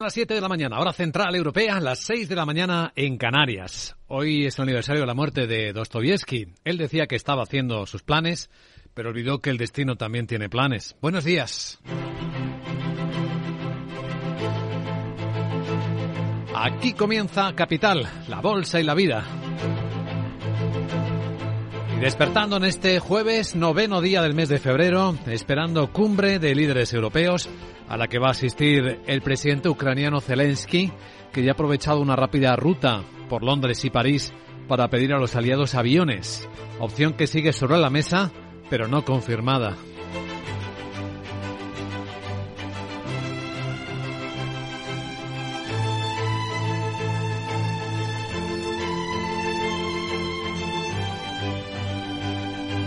A 0.00 0.04
las 0.04 0.14
7 0.14 0.32
de 0.32 0.40
la 0.40 0.48
mañana, 0.48 0.78
hora 0.78 0.92
central 0.92 1.34
europea, 1.34 1.80
las 1.80 1.98
6 1.98 2.28
de 2.28 2.36
la 2.36 2.46
mañana 2.46 2.92
en 2.94 3.18
Canarias. 3.18 3.96
Hoy 4.06 4.46
es 4.46 4.56
el 4.56 4.62
aniversario 4.62 5.00
de 5.00 5.08
la 5.08 5.14
muerte 5.14 5.48
de 5.48 5.72
Dostoyevsky. 5.72 6.54
Él 6.62 6.78
decía 6.78 7.08
que 7.08 7.16
estaba 7.16 7.42
haciendo 7.42 7.84
sus 7.84 8.04
planes, 8.04 8.48
pero 8.94 9.08
olvidó 9.08 9.40
que 9.40 9.50
el 9.50 9.58
destino 9.58 9.96
también 9.96 10.28
tiene 10.28 10.48
planes. 10.48 10.94
Buenos 11.02 11.24
días. 11.24 11.80
Aquí 16.54 16.92
comienza 16.92 17.52
Capital, 17.56 18.08
la 18.28 18.40
bolsa 18.40 18.78
y 18.78 18.84
la 18.84 18.94
vida. 18.94 19.24
Despertando 22.00 22.56
en 22.56 22.64
este 22.64 23.00
jueves, 23.00 23.56
noveno 23.56 24.00
día 24.00 24.22
del 24.22 24.32
mes 24.32 24.48
de 24.48 24.60
febrero, 24.60 25.16
esperando 25.26 25.92
cumbre 25.92 26.38
de 26.38 26.54
líderes 26.54 26.94
europeos 26.94 27.50
a 27.88 27.96
la 27.96 28.06
que 28.06 28.20
va 28.20 28.28
a 28.28 28.30
asistir 28.30 29.00
el 29.06 29.20
presidente 29.20 29.68
ucraniano 29.68 30.20
Zelensky, 30.20 30.92
que 31.32 31.42
ya 31.42 31.50
ha 31.50 31.54
aprovechado 31.54 32.00
una 32.00 32.14
rápida 32.14 32.54
ruta 32.54 33.02
por 33.28 33.42
Londres 33.42 33.84
y 33.84 33.90
París 33.90 34.32
para 34.68 34.88
pedir 34.88 35.12
a 35.12 35.18
los 35.18 35.34
aliados 35.34 35.74
aviones, 35.74 36.48
opción 36.78 37.14
que 37.14 37.26
sigue 37.26 37.52
sobre 37.52 37.78
la 37.78 37.90
mesa, 37.90 38.30
pero 38.70 38.86
no 38.86 39.04
confirmada. 39.04 39.76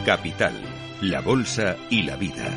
Capital, 0.05 0.53
la 1.01 1.21
Bolsa 1.21 1.77
y 1.89 2.01
la 2.01 2.15
Vida. 2.15 2.49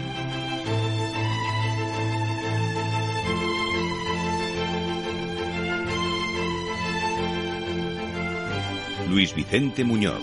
Luis 9.08 9.34
Vicente 9.34 9.84
Muñoz. 9.84 10.22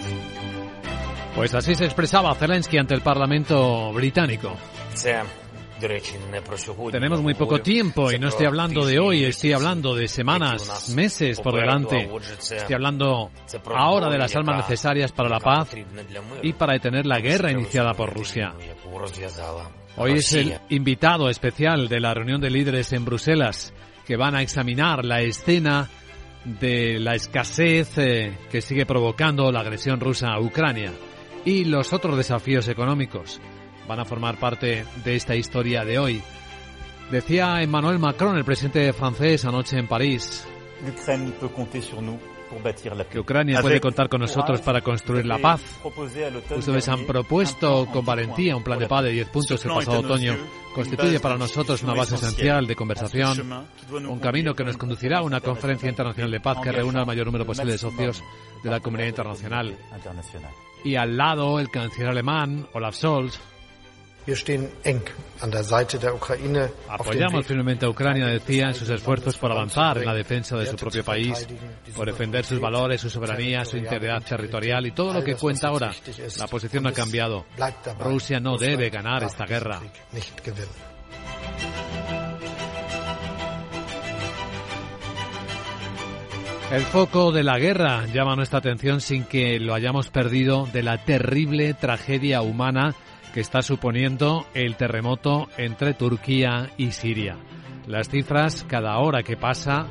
Pues 1.36 1.54
así 1.54 1.76
se 1.76 1.86
expresaba 1.86 2.34
Zelensky 2.34 2.78
ante 2.78 2.96
el 2.96 3.02
Parlamento 3.02 3.94
británico. 3.94 4.58
Tenemos 6.92 7.22
muy 7.22 7.34
poco 7.34 7.60
tiempo 7.62 8.12
y 8.12 8.20
no 8.20 8.28
estoy 8.28 8.46
hablando 8.46 8.86
de 8.86 9.00
hoy, 9.00 9.24
estoy 9.26 9.54
hablando 9.54 9.96
de 9.96 10.08
semanas, 10.08 10.90
meses 10.96 11.40
por 11.42 11.56
delante. 11.56 12.10
Estoy 12.40 12.76
hablando 12.76 13.32
ahora 13.76 14.10
de 14.10 14.18
las 14.18 14.36
armas 14.36 14.58
necesarias 14.58 15.12
para 15.12 15.30
la 15.30 15.40
paz 15.40 15.70
y 16.42 16.54
para 16.54 16.74
detener 16.74 17.06
la 17.06 17.20
guerra 17.20 17.52
iniciada 17.52 17.94
por 17.94 18.14
Rusia. 18.14 18.54
Hoy 19.98 20.14
es 20.14 20.34
el 20.34 20.60
invitado 20.70 21.30
especial 21.30 21.88
de 21.88 22.00
la 22.00 22.14
reunión 22.14 22.40
de 22.40 22.50
líderes 22.50 22.94
en 22.94 23.04
Bruselas 23.04 23.74
que 24.06 24.16
van 24.16 24.36
a 24.36 24.42
examinar 24.42 25.04
la 25.04 25.22
escena 25.22 25.90
de 26.46 27.00
la 27.00 27.16
escasez 27.16 27.98
eh, 27.98 28.38
que 28.50 28.62
sigue 28.62 28.86
provocando 28.86 29.52
la 29.52 29.60
agresión 29.60 30.00
rusa 30.00 30.30
a 30.34 30.40
Ucrania 30.40 30.92
y 31.46 31.66
los 31.66 31.94
otros 31.94 32.18
desafíos 32.18 32.68
económicos 32.68 33.40
van 33.92 34.00
a 34.00 34.06
formar 34.06 34.38
parte 34.38 34.86
de 35.04 35.16
esta 35.18 35.36
historia 35.36 35.84
de 35.84 36.00
hoy. 36.00 36.22
Decía 37.12 37.62
Emmanuel 37.62 38.00
Macron, 38.00 38.38
el 38.38 38.46
presidente 38.46 38.94
francés, 38.94 39.44
anoche 39.44 39.78
en 39.78 39.86
París 39.86 40.48
que 43.10 43.20
Ucrania 43.20 43.62
puede 43.62 43.80
contar 43.80 44.10
con 44.10 44.22
nosotros 44.22 44.62
para 44.62 44.82
construir 44.82 45.26
la 45.26 45.38
paz. 45.38 45.62
Ustedes 46.56 46.88
han 46.90 47.06
propuesto 47.06 47.86
con 47.88 48.06
valentía 48.06 48.56
un 48.56 48.64
plan 48.64 48.80
de 48.80 48.88
paz 48.88 49.04
de 49.04 49.12
10 49.12 49.30
puntos 49.30 49.66
el 49.66 49.72
pasado 49.74 50.00
otoño. 50.00 50.38
Constituye 50.74 51.20
para 51.20 51.38
nosotros 51.38 51.84
una 51.84 51.94
base 51.94 52.16
esencial 52.16 52.66
de 52.66 52.76
conversación, 52.76 53.68
un 53.92 54.20
camino 54.20 54.54
que 54.54 54.64
nos 54.64 54.78
conducirá 54.78 55.20
a 55.20 55.22
una 55.22 55.42
conferencia 55.42 55.90
internacional 55.90 56.32
de 56.32 56.40
paz 56.40 56.60
que 56.64 56.72
reúna 56.72 57.02
el 57.02 57.06
mayor 57.06 57.26
número 57.26 57.46
posible 57.46 57.74
de 57.74 57.78
socios 57.78 58.24
de 58.64 58.70
la 58.70 58.80
comunidad 58.80 59.10
internacional. 59.10 59.76
Y 60.84 60.96
al 60.96 61.16
lado, 61.16 61.60
el 61.60 61.70
canciller 61.70 62.10
alemán, 62.10 62.68
Olaf 62.74 62.96
Scholz, 62.96 63.40
Apoyamos 66.88 67.46
firmemente 67.46 67.86
a 67.86 67.90
Ucrania, 67.90 68.28
decía, 68.28 68.68
en 68.68 68.76
sus 68.76 68.90
esfuerzos 68.90 69.38
por 69.38 69.52
avanzar 69.52 69.98
en 69.98 70.06
la 70.06 70.14
defensa 70.14 70.56
de 70.58 70.68
su 70.68 70.76
propio 70.76 71.04
país, 71.04 71.48
por 71.96 72.06
defender 72.06 72.46
sus 72.46 72.60
valores, 72.60 73.02
su 73.02 73.10
soberanía, 73.10 73.66
su 73.66 73.78
integridad 73.78 74.22
territorial 74.24 74.86
y 74.86 74.92
todo 74.92 75.14
lo 75.14 75.24
que 75.24 75.36
cuenta 75.36 75.70
ahora. 75.70 75.92
La 76.38 76.48
posición 76.48 76.84
no 76.84 76.90
ha 76.90 76.94
cambiado. 76.94 77.46
Rusia 78.00 78.40
no 78.40 78.58
debe 78.58 78.90
ganar 78.90 79.24
esta 79.24 79.46
guerra. 79.46 79.82
El 86.72 86.84
foco 86.84 87.34
de 87.34 87.44
la 87.44 87.60
guerra 87.60 88.06
llama 88.06 88.38
nuestra 88.38 88.60
atención 88.60 89.02
sin 89.02 89.26
que 89.26 89.60
lo 89.60 89.74
hayamos 89.74 90.08
perdido 90.10 90.70
de 90.72 90.84
la 90.84 91.04
terrible 91.04 91.74
tragedia 91.74 92.42
humana 92.42 92.96
que 93.34 93.40
está 93.40 93.62
suponiendo 93.62 94.46
el 94.54 94.76
terremoto 94.76 95.48
entre 95.58 95.94
Turquía 95.94 96.70
y 96.78 96.92
Siria. 96.92 97.38
Las 97.88 98.10
cifras 98.10 98.66
cada 98.68 98.98
hora 99.00 99.24
que 99.24 99.38
pasa 99.38 99.88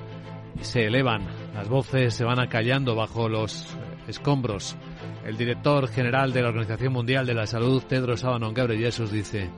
se 0.61 0.87
elevan, 0.87 1.27
las 1.55 1.69
voces 1.69 2.15
se 2.15 2.25
van 2.25 2.41
acallando 2.41 2.95
bajo 2.95 3.29
los 3.29 3.67
escombros. 4.07 4.77
El 5.25 5.37
director 5.37 5.89
general 5.89 6.33
de 6.33 6.43
la 6.43 6.49
Organización 6.49 6.93
Mundial 6.93 7.27
de 7.27 7.35
la 7.35 7.47
Salud, 7.47 7.83
Tedros 7.83 8.25
Adhanom 8.25 8.55
Ghebreyesus, 8.55 9.11
dice 9.11 9.51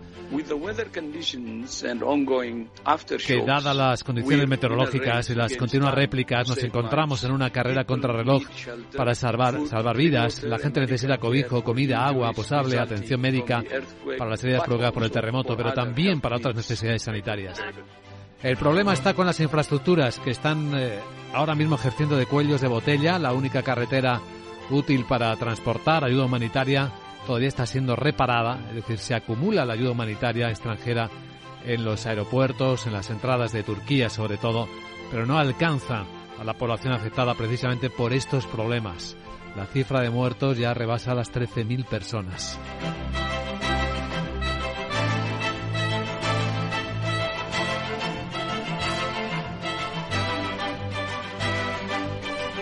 que 3.26 3.42
dadas 3.44 3.76
las 3.76 4.04
condiciones 4.04 4.48
meteorológicas 4.48 5.30
y 5.30 5.34
las 5.34 5.56
continuas 5.56 5.94
réplicas 5.94 6.48
nos 6.48 6.62
encontramos 6.62 7.22
en 7.24 7.32
una 7.32 7.50
carrera 7.50 7.84
contrarreloj 7.84 8.42
para 8.96 9.14
salvar, 9.14 9.66
salvar 9.66 9.96
vidas. 9.96 10.42
La 10.42 10.58
gente 10.58 10.80
necesita 10.80 11.18
cobijo, 11.18 11.62
comida, 11.62 12.06
agua 12.06 12.32
posable, 12.32 12.78
atención 12.78 13.20
médica 13.20 13.62
para 14.18 14.30
las 14.30 14.42
heridas 14.44 14.64
provocadas 14.64 14.92
por 14.92 15.04
el 15.04 15.10
terremoto, 15.10 15.56
pero 15.56 15.72
también 15.72 16.20
para 16.20 16.36
otras 16.36 16.56
necesidades 16.56 17.02
sanitarias. 17.02 17.60
El 18.42 18.56
problema 18.56 18.92
está 18.92 19.14
con 19.14 19.26
las 19.26 19.38
infraestructuras 19.38 20.18
que 20.18 20.30
están 20.32 20.72
eh, 20.74 20.98
ahora 21.32 21.54
mismo 21.54 21.76
ejerciendo 21.76 22.16
de 22.16 22.26
cuellos 22.26 22.60
de 22.60 22.66
botella. 22.66 23.18
La 23.18 23.32
única 23.32 23.62
carretera 23.62 24.20
útil 24.70 25.04
para 25.08 25.36
transportar 25.36 26.04
ayuda 26.04 26.24
humanitaria 26.24 26.90
todavía 27.26 27.48
está 27.48 27.66
siendo 27.66 27.96
reparada, 27.96 28.58
es 28.68 28.76
decir, 28.76 28.98
se 28.98 29.14
acumula 29.14 29.64
la 29.64 29.74
ayuda 29.74 29.92
humanitaria 29.92 30.50
extranjera 30.50 31.10
en 31.64 31.84
los 31.84 32.06
aeropuertos, 32.06 32.86
en 32.86 32.92
las 32.92 33.10
entradas 33.10 33.52
de 33.52 33.62
Turquía 33.62 34.08
sobre 34.10 34.36
todo, 34.36 34.68
pero 35.10 35.26
no 35.26 35.38
alcanza 35.38 36.04
a 36.38 36.44
la 36.44 36.54
población 36.54 36.92
afectada 36.92 37.34
precisamente 37.34 37.90
por 37.90 38.12
estos 38.12 38.46
problemas. 38.46 39.16
La 39.56 39.66
cifra 39.66 40.00
de 40.00 40.10
muertos 40.10 40.56
ya 40.58 40.74
rebasa 40.74 41.14
las 41.14 41.32
13.000 41.32 41.84
personas. 41.84 42.58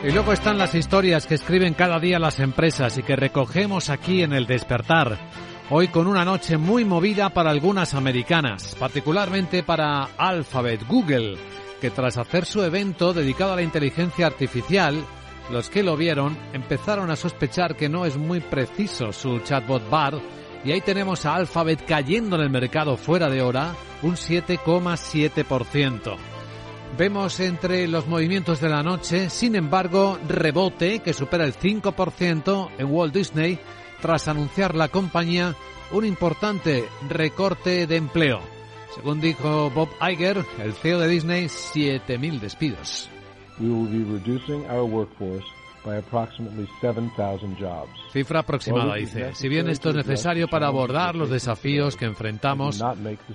Y 0.02 0.12
luego 0.12 0.32
están 0.32 0.56
las 0.56 0.74
historias 0.74 1.26
que 1.26 1.34
escriben 1.34 1.74
cada 1.74 2.00
día 2.00 2.18
las 2.18 2.40
empresas 2.40 2.96
y 2.96 3.02
que 3.02 3.16
recogemos 3.16 3.90
aquí 3.90 4.22
en 4.22 4.32
el 4.32 4.46
despertar. 4.46 5.18
Hoy 5.68 5.88
con 5.88 6.06
una 6.06 6.24
noche 6.24 6.56
muy 6.56 6.86
movida 6.86 7.28
para 7.28 7.50
algunas 7.50 7.92
americanas, 7.92 8.74
particularmente 8.80 9.62
para 9.62 10.04
Alphabet, 10.16 10.86
Google, 10.88 11.36
que 11.82 11.90
tras 11.90 12.16
hacer 12.16 12.46
su 12.46 12.62
evento 12.62 13.12
dedicado 13.12 13.52
a 13.52 13.56
la 13.56 13.62
inteligencia 13.62 14.26
artificial, 14.26 15.04
los 15.50 15.68
que 15.68 15.82
lo 15.82 15.98
vieron 15.98 16.34
empezaron 16.54 17.10
a 17.10 17.16
sospechar 17.16 17.76
que 17.76 17.90
no 17.90 18.06
es 18.06 18.16
muy 18.16 18.40
preciso 18.40 19.12
su 19.12 19.40
chatbot 19.40 19.90
BAR 19.90 20.14
y 20.64 20.72
ahí 20.72 20.80
tenemos 20.80 21.26
a 21.26 21.34
Alphabet 21.34 21.84
cayendo 21.86 22.36
en 22.36 22.42
el 22.42 22.50
mercado 22.50 22.96
fuera 22.96 23.28
de 23.28 23.42
hora 23.42 23.74
un 24.02 24.16
7,7%. 24.16 26.29
Vemos 26.98 27.40
entre 27.40 27.88
los 27.88 28.06
movimientos 28.06 28.60
de 28.60 28.68
la 28.68 28.82
noche, 28.82 29.30
sin 29.30 29.54
embargo, 29.54 30.18
rebote 30.28 30.98
que 30.98 31.12
supera 31.14 31.44
el 31.44 31.54
5% 31.54 32.70
en 32.78 32.86
Walt 32.90 33.14
Disney 33.14 33.58
tras 34.02 34.28
anunciar 34.28 34.74
la 34.74 34.88
compañía 34.88 35.54
un 35.92 36.04
importante 36.04 36.84
recorte 37.08 37.86
de 37.86 37.96
empleo. 37.96 38.40
Según 38.94 39.20
dijo 39.20 39.70
Bob 39.70 39.88
Iger, 40.00 40.44
el 40.62 40.72
CEO 40.74 40.98
de 40.98 41.08
Disney, 41.08 41.46
7.000 41.46 42.40
despidos. 42.40 43.08
Cifra 48.12 48.40
aproximada, 48.40 48.96
dice. 48.96 49.34
Si 49.34 49.48
bien 49.48 49.68
esto 49.68 49.90
es 49.90 49.96
necesario 49.96 50.48
para 50.48 50.66
abordar 50.66 51.14
los 51.14 51.30
desafíos 51.30 51.96
que 51.96 52.04
enfrentamos, 52.04 52.82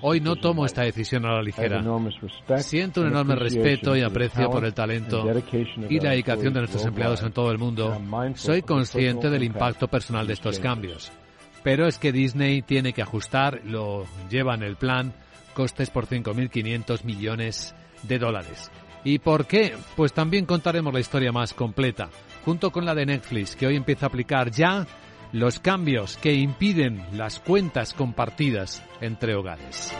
hoy 0.01 0.21
no 0.21 0.35
tomo 0.35 0.65
esta 0.65 0.83
decisión 0.83 1.25
a 1.25 1.33
la 1.33 1.41
ligera. 1.41 1.81
Siento 2.57 3.01
un 3.01 3.07
enorme 3.07 3.35
respeto 3.35 3.95
y 3.95 4.01
aprecio 4.01 4.49
por 4.49 4.65
el 4.65 4.73
talento 4.73 5.25
y 5.89 5.99
la 5.99 6.11
dedicación 6.11 6.53
de 6.53 6.59
nuestros 6.59 6.85
empleados 6.85 7.23
en 7.23 7.31
todo 7.31 7.51
el 7.51 7.57
mundo. 7.57 7.99
Soy 8.35 8.61
consciente 8.61 9.29
del 9.29 9.43
impacto 9.43 9.87
personal 9.87 10.27
de 10.27 10.33
estos 10.33 10.59
cambios. 10.59 11.11
Pero 11.63 11.87
es 11.87 11.97
que 11.97 12.11
Disney 12.11 12.61
tiene 12.61 12.93
que 12.93 13.01
ajustar, 13.01 13.61
lo 13.65 14.05
lleva 14.29 14.53
en 14.53 14.61
el 14.61 14.75
plan, 14.75 15.13
costes 15.55 15.89
por 15.89 16.05
5.500 16.05 17.03
millones 17.05 17.73
de 18.03 18.19
dólares. 18.19 18.69
¿Y 19.03 19.19
por 19.19 19.45
qué? 19.45 19.75
Pues 19.95 20.13
también 20.13 20.45
contaremos 20.45 20.93
la 20.93 20.99
historia 20.99 21.31
más 21.31 21.53
completa, 21.53 22.09
junto 22.45 22.71
con 22.71 22.85
la 22.85 22.93
de 22.93 23.07
Netflix, 23.07 23.55
que 23.55 23.65
hoy 23.65 23.75
empieza 23.75 24.05
a 24.05 24.09
aplicar 24.09 24.51
ya 24.51 24.85
los 25.31 25.59
cambios 25.59 26.15
que 26.17 26.33
impiden 26.33 27.03
las 27.11 27.39
cuentas 27.39 27.93
compartidas 27.93 28.83
entre 29.01 29.35
hogares. 29.35 29.93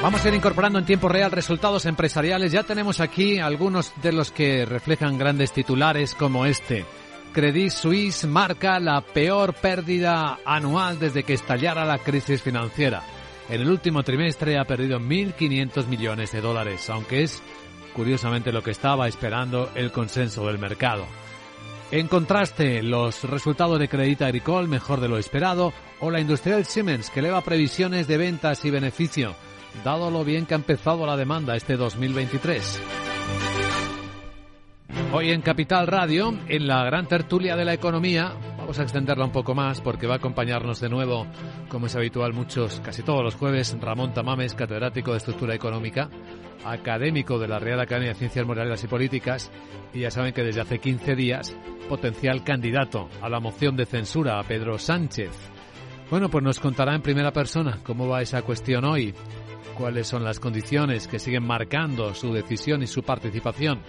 Vamos 0.00 0.24
a 0.24 0.28
ir 0.28 0.34
incorporando 0.34 0.80
en 0.80 0.84
tiempo 0.84 1.08
real 1.08 1.30
resultados 1.30 1.86
empresariales. 1.86 2.50
Ya 2.50 2.64
tenemos 2.64 2.98
aquí 2.98 3.38
algunos 3.38 3.92
de 4.02 4.12
los 4.12 4.32
que 4.32 4.66
reflejan 4.66 5.16
grandes 5.16 5.52
titulares 5.52 6.14
como 6.16 6.44
este. 6.44 6.84
Credit 7.32 7.70
Suisse 7.70 8.26
marca 8.26 8.78
la 8.78 9.00
peor 9.00 9.54
pérdida 9.54 10.38
anual 10.44 10.98
desde 10.98 11.22
que 11.22 11.32
estallara 11.32 11.86
la 11.86 11.98
crisis 11.98 12.42
financiera. 12.42 13.02
En 13.48 13.62
el 13.62 13.70
último 13.70 14.02
trimestre 14.02 14.58
ha 14.58 14.64
perdido 14.64 15.00
1.500 15.00 15.86
millones 15.86 16.32
de 16.32 16.40
dólares, 16.42 16.90
aunque 16.90 17.22
es 17.22 17.42
curiosamente 17.94 18.52
lo 18.52 18.62
que 18.62 18.70
estaba 18.70 19.08
esperando 19.08 19.70
el 19.74 19.90
consenso 19.92 20.46
del 20.46 20.58
mercado. 20.58 21.06
En 21.90 22.06
contraste, 22.06 22.82
los 22.82 23.24
resultados 23.24 23.78
de 23.78 23.88
Credit 23.88 24.22
Agricole 24.22 24.68
mejor 24.68 25.00
de 25.00 25.08
lo 25.08 25.16
esperado 25.16 25.72
o 26.00 26.10
la 26.10 26.20
industrial 26.20 26.66
Siemens 26.66 27.08
que 27.10 27.20
eleva 27.20 27.40
previsiones 27.40 28.06
de 28.06 28.18
ventas 28.18 28.64
y 28.64 28.70
beneficio 28.70 29.34
dado 29.84 30.10
lo 30.10 30.24
bien 30.24 30.46
que 30.46 30.54
ha 30.54 30.56
empezado 30.56 31.06
la 31.06 31.16
demanda 31.16 31.56
este 31.56 31.76
2023. 31.76 33.01
Hoy 35.14 35.30
en 35.30 35.42
Capital 35.42 35.86
Radio, 35.86 36.32
en 36.48 36.66
la 36.66 36.82
gran 36.84 37.06
tertulia 37.06 37.54
de 37.54 37.66
la 37.66 37.74
economía, 37.74 38.32
vamos 38.56 38.78
a 38.78 38.82
extenderla 38.82 39.26
un 39.26 39.30
poco 39.30 39.54
más 39.54 39.82
porque 39.82 40.06
va 40.06 40.14
a 40.14 40.16
acompañarnos 40.16 40.80
de 40.80 40.88
nuevo, 40.88 41.26
como 41.68 41.84
es 41.84 41.94
habitual 41.94 42.32
muchos, 42.32 42.80
casi 42.80 43.02
todos 43.02 43.22
los 43.22 43.34
jueves, 43.34 43.76
Ramón 43.78 44.14
Tamames, 44.14 44.54
catedrático 44.54 45.10
de 45.10 45.18
Estructura 45.18 45.54
Económica, 45.54 46.08
académico 46.64 47.38
de 47.38 47.46
la 47.46 47.58
Real 47.58 47.80
Academia 47.80 48.08
de 48.08 48.14
Ciencias 48.14 48.46
Morales 48.46 48.82
y 48.84 48.86
Políticas, 48.86 49.52
y 49.92 50.00
ya 50.00 50.10
saben 50.10 50.32
que 50.32 50.44
desde 50.44 50.62
hace 50.62 50.78
15 50.78 51.14
días, 51.14 51.54
potencial 51.90 52.42
candidato 52.42 53.10
a 53.20 53.28
la 53.28 53.38
moción 53.38 53.76
de 53.76 53.84
censura 53.84 54.38
a 54.38 54.44
Pedro 54.44 54.78
Sánchez. 54.78 55.30
Bueno, 56.10 56.30
pues 56.30 56.42
nos 56.42 56.58
contará 56.58 56.94
en 56.94 57.02
primera 57.02 57.32
persona 57.32 57.80
cómo 57.82 58.08
va 58.08 58.22
esa 58.22 58.40
cuestión 58.40 58.86
hoy 58.86 59.14
cuáles 59.72 60.06
son 60.06 60.22
las 60.22 60.38
condiciones 60.38 61.08
que 61.08 61.18
siguen 61.18 61.44
marcando 61.44 62.14
su 62.14 62.32
decisión 62.32 62.82
y 62.82 62.86
su 62.86 63.02
participación. 63.02 63.80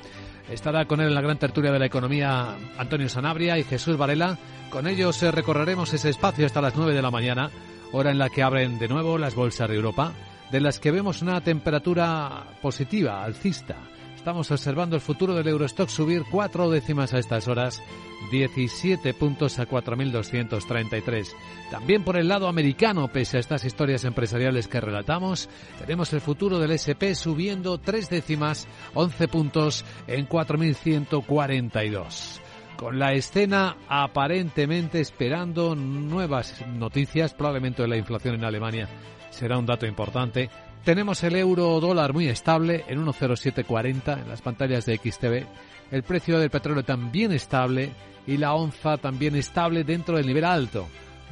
Estará 0.50 0.86
con 0.86 1.00
él 1.00 1.08
en 1.08 1.16
la 1.16 1.22
gran 1.22 1.38
tertulia 1.38 1.72
de 1.72 1.80
la 1.80 1.86
economía 1.86 2.56
Antonio 2.78 3.08
Sanabria 3.10 3.58
y 3.58 3.64
Jesús 3.64 3.98
Varela. 3.98 4.38
Con 4.70 4.88
ellos 4.88 5.22
eh, 5.24 5.32
recorreremos 5.32 5.94
ese 5.94 6.10
espacio 6.10 6.46
hasta 6.46 6.62
las 6.62 6.76
9 6.76 6.94
de 6.94 7.02
la 7.02 7.12
mañana, 7.12 7.50
hora 7.92 8.12
en 8.12 8.18
la 8.18 8.30
que 8.30 8.44
abren 8.44 8.78
de 8.78 8.88
nuevo 8.88 9.18
las 9.18 9.36
bolsas 9.36 9.70
de 9.70 9.76
Europa, 9.76 10.14
de 10.52 10.60
las 10.60 10.80
que 10.80 10.92
vemos 10.92 11.22
una 11.22 11.42
temperatura 11.42 12.44
positiva, 12.62 13.24
alcista. 13.24 13.78
Estamos 14.24 14.52
observando 14.52 14.96
el 14.96 15.02
futuro 15.02 15.36
del 15.36 15.50
Eurostock 15.50 15.90
subir 15.90 16.24
cuatro 16.32 16.70
décimas 16.70 17.14
a 17.14 17.20
estas 17.20 17.50
horas, 17.50 17.84
17 18.32 19.14
puntos 19.16 19.60
a 19.60 19.68
4.233. 19.68 21.28
También 21.70 22.06
por 22.06 22.16
el 22.16 22.30
lado 22.30 22.48
americano, 22.48 23.10
pese 23.10 23.36
a 23.36 23.42
estas 23.42 23.66
historias 23.66 24.06
empresariales 24.06 24.70
que 24.70 24.80
relatamos, 24.80 25.50
tenemos 25.78 26.14
el 26.14 26.22
futuro 26.22 26.58
del 26.58 26.72
SP 26.72 27.20
subiendo 27.20 27.80
tres 27.80 28.10
décimas, 28.10 28.66
11 28.94 29.28
puntos 29.28 29.84
en 30.08 30.26
4.142 30.26 32.40
con 32.78 32.98
la 32.98 33.12
escena 33.12 33.76
aparentemente 33.90 35.02
esperando 35.02 35.76
nuevas 35.76 36.66
noticias, 36.68 37.34
probablemente 37.34 37.86
la 37.88 37.98
inflación 37.98 38.36
en 38.36 38.46
Alemania 38.46 38.88
será 39.34 39.58
un 39.58 39.66
dato 39.66 39.86
importante, 39.86 40.50
tenemos 40.84 41.24
el 41.24 41.36
euro 41.36 41.80
dólar 41.80 42.14
muy 42.14 42.28
estable 42.28 42.84
en 42.88 43.06
1,0740 43.06 44.22
en 44.22 44.30
las 44.30 44.42
pantallas 44.42 44.86
de 44.86 44.98
XTV. 44.98 45.46
El 45.92 46.04
precio 46.04 46.40
del 46.40 46.50
petróleo 46.50 46.84
también 46.84 47.32
estable 47.32 47.92
y 48.28 48.38
la 48.38 48.54
onza 48.54 48.98
también 48.98 49.36
estable 49.36 49.84
dentro 49.84 50.18
del 50.18 50.28
nivel 50.28 50.46
alto 50.46 50.88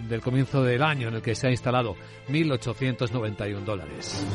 del 0.07 0.21
comienzo 0.21 0.63
del 0.63 0.81
año 0.81 1.09
en 1.09 1.15
el 1.15 1.21
que 1.21 1.35
se 1.35 1.47
ha 1.47 1.51
instalado 1.51 1.95
1.891 2.29 3.59
dólares. 3.63 4.25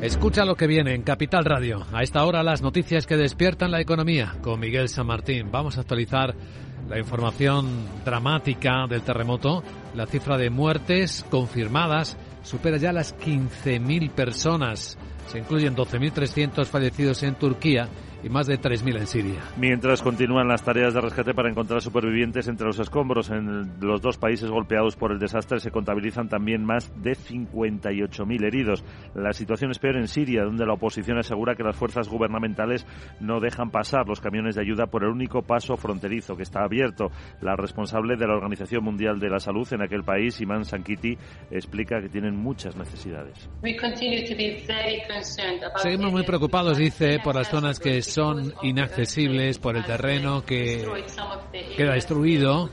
Escucha 0.00 0.44
lo 0.44 0.54
que 0.54 0.68
viene 0.68 0.94
en 0.94 1.02
Capital 1.02 1.44
Radio. 1.44 1.84
A 1.92 2.04
esta 2.04 2.24
hora 2.24 2.44
las 2.44 2.62
noticias 2.62 3.04
que 3.04 3.16
despiertan 3.16 3.72
la 3.72 3.80
economía 3.80 4.36
con 4.42 4.60
Miguel 4.60 4.88
San 4.88 5.08
Martín. 5.08 5.50
Vamos 5.50 5.76
a 5.76 5.80
actualizar 5.80 6.36
la 6.88 7.00
información 7.00 7.66
dramática 8.04 8.86
del 8.88 9.02
terremoto, 9.02 9.64
la 9.96 10.06
cifra 10.06 10.38
de 10.38 10.50
muertes 10.50 11.26
confirmadas 11.28 12.16
supera 12.44 12.76
ya 12.76 12.92
las 12.92 13.16
15.000 13.18 14.10
personas. 14.10 14.96
Se 15.26 15.38
incluyen 15.38 15.74
12.300 15.74 16.64
fallecidos 16.66 17.24
en 17.24 17.34
Turquía 17.34 17.88
y 18.22 18.28
más 18.28 18.46
de 18.46 18.58
3.000 18.58 18.98
en 18.98 19.06
Siria. 19.06 19.40
Mientras 19.56 20.02
continúan 20.02 20.48
las 20.48 20.62
tareas 20.62 20.94
de 20.94 21.00
rescate 21.00 21.34
para 21.34 21.50
encontrar 21.50 21.80
supervivientes 21.80 22.48
entre 22.48 22.66
los 22.66 22.78
escombros 22.78 23.30
en 23.30 23.78
los 23.80 24.00
dos 24.00 24.18
países 24.18 24.50
golpeados 24.50 24.96
por 24.96 25.12
el 25.12 25.18
desastre, 25.18 25.60
se 25.60 25.70
contabilizan 25.70 26.28
también 26.28 26.64
más 26.64 26.90
de 27.02 27.12
58.000 27.12 28.44
heridos. 28.44 28.84
La 29.14 29.32
situación 29.32 29.70
es 29.70 29.78
peor 29.78 29.96
en 29.96 30.08
Siria, 30.08 30.44
donde 30.44 30.66
la 30.66 30.74
oposición 30.74 31.18
asegura 31.18 31.54
que 31.54 31.62
las 31.62 31.76
fuerzas 31.76 32.08
gubernamentales 32.08 32.86
no 33.20 33.40
dejan 33.40 33.70
pasar 33.70 34.08
los 34.08 34.20
camiones 34.20 34.54
de 34.56 34.62
ayuda 34.62 34.86
por 34.86 35.04
el 35.04 35.10
único 35.10 35.42
paso 35.42 35.76
fronterizo 35.76 36.36
que 36.36 36.42
está 36.42 36.64
abierto. 36.64 37.10
La 37.40 37.56
responsable 37.56 38.16
de 38.16 38.26
la 38.26 38.34
Organización 38.34 38.84
Mundial 38.84 39.18
de 39.18 39.30
la 39.30 39.38
Salud 39.38 39.66
en 39.72 39.82
aquel 39.82 40.02
país, 40.02 40.40
Iman 40.40 40.64
Sankiti, 40.64 41.16
explica 41.50 42.00
que 42.00 42.08
tienen 42.08 42.36
muchas 42.36 42.76
necesidades. 42.76 43.48
Seguimos 45.76 46.12
muy 46.12 46.22
preocupados, 46.24 46.78
dice, 46.78 47.18
por 47.22 47.34
las 47.34 47.48
zonas 47.48 47.78
que 47.78 48.02
son 48.08 48.52
inaccesibles 48.62 49.58
por 49.58 49.76
el 49.76 49.84
terreno 49.84 50.44
que 50.44 50.84
queda 51.76 51.92
destruido 51.92 52.70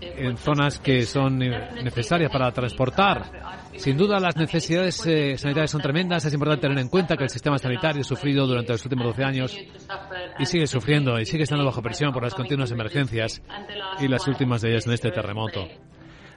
en 0.00 0.36
zonas 0.36 0.78
que 0.78 1.04
son 1.06 1.38
necesarias 1.38 2.30
para 2.30 2.52
transportar. 2.52 3.58
Sin 3.76 3.96
duda 3.96 4.18
las 4.18 4.36
necesidades 4.36 5.04
eh, 5.06 5.38
sanitarias 5.38 5.70
son 5.70 5.80
tremendas. 5.80 6.24
Es 6.24 6.34
importante 6.34 6.62
tener 6.62 6.78
en 6.78 6.88
cuenta 6.88 7.16
que 7.16 7.24
el 7.24 7.30
sistema 7.30 7.58
sanitario 7.58 8.00
ha 8.00 8.04
sufrido 8.04 8.46
durante 8.46 8.72
los 8.72 8.84
últimos 8.84 9.06
12 9.06 9.24
años 9.24 9.56
y 10.38 10.46
sigue 10.46 10.66
sufriendo 10.66 11.18
y 11.18 11.24
sigue 11.24 11.44
estando 11.44 11.64
bajo 11.64 11.80
presión 11.80 12.12
por 12.12 12.22
las 12.22 12.34
continuas 12.34 12.70
emergencias 12.70 13.42
y 14.00 14.08
las 14.08 14.26
últimas 14.26 14.62
de 14.62 14.70
ellas 14.70 14.86
en 14.86 14.92
este 14.92 15.10
terremoto. 15.10 15.68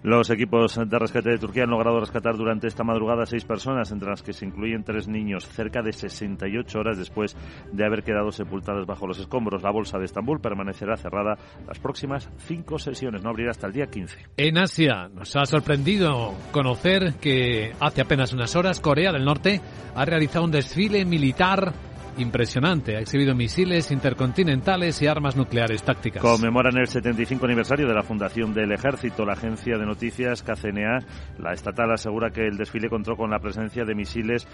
Los 0.03 0.31
equipos 0.31 0.79
de 0.83 0.97
rescate 0.97 1.29
de 1.29 1.37
Turquía 1.37 1.63
han 1.63 1.69
logrado 1.69 1.99
rescatar 1.99 2.35
durante 2.35 2.65
esta 2.67 2.83
madrugada 2.83 3.27
seis 3.27 3.45
personas, 3.45 3.91
entre 3.91 4.09
las 4.09 4.23
que 4.23 4.33
se 4.33 4.45
incluyen 4.45 4.83
tres 4.83 5.07
niños, 5.07 5.45
cerca 5.47 5.83
de 5.83 5.93
68 5.93 6.79
horas 6.79 6.97
después 6.97 7.37
de 7.71 7.85
haber 7.85 8.01
quedado 8.01 8.31
sepultadas 8.31 8.87
bajo 8.87 9.05
los 9.05 9.19
escombros. 9.19 9.61
La 9.61 9.71
bolsa 9.71 9.99
de 9.99 10.05
Estambul 10.05 10.41
permanecerá 10.41 10.97
cerrada 10.97 11.37
las 11.67 11.77
próximas 11.77 12.31
cinco 12.39 12.79
sesiones, 12.79 13.21
no 13.21 13.29
abrirá 13.29 13.51
hasta 13.51 13.67
el 13.67 13.73
día 13.73 13.85
15. 13.87 14.17
En 14.37 14.57
Asia 14.57 15.07
nos 15.13 15.35
ha 15.35 15.45
sorprendido 15.45 16.33
conocer 16.51 17.13
que 17.21 17.73
hace 17.79 18.01
apenas 18.01 18.33
unas 18.33 18.55
horas 18.55 18.79
Corea 18.79 19.11
del 19.11 19.23
Norte 19.23 19.61
ha 19.93 20.03
realizado 20.03 20.45
un 20.45 20.51
desfile 20.51 21.05
militar 21.05 21.73
impresionante. 22.17 22.97
Ha 22.97 22.99
exhibido 22.99 23.33
misiles 23.35 23.91
intercontinentales 23.91 25.01
y 25.01 25.07
armas 25.07 25.35
nucleares 25.35 25.83
tácticas. 25.83 26.21
Conmemoran 26.21 26.77
el 26.77 26.87
75 26.87 27.45
aniversario 27.45 27.87
de 27.87 27.93
la 27.93 28.03
fundación 28.03 28.53
del 28.53 28.71
ejército. 28.71 29.25
La 29.25 29.33
agencia 29.33 29.77
de 29.77 29.85
noticias 29.85 30.43
KCNA, 30.43 30.99
la 31.39 31.53
estatal, 31.53 31.91
asegura 31.91 32.31
que 32.31 32.45
el 32.45 32.57
desfile 32.57 32.89
contó 32.89 33.15
con 33.15 33.31
la 33.31 33.39
presencia 33.39 33.85
de 33.85 33.95
misiles 33.95 34.47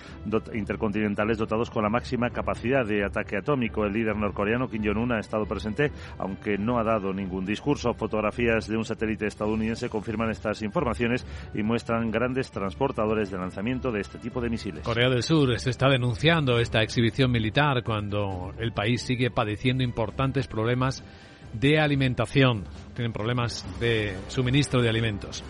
intercontinentales 0.53 1.37
dotados 1.37 1.69
con 1.69 1.83
la 1.83 1.89
máxima 1.89 2.29
capacidad 2.29 2.85
de 2.85 3.03
ataque 3.03 3.37
atómico. 3.37 3.85
El 3.85 3.93
líder 3.93 4.15
norcoreano 4.15 4.69
Kim 4.69 4.83
Jong-un 4.85 5.13
ha 5.13 5.19
estado 5.19 5.45
presente, 5.45 5.91
aunque 6.19 6.57
no 6.57 6.79
ha 6.79 6.83
dado 6.83 7.13
ningún 7.13 7.45
discurso. 7.45 7.93
Fotografías 7.93 8.67
de 8.67 8.77
un 8.77 8.85
satélite 8.85 9.27
estadounidense 9.27 9.89
confirman 9.89 10.29
estas 10.29 10.61
informaciones 10.61 11.25
y 11.53 11.63
muestran 11.63 12.11
grandes 12.11 12.51
transportadores 12.51 13.31
de 13.31 13.37
lanzamiento 13.37 13.91
de 13.91 14.01
este 14.01 14.19
tipo 14.19 14.41
de 14.41 14.49
misiles. 14.49 14.83
Corea 14.83 15.09
del 15.09 15.23
Sur 15.23 15.57
se 15.59 15.69
está 15.69 15.89
denunciando 15.89 16.59
esta 16.59 16.81
exhibición 16.81 17.31
militar 17.31 17.46
cuando 17.83 18.53
el 18.59 18.71
país 18.71 19.01
sigue 19.01 19.31
padeciendo 19.31 19.83
importantes 19.83 20.47
problemas 20.47 21.03
de 21.53 21.79
alimentación. 21.79 22.65
Tienen 22.93 23.13
problemas 23.13 23.65
de 23.79 24.15
suministro 24.27 24.81
de 24.81 24.89
alimentos. 24.89 25.43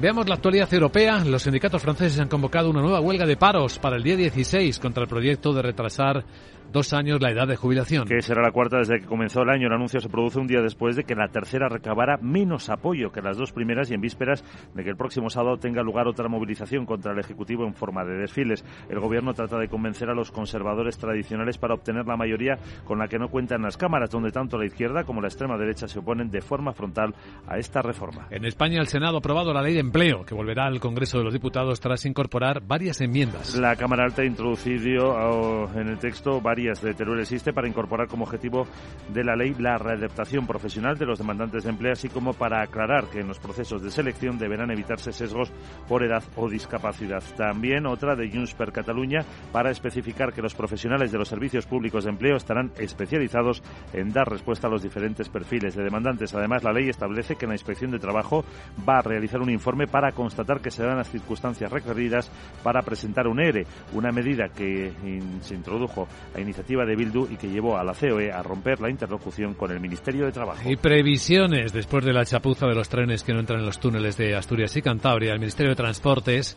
Veamos 0.00 0.28
la 0.28 0.36
actualidad 0.36 0.72
europea. 0.72 1.24
Los 1.24 1.42
sindicatos 1.42 1.82
franceses 1.82 2.20
han 2.20 2.28
convocado 2.28 2.70
una 2.70 2.80
nueva 2.80 3.00
huelga 3.00 3.26
de 3.26 3.36
paros 3.36 3.78
para 3.78 3.96
el 3.96 4.02
día 4.02 4.16
16 4.16 4.78
contra 4.78 5.02
el 5.02 5.08
proyecto 5.08 5.52
de 5.52 5.62
retrasar 5.62 6.24
dos 6.72 6.92
años 6.92 7.20
la 7.20 7.30
edad 7.30 7.46
de 7.46 7.56
jubilación. 7.56 8.06
Que 8.06 8.20
será 8.22 8.42
la 8.42 8.52
cuarta 8.52 8.78
desde 8.78 9.00
que 9.00 9.06
comenzó 9.06 9.42
el 9.42 9.50
año. 9.50 9.66
El 9.66 9.72
anuncio 9.72 10.00
se 10.00 10.08
produce 10.08 10.38
un 10.38 10.46
día 10.46 10.60
después 10.60 10.96
de 10.96 11.04
que 11.04 11.14
la 11.14 11.28
tercera 11.28 11.68
recabara 11.68 12.18
menos 12.18 12.68
apoyo 12.68 13.10
que 13.10 13.22
las 13.22 13.36
dos 13.36 13.52
primeras 13.52 13.90
y 13.90 13.94
en 13.94 14.00
vísperas 14.00 14.44
de 14.74 14.84
que 14.84 14.90
el 14.90 14.96
próximo 14.96 15.30
sábado 15.30 15.56
tenga 15.56 15.82
lugar 15.82 16.06
otra 16.06 16.28
movilización 16.28 16.86
contra 16.86 17.12
el 17.12 17.18
Ejecutivo 17.18 17.64
en 17.64 17.74
forma 17.74 18.04
de 18.04 18.16
desfiles. 18.16 18.64
El 18.88 19.00
Gobierno 19.00 19.32
trata 19.34 19.58
de 19.58 19.68
convencer 19.68 20.10
a 20.10 20.14
los 20.14 20.30
conservadores 20.30 20.98
tradicionales 20.98 21.58
para 21.58 21.74
obtener 21.74 22.06
la 22.06 22.16
mayoría 22.16 22.58
con 22.84 22.98
la 22.98 23.08
que 23.08 23.18
no 23.18 23.28
cuentan 23.28 23.62
las 23.62 23.76
cámaras, 23.76 24.10
donde 24.10 24.30
tanto 24.30 24.58
la 24.58 24.66
izquierda 24.66 25.04
como 25.04 25.20
la 25.20 25.28
extrema 25.28 25.56
derecha 25.56 25.88
se 25.88 25.98
oponen 25.98 26.30
de 26.30 26.40
forma 26.40 26.72
frontal 26.72 27.14
a 27.46 27.58
esta 27.58 27.80
reforma. 27.80 28.26
En 28.30 28.44
España, 28.44 28.80
el 28.80 28.88
Senado 28.88 29.16
ha 29.16 29.18
aprobado 29.20 29.52
la 29.52 29.62
ley 29.62 29.74
de 29.74 29.80
empleo, 29.80 30.24
que 30.24 30.34
volverá 30.34 30.66
al 30.66 30.80
Congreso 30.80 31.18
de 31.18 31.24
los 31.24 31.32
Diputados 31.32 31.80
tras 31.80 32.04
incorporar 32.04 32.62
varias 32.66 33.00
enmiendas. 33.00 33.56
La 33.56 33.76
Cámara 33.76 34.04
Alta 34.04 34.22
ha 34.22 34.26
introducido 34.26 35.68
en 35.74 35.88
el 35.88 35.98
texto 35.98 36.40
varias 36.40 36.57
de 36.58 36.94
Teruel 36.94 37.20
existe 37.20 37.52
para 37.52 37.68
incorporar 37.68 38.08
como 38.08 38.24
objetivo 38.24 38.66
de 39.12 39.22
la 39.22 39.36
ley 39.36 39.54
la 39.58 39.78
readaptación 39.78 40.44
profesional 40.44 40.98
de 40.98 41.06
los 41.06 41.18
demandantes 41.18 41.62
de 41.62 41.70
empleo, 41.70 41.92
así 41.92 42.08
como 42.08 42.32
para 42.32 42.62
aclarar 42.62 43.04
que 43.06 43.20
en 43.20 43.28
los 43.28 43.38
procesos 43.38 43.80
de 43.80 43.92
selección 43.92 44.38
deberán 44.38 44.72
evitarse 44.72 45.12
sesgos 45.12 45.52
por 45.86 46.02
edad 46.02 46.24
o 46.34 46.48
discapacidad. 46.48 47.22
También 47.36 47.86
otra 47.86 48.16
de 48.16 48.28
Junts 48.28 48.54
per 48.54 48.72
Cataluña 48.72 49.20
para 49.52 49.70
especificar 49.70 50.32
que 50.32 50.42
los 50.42 50.54
profesionales 50.54 51.12
de 51.12 51.18
los 51.18 51.28
servicios 51.28 51.64
públicos 51.66 52.04
de 52.04 52.10
empleo 52.10 52.36
estarán 52.36 52.72
especializados 52.76 53.62
en 53.92 54.12
dar 54.12 54.28
respuesta 54.28 54.66
a 54.66 54.70
los 54.70 54.82
diferentes 54.82 55.28
perfiles 55.28 55.76
de 55.76 55.84
demandantes. 55.84 56.34
Además, 56.34 56.64
la 56.64 56.72
ley 56.72 56.88
establece 56.88 57.36
que 57.36 57.46
la 57.46 57.54
Inspección 57.54 57.92
de 57.92 58.00
Trabajo 58.00 58.44
va 58.86 58.98
a 58.98 59.02
realizar 59.02 59.40
un 59.40 59.50
informe 59.50 59.86
para 59.86 60.10
constatar 60.10 60.60
que 60.60 60.72
se 60.72 60.82
dan 60.82 60.98
las 60.98 61.10
circunstancias 61.10 61.70
requeridas 61.70 62.30
para 62.64 62.82
presentar 62.82 63.28
un 63.28 63.40
ERE, 63.40 63.64
una 63.92 64.10
medida 64.10 64.48
que 64.48 64.92
se 65.40 65.54
introdujo 65.54 66.08
a 66.34 66.40
iniciativa 66.48 66.84
de 66.84 66.96
Bildu 66.96 67.28
y 67.30 67.36
que 67.36 67.48
llevó 67.48 67.76
a 67.76 67.84
la 67.84 67.94
COE 67.94 68.32
a 68.32 68.42
romper 68.42 68.80
la 68.80 68.90
interlocución 68.90 69.54
con 69.54 69.70
el 69.70 69.80
Ministerio 69.80 70.24
de 70.24 70.32
Trabajo. 70.32 70.68
Y 70.68 70.76
previsiones 70.76 71.72
después 71.72 72.04
de 72.04 72.12
la 72.12 72.24
chapuza 72.24 72.66
de 72.66 72.74
los 72.74 72.88
trenes 72.88 73.22
que 73.22 73.32
no 73.32 73.40
entran 73.40 73.60
en 73.60 73.66
los 73.66 73.78
túneles 73.78 74.16
de 74.16 74.34
Asturias 74.34 74.76
y 74.76 74.82
Cantabria. 74.82 75.32
El 75.32 75.38
Ministerio 75.38 75.70
de 75.70 75.76
Transportes 75.76 76.56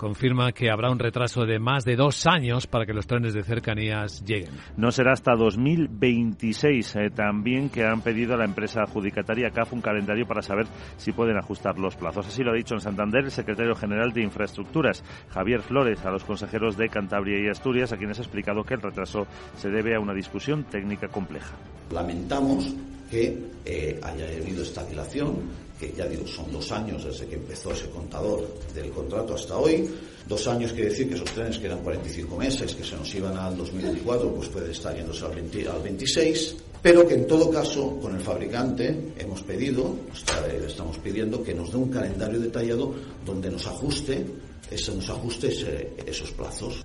confirma 0.00 0.52
que 0.52 0.70
habrá 0.70 0.90
un 0.90 0.98
retraso 0.98 1.44
de 1.44 1.58
más 1.58 1.84
de 1.84 1.94
dos 1.94 2.26
años 2.26 2.66
para 2.66 2.86
que 2.86 2.94
los 2.94 3.06
trenes 3.06 3.34
de 3.34 3.42
cercanías 3.42 4.24
lleguen. 4.24 4.54
No 4.78 4.90
será 4.90 5.12
hasta 5.12 5.34
2026. 5.36 6.96
Eh, 6.96 7.10
también 7.14 7.68
que 7.68 7.84
han 7.84 8.00
pedido 8.00 8.32
a 8.32 8.38
la 8.38 8.46
empresa 8.46 8.80
adjudicataria 8.80 9.50
CAF 9.50 9.74
un 9.74 9.82
calendario 9.82 10.26
para 10.26 10.40
saber 10.40 10.66
si 10.96 11.12
pueden 11.12 11.36
ajustar 11.36 11.78
los 11.78 11.96
plazos. 11.96 12.26
Así 12.26 12.42
lo 12.42 12.52
ha 12.52 12.54
dicho 12.54 12.72
en 12.72 12.80
Santander 12.80 13.24
el 13.24 13.30
secretario 13.30 13.74
general 13.74 14.14
de 14.14 14.22
Infraestructuras, 14.22 15.04
Javier 15.28 15.60
Flores, 15.60 16.02
a 16.06 16.10
los 16.10 16.24
consejeros 16.24 16.78
de 16.78 16.88
Cantabria 16.88 17.38
y 17.38 17.50
Asturias, 17.50 17.92
a 17.92 17.98
quienes 17.98 18.18
ha 18.20 18.22
explicado 18.22 18.64
que 18.64 18.72
el 18.72 18.80
retraso 18.80 19.26
se 19.58 19.68
debe 19.68 19.94
a 19.94 20.00
una 20.00 20.14
discusión 20.14 20.64
técnica 20.64 21.08
compleja. 21.08 21.56
Lamentamos 21.92 22.74
que 23.10 23.50
eh, 23.66 24.00
haya 24.02 24.24
habido 24.24 24.62
esta 24.62 24.82
dilación 24.84 25.69
que 25.80 25.92
ya 25.96 26.06
digo, 26.06 26.26
son 26.26 26.52
dos 26.52 26.70
años 26.72 27.02
desde 27.04 27.26
que 27.26 27.36
empezó 27.36 27.72
ese 27.72 27.88
contador 27.88 28.46
del 28.74 28.90
contrato 28.90 29.34
hasta 29.34 29.56
hoy. 29.56 29.88
Dos 30.28 30.46
años 30.46 30.72
quiere 30.72 30.90
decir 30.90 31.08
que 31.08 31.14
esos 31.14 31.30
trenes 31.32 31.58
que 31.58 31.66
eran 31.66 31.82
45 31.82 32.36
meses, 32.36 32.74
que 32.74 32.84
se 32.84 32.94
nos 32.96 33.12
iban 33.14 33.36
al 33.38 33.56
2024, 33.56 34.34
pues 34.34 34.48
puede 34.48 34.72
estar 34.72 34.94
yéndose 34.94 35.24
al, 35.24 35.82
26. 35.82 36.56
Pero 36.82 37.08
que 37.08 37.14
en 37.14 37.26
todo 37.26 37.50
caso, 37.50 37.98
con 38.00 38.14
el 38.14 38.20
fabricante 38.20 39.12
hemos 39.18 39.42
pedido, 39.42 39.96
estamos 40.66 40.98
pidiendo 40.98 41.42
que 41.42 41.54
nos 41.54 41.72
dé 41.72 41.78
un 41.78 41.90
calendario 41.90 42.38
detallado 42.40 42.94
donde 43.24 43.50
nos 43.50 43.66
ajuste, 43.66 44.24
ese, 44.70 44.94
nos 44.94 45.08
ajuste 45.08 45.48
esos 46.06 46.30
plazos. 46.32 46.84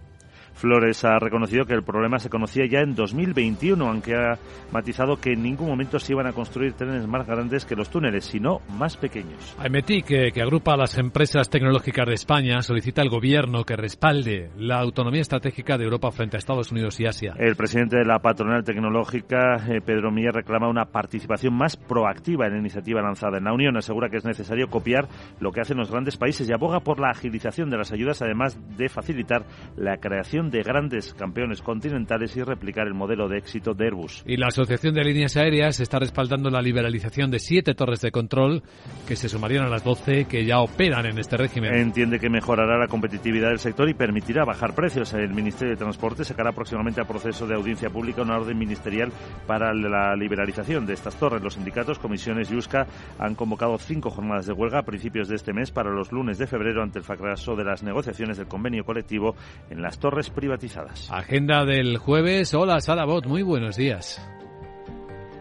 Flores 0.55 1.03
ha 1.05 1.19
reconocido 1.19 1.65
que 1.65 1.74
el 1.74 1.83
problema 1.83 2.17
se 2.17 2.29
conocía 2.29 2.65
ya 2.65 2.79
en 2.79 2.95
2021, 2.95 3.88
aunque 3.88 4.15
ha 4.15 4.39
matizado 4.71 5.17
que 5.17 5.33
en 5.33 5.43
ningún 5.43 5.67
momento 5.67 6.00
se 6.00 6.13
iban 6.13 6.27
a 6.27 6.33
construir 6.33 6.74
trenes 6.74 7.07
más 7.07 7.27
grandes 7.27 7.65
que 7.65 7.75
los 7.75 7.89
túneles, 7.89 8.25
sino 8.25 8.62
más 8.77 8.97
pequeños. 8.97 9.55
AEMETIC, 9.59 10.05
que, 10.05 10.31
que 10.31 10.41
agrupa 10.41 10.74
a 10.74 10.77
las 10.77 10.97
empresas 10.97 11.50
tecnológicas 11.50 12.07
de 12.07 12.13
España, 12.13 12.62
solicita 12.62 13.01
al 13.01 13.09
gobierno 13.09 13.63
que 13.63 13.75
respalde 13.75 14.50
la 14.57 14.79
autonomía 14.79 15.21
estratégica 15.21 15.77
de 15.77 15.83
Europa 15.83 16.12
frente 16.12 16.38
a 16.38 16.39
Estados 16.39 16.71
Unidos 16.71 17.00
y 17.00 17.05
Asia. 17.05 17.33
El 17.38 17.55
presidente 17.55 17.97
de 17.97 18.05
la 18.05 18.19
patronal 18.19 18.63
tecnológica, 18.63 19.57
eh, 19.67 19.81
Pedro 19.85 20.12
Milla, 20.12 20.31
reclama 20.31 20.69
una 20.69 20.85
participación 20.85 21.53
más 21.53 21.75
proactiva 21.75 22.47
en 22.47 22.53
la 22.53 22.59
iniciativa 22.59 23.01
lanzada 23.01 23.38
en 23.38 23.43
la 23.43 23.53
Unión. 23.53 23.77
Asegura 23.77 24.09
que 24.09 24.17
es 24.17 24.25
necesario 24.25 24.67
copiar 24.67 25.07
lo 25.39 25.51
que 25.51 25.62
hacen 25.62 25.77
los 25.77 25.91
grandes 25.91 26.17
países 26.17 26.50
y 26.50 26.53
aboga 26.53 26.79
por 26.79 27.00
la 27.00 27.09
agilización 27.09 27.69
de 27.69 27.77
las 27.77 27.91
ayudas, 27.91 28.21
además 28.21 28.57
de 28.77 28.89
facilitar 28.89 29.45
la 29.75 29.97
creación 29.97 30.44
de 30.49 30.63
grandes 30.63 31.13
campeones 31.13 31.61
continentales 31.61 32.35
y 32.35 32.43
replicar 32.43 32.87
el 32.87 32.93
modelo 32.93 33.27
de 33.27 33.37
éxito 33.37 33.73
de 33.73 33.85
Airbus. 33.85 34.23
Y 34.25 34.37
la 34.37 34.47
Asociación 34.47 34.93
de 34.93 35.03
Líneas 35.03 35.37
Aéreas 35.37 35.79
está 35.79 35.99
respaldando 35.99 36.49
la 36.49 36.61
liberalización 36.61 37.31
de 37.31 37.39
siete 37.39 37.73
torres 37.73 38.01
de 38.01 38.11
control 38.11 38.63
que 39.07 39.15
se 39.15 39.29
sumarían 39.29 39.65
a 39.65 39.69
las 39.69 39.83
12 39.83 40.25
que 40.25 40.45
ya 40.45 40.59
operan 40.59 41.05
en 41.05 41.17
este 41.19 41.37
régimen. 41.37 41.73
Entiende 41.73 42.19
que 42.19 42.29
mejorará 42.29 42.77
la 42.77 42.87
competitividad 42.87 43.49
del 43.49 43.59
sector 43.59 43.89
y 43.89 43.93
permitirá 43.93 44.45
bajar 44.45 44.73
precios. 44.75 45.13
El 45.13 45.33
Ministerio 45.33 45.73
de 45.73 45.77
Transporte 45.77 46.23
sacará 46.23 46.51
próximamente 46.51 47.01
a 47.01 47.05
proceso 47.05 47.47
de 47.47 47.55
audiencia 47.55 47.89
pública 47.89 48.21
una 48.21 48.37
orden 48.37 48.57
ministerial 48.57 49.11
para 49.47 49.73
la 49.73 50.15
liberalización 50.15 50.85
de 50.85 50.93
estas 50.93 51.15
torres. 51.15 51.41
Los 51.41 51.55
sindicatos, 51.55 51.99
comisiones 51.99 52.51
y 52.51 52.55
USCA 52.55 52.87
han 53.19 53.35
convocado 53.35 53.77
cinco 53.77 54.09
jornadas 54.09 54.45
de 54.45 54.53
huelga 54.53 54.79
a 54.79 54.83
principios 54.83 55.27
de 55.27 55.35
este 55.35 55.53
mes 55.53 55.71
para 55.71 55.91
los 55.91 56.11
lunes 56.11 56.37
de 56.37 56.47
febrero 56.47 56.81
ante 56.81 56.99
el 56.99 57.05
fracaso 57.05 57.55
de 57.55 57.63
las 57.63 57.83
negociaciones 57.83 58.37
del 58.37 58.47
convenio 58.47 58.83
colectivo 58.83 59.35
en 59.69 59.81
las 59.81 59.99
torres 59.99 60.29
privatizadas. 60.36 61.10
Agenda 61.12 61.65
del 61.65 61.98
jueves. 61.98 62.54
Hola, 62.54 62.80
Sara 62.82 63.06
Bot, 63.06 63.25
muy 63.25 63.42
buenos 63.42 63.77
días. 63.77 64.22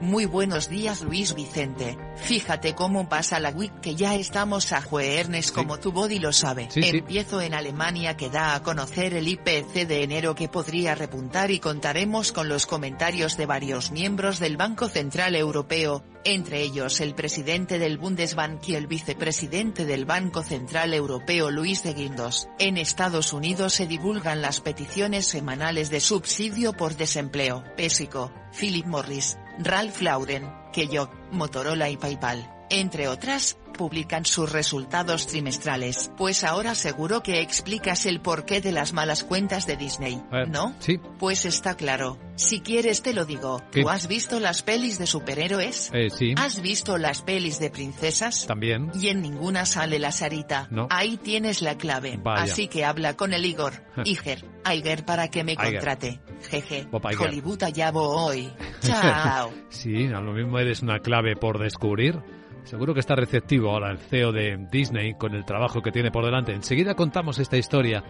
Muy 0.01 0.27
buenos 0.27 0.69
días 0.69 1.03
Luis 1.03 1.35
Vicente, 1.35 1.97
fíjate 2.17 2.75
cómo 2.75 3.09
pasa 3.09 3.41
la 3.41 3.51
week 3.51 3.81
que 3.81 3.95
ya 3.95 4.15
estamos 4.15 4.73
a 4.73 4.83
jueves 4.83 5.53
como 5.53 5.79
tu 5.79 5.93
body 5.93 6.19
lo 6.19 6.33
sabe. 6.33 6.69
Empiezo 6.75 7.41
en 7.41 7.55
Alemania 7.55 8.17
que 8.17 8.31
da 8.31 8.55
a 8.55 8.63
conocer 8.63 9.15
el 9.15 9.29
IPC 9.29 9.87
de 9.87 10.03
enero 10.03 10.35
que 10.35 10.49
podría 10.49 10.95
repuntar 10.95 11.51
y 11.51 11.61
contaremos 11.61 12.33
con 12.33 12.49
los 12.49 12.67
comentarios 12.67 13.37
de 13.37 13.47
varios 13.47 13.91
miembros 13.93 14.39
del 14.39 14.57
Banco 14.57 14.89
Central 14.89 15.37
Europeo, 15.37 16.05
entre 16.25 16.63
ellos 16.63 17.01
el 17.01 17.15
presidente 17.15 17.79
del 17.79 17.99
Bundesbank 17.99 18.69
y 18.69 18.75
el 18.75 18.87
vicepresidente 18.87 19.85
del 19.85 20.05
Banco 20.05 20.43
Central 20.43 20.95
Europeo 20.95 21.51
Luis 21.51 21.83
de 21.83 21.95
Guindos. 21.95 22.49
En 22.59 22.77
Estados 22.77 23.33
Unidos 23.33 23.75
se 23.75 23.87
divulgan 23.87 24.43
las 24.43 24.61
peticiones 24.61 25.27
semanales 25.27 25.91
de 25.91 26.01
subsidio 26.01 26.73
por 26.73 26.97
desempleo. 26.97 27.63
Pésico, 27.77 28.33
Philip 28.59 28.87
Morris, 28.87 29.37
Ralph 29.59 30.01
Lauren, 30.01 30.53
Kellogg, 30.73 31.11
Motorola 31.31 31.89
y 31.89 31.97
PayPal, 31.97 32.51
entre 32.71 33.09
otras, 33.09 33.57
publican 33.75 34.25
sus 34.25 34.51
resultados 34.51 35.27
trimestrales. 35.27 36.11
Pues 36.17 36.45
ahora 36.45 36.75
seguro 36.75 37.23
que 37.23 37.43
explicas 37.43 38.07
el 38.07 38.21
porqué 38.21 38.63
de 38.63 38.73
las 38.73 38.95
malas 38.95 39.23
cuentas 39.23 39.67
de 39.67 39.77
Disney, 39.77 40.23
¿no? 40.49 40.75
Sí. 40.79 40.99
Pues 41.19 41.45
está 41.45 41.77
claro. 41.77 42.19
Si 42.37 42.61
quieres 42.61 43.03
te 43.03 43.13
lo 43.13 43.27
digo. 43.27 43.63
¿Tú 43.71 43.89
has 43.89 44.09
visto 44.09 44.41
las 44.41 44.63
pelis 44.63 44.99
de 44.99 45.07
superhéroes? 45.07 45.91
Eh, 45.93 46.09
sí. 46.11 46.35
¿Has 46.37 46.63
visto 46.63 46.97
las 46.97 47.23
pelis 47.23 47.59
de 47.59 47.71
princesas? 47.71 48.47
También. 48.47 48.91
Y 48.95 49.09
en 49.09 49.21
ninguna 49.21 49.67
sale 49.67 49.99
la 49.99 50.11
Sarita. 50.11 50.69
No. 50.71 50.89
Ahí 50.91 51.17
tienes 51.17 51.63
la 51.63 51.77
clave. 51.77 52.19
Así 52.25 52.69
que 52.69 52.85
habla 52.85 53.17
con 53.17 53.35
el 53.35 53.45
Igor, 53.45 53.85
Iger, 54.05 54.45
Iger 54.73 55.05
para 55.05 55.29
que 55.29 55.45
me 55.45 55.57
contrate. 55.57 56.21
Jeje. 56.51 56.87
Hollywood 56.91 57.63
allá 57.63 57.91
voy. 57.91 58.51
Chao. 58.81 59.53
sí, 59.69 60.07
a 60.07 60.21
lo 60.21 60.33
mismo 60.33 60.59
eres 60.59 60.83
una 60.83 60.99
clave 61.01 61.37
por 61.37 61.59
descubrir. 61.59 62.21
Seguro 62.65 62.95
que 62.95 63.01
está 63.01 63.15
receptivo 63.15 63.71
ahora 63.71 63.91
el 63.91 63.99
CEO 63.99 64.33
de 64.33 64.57
Disney 64.71 65.15
con 65.15 65.35
el 65.35 65.45
trabajo 65.45 65.83
que 65.83 65.93
tiene 65.93 66.11
por 66.11 66.25
delante. 66.25 66.53
Enseguida 66.53 66.95
contamos 66.95 67.39
esta 67.39 67.59
historia 67.59 68.03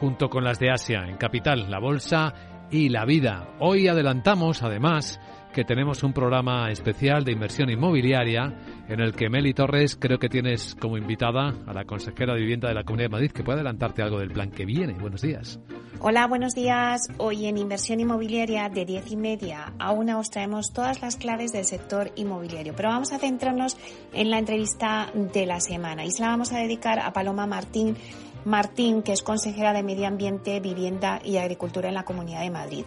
junto 0.00 0.28
con 0.28 0.42
las 0.42 0.58
de 0.58 0.70
Asia, 0.70 1.06
en 1.06 1.16
Capital, 1.16 1.70
la 1.70 1.78
Bolsa 1.78 2.66
y 2.72 2.88
la 2.88 3.04
Vida. 3.04 3.54
Hoy 3.60 3.86
adelantamos, 3.86 4.64
además, 4.64 5.20
que 5.52 5.64
tenemos 5.64 6.02
un 6.02 6.12
programa 6.12 6.70
especial 6.70 7.24
de 7.24 7.32
inversión 7.32 7.70
inmobiliaria 7.70 8.54
en 8.88 9.00
el 9.00 9.14
que 9.14 9.28
Meli 9.28 9.52
Torres 9.52 9.96
creo 9.96 10.18
que 10.18 10.28
tienes 10.28 10.76
como 10.76 10.96
invitada 10.96 11.54
a 11.66 11.72
la 11.72 11.84
consejera 11.84 12.34
de 12.34 12.40
vivienda 12.40 12.68
de 12.68 12.74
la 12.74 12.84
Comunidad 12.84 13.06
de 13.06 13.12
Madrid 13.12 13.30
que 13.32 13.42
puede 13.42 13.56
adelantarte 13.56 14.02
algo 14.02 14.18
del 14.18 14.30
plan 14.30 14.50
que 14.50 14.64
viene. 14.64 14.94
Buenos 14.94 15.22
días. 15.22 15.58
Hola, 16.00 16.26
buenos 16.26 16.54
días. 16.54 17.08
Hoy 17.18 17.46
en 17.46 17.58
inversión 17.58 18.00
inmobiliaria 18.00 18.68
de 18.68 18.84
diez 18.84 19.10
y 19.10 19.16
media 19.16 19.72
a 19.78 19.92
una 19.92 20.18
os 20.18 20.30
traemos 20.30 20.72
todas 20.72 21.02
las 21.02 21.16
claves 21.16 21.52
del 21.52 21.64
sector 21.64 22.12
inmobiliario. 22.16 22.72
Pero 22.76 22.90
vamos 22.90 23.12
a 23.12 23.18
centrarnos 23.18 23.76
en 24.12 24.30
la 24.30 24.38
entrevista 24.38 25.10
de 25.14 25.46
la 25.46 25.60
semana 25.60 26.04
y 26.04 26.10
se 26.10 26.22
la 26.22 26.28
vamos 26.28 26.52
a 26.52 26.58
dedicar 26.58 27.00
a 27.00 27.12
Paloma 27.12 27.46
Martín 27.46 27.96
Martín, 28.44 29.02
que 29.02 29.12
es 29.12 29.22
consejera 29.22 29.72
de 29.72 29.82
Medio 29.82 30.06
Ambiente, 30.06 30.60
Vivienda 30.60 31.20
y 31.22 31.36
Agricultura 31.36 31.88
en 31.88 31.94
la 31.94 32.04
Comunidad 32.04 32.40
de 32.40 32.50
Madrid. 32.50 32.84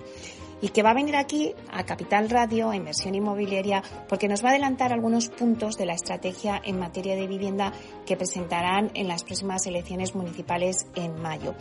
Y 0.64 0.70
que 0.70 0.82
va 0.82 0.92
a 0.92 0.94
venir 0.94 1.18
aquí 1.18 1.54
a 1.74 1.84
Capital 1.84 2.30
Radio, 2.30 2.70
a 2.70 2.76
Inversión 2.78 3.16
Inmobiliaria, 3.16 3.84
porque 4.08 4.30
nos 4.30 4.42
va 4.42 4.48
a 4.48 4.52
adelantar 4.52 4.94
algunos 4.94 5.28
puntos 5.28 5.76
de 5.76 5.86
la 5.86 5.94
estrategia 5.94 6.62
en 6.64 6.80
materia 6.80 7.18
de 7.18 7.28
vivienda 7.28 7.74
que 8.06 8.16
presentarán 8.16 8.90
en 8.94 9.10
las 9.10 9.26
próximas 9.26 9.68
elecciones 9.68 10.16
municipales 10.16 10.88
en 10.96 11.22
mayo. 11.22 11.54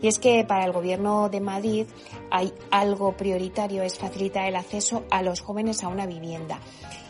Y 0.00 0.06
es 0.06 0.20
que 0.20 0.44
para 0.44 0.66
el 0.66 0.72
Gobierno 0.72 1.28
de 1.28 1.40
Madrid 1.40 1.86
hay 2.30 2.52
algo 2.70 3.16
prioritario, 3.16 3.82
es 3.82 3.98
facilitar 3.98 4.46
el 4.46 4.54
acceso 4.54 5.02
a 5.10 5.24
los 5.24 5.40
jóvenes 5.40 5.82
a 5.82 5.88
una 5.88 6.06
vivienda 6.06 6.60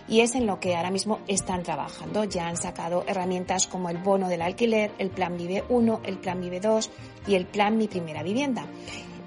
y 0.09 0.21
es 0.21 0.35
en 0.35 0.47
lo 0.47 0.61
que 0.61 0.77
ahora 0.77 0.91
mismo 0.91 1.21
están 1.29 1.63
trabajando. 1.63 2.25
Ya 2.25 2.47
han 2.47 2.57
sacado 2.57 3.05
herramientas 3.07 3.67
como 3.67 3.91
el 3.91 3.99
bono 3.99 4.29
del 4.29 4.41
alquiler, 4.41 4.93
el 4.99 5.11
plan 5.11 5.37
Vive 5.37 5.63
1, 5.69 6.01
el 6.05 6.19
plan 6.19 6.41
Vive 6.41 6.61
2 6.61 6.91
y 7.27 7.35
el 7.35 7.47
plan 7.47 7.77
Mi 7.77 7.87
Primera 7.87 8.23
Vivienda. 8.23 8.67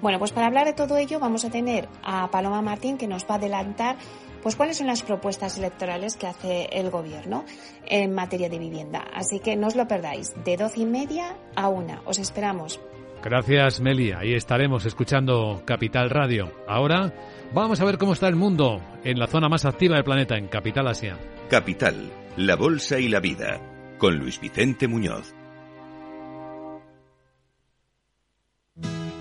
Bueno, 0.00 0.18
pues 0.18 0.32
para 0.32 0.46
hablar 0.46 0.66
de 0.66 0.74
todo 0.74 0.96
ello 0.96 1.18
vamos 1.18 1.44
a 1.44 1.50
tener 1.50 1.88
a 2.02 2.30
Paloma 2.30 2.62
Martín 2.62 2.98
que 2.98 3.08
nos 3.08 3.24
va 3.24 3.34
a 3.34 3.38
adelantar 3.38 3.96
pues 4.42 4.54
cuáles 4.54 4.78
son 4.78 4.86
las 4.86 5.02
propuestas 5.02 5.58
electorales 5.58 6.16
que 6.16 6.26
hace 6.26 6.68
el 6.72 6.90
gobierno 6.90 7.44
en 7.86 8.14
materia 8.14 8.48
de 8.48 8.58
vivienda. 8.58 9.04
Así 9.12 9.40
que 9.40 9.56
no 9.56 9.66
os 9.66 9.76
lo 9.76 9.88
perdáis, 9.88 10.32
de 10.44 10.56
doce 10.56 10.80
y 10.80 10.86
media 10.86 11.36
a 11.56 11.68
una. 11.68 12.02
Os 12.04 12.18
esperamos. 12.18 12.80
Gracias, 13.22 13.80
Meli. 13.80 14.12
Ahí 14.12 14.34
estaremos 14.34 14.86
escuchando 14.86 15.62
Capital 15.64 16.08
Radio. 16.10 16.52
Ahora 16.68 17.12
vamos 17.52 17.80
a 17.80 17.84
ver 17.84 17.98
cómo 17.98 18.12
está 18.12 18.28
el 18.28 18.36
mundo 18.36 18.80
en 19.02 19.18
la 19.18 19.26
zona 19.26 19.48
más 19.48 19.64
activa 19.64 19.96
del 19.96 20.04
planeta, 20.04 20.36
en 20.36 20.46
Capital 20.46 20.86
Asia. 20.86 21.18
Capital, 21.50 22.10
la 22.36 22.54
Bolsa 22.54 23.00
y 23.00 23.08
la 23.08 23.20
Vida, 23.20 23.60
con 23.98 24.16
Luis 24.18 24.40
Vicente 24.40 24.86
Muñoz. 24.86 25.34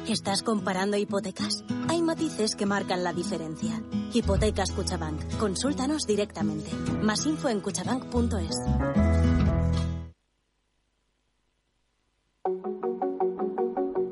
¿Estás 0.07 0.41
comparando 0.41 0.95
hipotecas? 0.95 1.65
Hay 1.89 2.01
matices 2.01 2.55
que 2.55 2.65
marcan 2.65 3.03
la 3.03 3.11
diferencia. 3.11 3.83
Hipotecas 4.13 4.71
Cuchabank. 4.71 5.37
Consúltanos 5.37 6.07
directamente. 6.07 6.71
Más 7.01 7.25
info 7.25 7.49
en 7.49 7.59
cuchabank.es. 7.59 8.55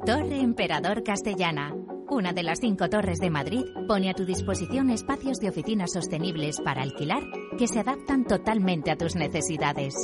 Torre 0.06 0.42
Emperador 0.42 1.02
Castellana. 1.02 1.74
Una 2.10 2.34
de 2.34 2.44
las 2.44 2.60
cinco 2.60 2.90
torres 2.90 3.20
de 3.20 3.30
Madrid 3.30 3.64
pone 3.88 4.10
a 4.10 4.14
tu 4.14 4.26
disposición 4.26 4.90
espacios 4.90 5.38
de 5.38 5.48
oficinas 5.48 5.94
sostenibles 5.94 6.60
para 6.60 6.82
alquilar 6.82 7.24
que 7.58 7.70
se 7.70 7.80
adaptan 7.80 8.26
totalmente 8.26 8.92
a 8.92 8.98
tus 8.98 9.16
necesidades 9.16 9.96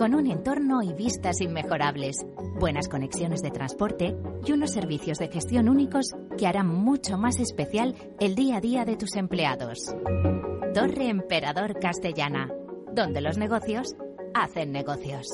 con 0.00 0.14
un 0.14 0.30
entorno 0.30 0.82
y 0.82 0.94
vistas 0.94 1.42
inmejorables, 1.42 2.24
buenas 2.58 2.88
conexiones 2.88 3.42
de 3.42 3.50
transporte 3.50 4.16
y 4.46 4.52
unos 4.52 4.72
servicios 4.72 5.18
de 5.18 5.28
gestión 5.28 5.68
únicos 5.68 6.06
que 6.38 6.46
harán 6.46 6.68
mucho 6.68 7.18
más 7.18 7.38
especial 7.38 7.94
el 8.18 8.34
día 8.34 8.56
a 8.56 8.60
día 8.62 8.86
de 8.86 8.96
tus 8.96 9.14
empleados. 9.16 9.94
Torre 10.72 11.10
Emperador 11.10 11.78
Castellana, 11.78 12.48
donde 12.94 13.20
los 13.20 13.36
negocios 13.36 13.94
hacen 14.32 14.72
negocios. 14.72 15.26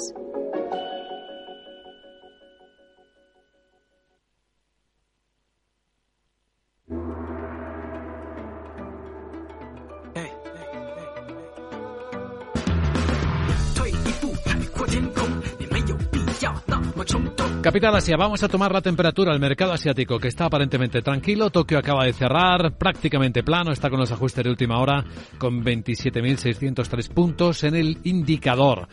Capital 17.63 17.97
Asia, 17.97 18.17
vamos 18.17 18.43
a 18.43 18.49
tomar 18.49 18.73
la 18.73 18.81
temperatura 18.81 19.33
al 19.33 19.41
mercado 19.41 19.73
asiático 19.73 20.19
que 20.19 20.29
está 20.29 20.47
aparentemente 20.47 21.03
tranquilo. 21.03 21.51
Tokio 21.51 21.79
acaba 21.79 22.05
de 22.05 22.13
cerrar 22.13 22.77
prácticamente 22.77 23.43
plano, 23.43 23.73
está 23.73 23.91
con 23.91 23.99
los 23.99 24.13
ajustes 24.13 24.45
de 24.45 24.51
última 24.51 24.79
hora 24.79 25.05
con 25.39 25.65
27.603 25.65 27.09
puntos 27.13 27.65
en 27.65 27.75
el 27.75 27.99
indicador 28.05 28.89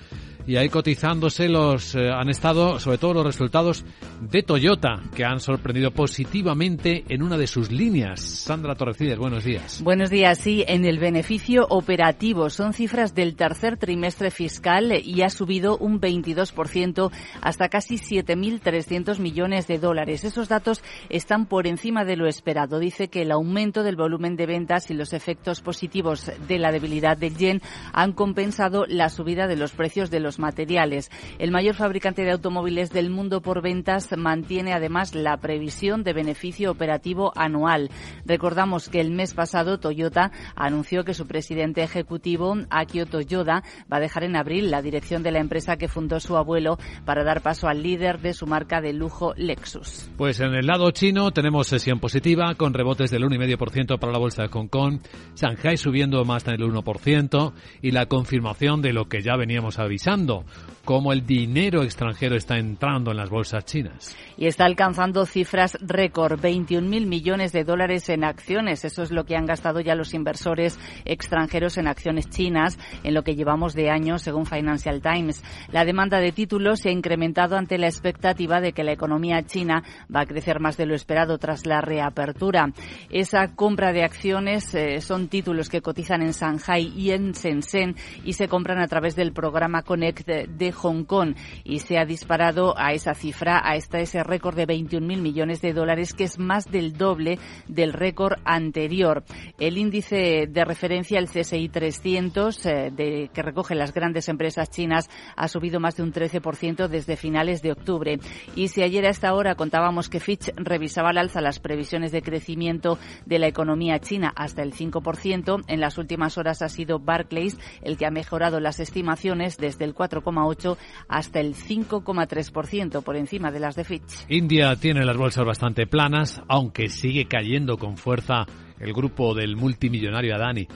y 0.45 0.57
ahí 0.57 0.69
cotizándose 0.69 1.47
los 1.47 1.95
eh, 1.95 2.09
han 2.09 2.29
estado 2.29 2.79
sobre 2.79 2.97
todo 2.97 3.13
los 3.13 3.25
resultados 3.25 3.85
de 4.19 4.43
Toyota 4.43 5.01
que 5.15 5.23
han 5.23 5.39
sorprendido 5.39 5.91
positivamente 5.91 7.05
en 7.09 7.23
una 7.23 7.37
de 7.37 7.47
sus 7.47 7.71
líneas. 7.71 8.19
Sandra 8.19 8.75
Torrecides, 8.75 9.17
buenos 9.17 9.43
días. 9.43 9.81
Buenos 9.81 10.09
días, 10.09 10.37
sí, 10.37 10.63
en 10.67 10.85
el 10.85 10.99
beneficio 10.99 11.65
operativo 11.69 12.49
son 12.49 12.73
cifras 12.73 13.15
del 13.15 13.35
tercer 13.35 13.77
trimestre 13.77 14.31
fiscal 14.31 14.91
y 15.03 15.21
ha 15.21 15.29
subido 15.29 15.77
un 15.77 16.01
22% 16.01 17.11
hasta 17.41 17.69
casi 17.69 17.95
7.300 17.95 19.19
millones 19.19 19.67
de 19.67 19.79
dólares. 19.79 20.23
Esos 20.23 20.49
datos 20.49 20.83
están 21.09 21.45
por 21.45 21.67
encima 21.67 22.05
de 22.05 22.17
lo 22.17 22.27
esperado. 22.27 22.79
Dice 22.79 23.07
que 23.07 23.21
el 23.21 23.31
aumento 23.31 23.83
del 23.83 23.95
volumen 23.95 24.35
de 24.35 24.45
ventas 24.45 24.89
y 24.91 24.93
los 24.93 25.13
efectos 25.13 25.61
positivos 25.61 26.31
de 26.47 26.59
la 26.59 26.71
debilidad 26.71 27.17
del 27.17 27.37
yen 27.37 27.61
han 27.93 28.13
compensado 28.13 28.85
la 28.87 29.09
subida 29.09 29.47
de 29.47 29.55
los 29.55 29.71
precios 29.71 30.09
de 30.09 30.19
los 30.19 30.32
materiales. 30.39 31.11
El 31.39 31.51
mayor 31.51 31.75
fabricante 31.75 32.23
de 32.23 32.31
automóviles 32.31 32.91
del 32.91 33.09
mundo 33.09 33.41
por 33.41 33.61
ventas 33.61 34.09
mantiene 34.17 34.73
además 34.73 35.15
la 35.15 35.37
previsión 35.37 36.03
de 36.03 36.13
beneficio 36.13 36.71
operativo 36.71 37.31
anual. 37.35 37.89
Recordamos 38.25 38.89
que 38.89 39.01
el 39.01 39.11
mes 39.11 39.33
pasado 39.33 39.79
Toyota 39.79 40.31
anunció 40.55 41.03
que 41.03 41.13
su 41.13 41.27
presidente 41.27 41.83
ejecutivo, 41.83 42.55
Akio 42.69 43.05
Toyoda, 43.05 43.63
va 43.91 43.97
a 43.97 43.99
dejar 43.99 44.23
en 44.23 44.35
abril 44.35 44.71
la 44.71 44.81
dirección 44.81 45.23
de 45.23 45.31
la 45.31 45.39
empresa 45.39 45.77
que 45.77 45.87
fundó 45.87 46.19
su 46.19 46.37
abuelo 46.37 46.77
para 47.05 47.23
dar 47.23 47.41
paso 47.41 47.67
al 47.67 47.83
líder 47.83 48.19
de 48.21 48.33
su 48.33 48.47
marca 48.47 48.81
de 48.81 48.93
lujo 48.93 49.33
Lexus. 49.35 50.09
Pues 50.17 50.39
en 50.39 50.53
el 50.53 50.67
lado 50.67 50.91
chino 50.91 51.31
tenemos 51.31 51.67
sesión 51.67 51.99
positiva 51.99 52.55
con 52.55 52.73
rebotes 52.73 53.11
del 53.11 53.23
1,5% 53.23 53.99
para 53.99 54.11
la 54.11 54.19
bolsa 54.19 54.43
de 54.43 54.49
Hong 54.49 54.67
Kong, 54.67 54.99
Shanghai 55.35 55.77
subiendo 55.77 56.23
más 56.25 56.45
del 56.45 56.61
1% 56.61 57.53
y 57.81 57.91
la 57.91 58.05
confirmación 58.07 58.81
de 58.81 58.93
lo 58.93 59.05
que 59.05 59.21
ya 59.21 59.35
veníamos 59.35 59.79
avisando 59.79 60.22
Fernando 60.23 60.45
cómo 60.85 61.13
el 61.13 61.25
dinero 61.25 61.83
extranjero 61.83 62.35
está 62.35 62.57
entrando 62.57 63.11
en 63.11 63.17
las 63.17 63.29
bolsas 63.29 63.63
chinas. 63.65 64.15
Y 64.37 64.47
está 64.47 64.65
alcanzando 64.65 65.25
cifras 65.25 65.77
récord, 65.79 66.39
21.000 66.39 67.05
millones 67.05 67.51
de 67.53 67.63
dólares 67.63 68.09
en 68.09 68.23
acciones. 68.23 68.83
Eso 68.83 69.03
es 69.03 69.11
lo 69.11 69.23
que 69.23 69.35
han 69.35 69.45
gastado 69.45 69.79
ya 69.79 69.95
los 69.95 70.13
inversores 70.13 70.77
extranjeros 71.05 71.77
en 71.77 71.87
acciones 71.87 72.29
chinas 72.29 72.77
en 73.03 73.13
lo 73.13 73.23
que 73.23 73.35
llevamos 73.35 73.73
de 73.73 73.89
año, 73.89 74.17
según 74.17 74.45
Financial 74.45 75.01
Times. 75.01 75.41
La 75.71 75.85
demanda 75.85 76.19
de 76.19 76.31
títulos 76.31 76.81
se 76.81 76.89
ha 76.89 76.91
incrementado 76.91 77.55
ante 77.55 77.77
la 77.77 77.87
expectativa 77.87 78.59
de 78.59 78.73
que 78.73 78.83
la 78.83 78.91
economía 78.91 79.43
china 79.43 79.83
va 80.13 80.21
a 80.21 80.25
crecer 80.25 80.59
más 80.59 80.75
de 80.75 80.85
lo 80.85 80.95
esperado 80.95 81.37
tras 81.37 81.65
la 81.65 81.79
reapertura. 81.79 82.73
Esa 83.09 83.55
compra 83.55 83.93
de 83.93 84.03
acciones 84.03 84.73
eh, 84.75 84.99
son 84.99 85.29
títulos 85.29 85.69
que 85.69 85.81
cotizan 85.81 86.21
en 86.21 86.31
Shanghai 86.31 86.91
y 86.95 87.11
en 87.11 87.31
Shenzhen 87.31 87.95
y 88.25 88.33
se 88.33 88.49
compran 88.49 88.79
a 88.79 88.87
través 88.87 89.15
del 89.15 89.31
programa 89.31 89.83
Connect 89.83 90.27
de 90.27 90.72
Hong 90.73 91.03
Kong 91.05 91.35
y 91.63 91.79
se 91.79 91.97
ha 91.97 92.05
disparado 92.05 92.77
a 92.77 92.93
esa 92.93 93.13
cifra, 93.13 93.61
a 93.63 93.75
esta, 93.75 93.99
ese 93.99 94.23
récord 94.23 94.55
de 94.55 94.67
21.000 94.67 95.21
millones 95.21 95.61
de 95.61 95.73
dólares, 95.73 96.13
que 96.13 96.25
es 96.25 96.39
más 96.39 96.69
del 96.69 96.93
doble 96.97 97.39
del 97.67 97.93
récord 97.93 98.39
anterior. 98.45 99.23
El 99.59 99.77
índice 99.77 100.47
de 100.47 100.65
referencia, 100.65 101.19
el 101.19 101.29
CSI 101.29 101.69
300, 101.69 102.65
eh, 102.65 102.91
de, 102.95 103.29
que 103.33 103.41
recoge 103.41 103.75
las 103.75 103.93
grandes 103.93 104.29
empresas 104.29 104.69
chinas, 104.69 105.09
ha 105.35 105.47
subido 105.47 105.79
más 105.79 105.95
de 105.95 106.03
un 106.03 106.13
13% 106.13 106.87
desde 106.87 107.17
finales 107.17 107.61
de 107.61 107.71
octubre. 107.71 108.19
Y 108.55 108.67
si 108.67 108.83
ayer 108.83 109.05
a 109.05 109.09
esta 109.09 109.33
hora 109.33 109.55
contábamos 109.55 110.09
que 110.09 110.19
Fitch 110.19 110.51
revisaba 110.55 111.09
al 111.09 111.17
alza 111.17 111.41
las 111.41 111.59
previsiones 111.59 112.11
de 112.11 112.21
crecimiento 112.21 112.97
de 113.25 113.39
la 113.39 113.47
economía 113.47 113.99
china 113.99 114.33
hasta 114.35 114.61
el 114.61 114.73
5%, 114.73 115.63
en 115.67 115.79
las 115.79 115.97
últimas 115.97 116.37
horas 116.37 116.61
ha 116.61 116.69
sido 116.69 116.99
Barclays 116.99 117.57
el 117.81 117.97
que 117.97 118.05
ha 118.05 118.11
mejorado 118.11 118.59
las 118.59 118.79
estimaciones 118.79 119.57
desde 119.57 119.85
el 119.85 119.93
4,8 119.93 120.62
hasta 121.07 121.39
el 121.39 121.55
5,3% 121.55 123.03
por 123.03 123.15
encima 123.15 123.51
de 123.51 123.59
las 123.59 123.75
de 123.75 123.83
Fitch. 123.83 124.25
India 124.29 124.75
tiene 124.75 125.05
las 125.05 125.17
bolsas 125.17 125.45
bastante 125.45 125.87
planas, 125.87 126.41
aunque 126.47 126.89
sigue 126.89 127.25
cayendo 127.25 127.77
con 127.77 127.97
fuerza 127.97 128.45
el 128.79 128.93
grupo 128.93 129.33
del 129.33 129.55
multimillonario 129.55 130.35
Adani. 130.35 130.67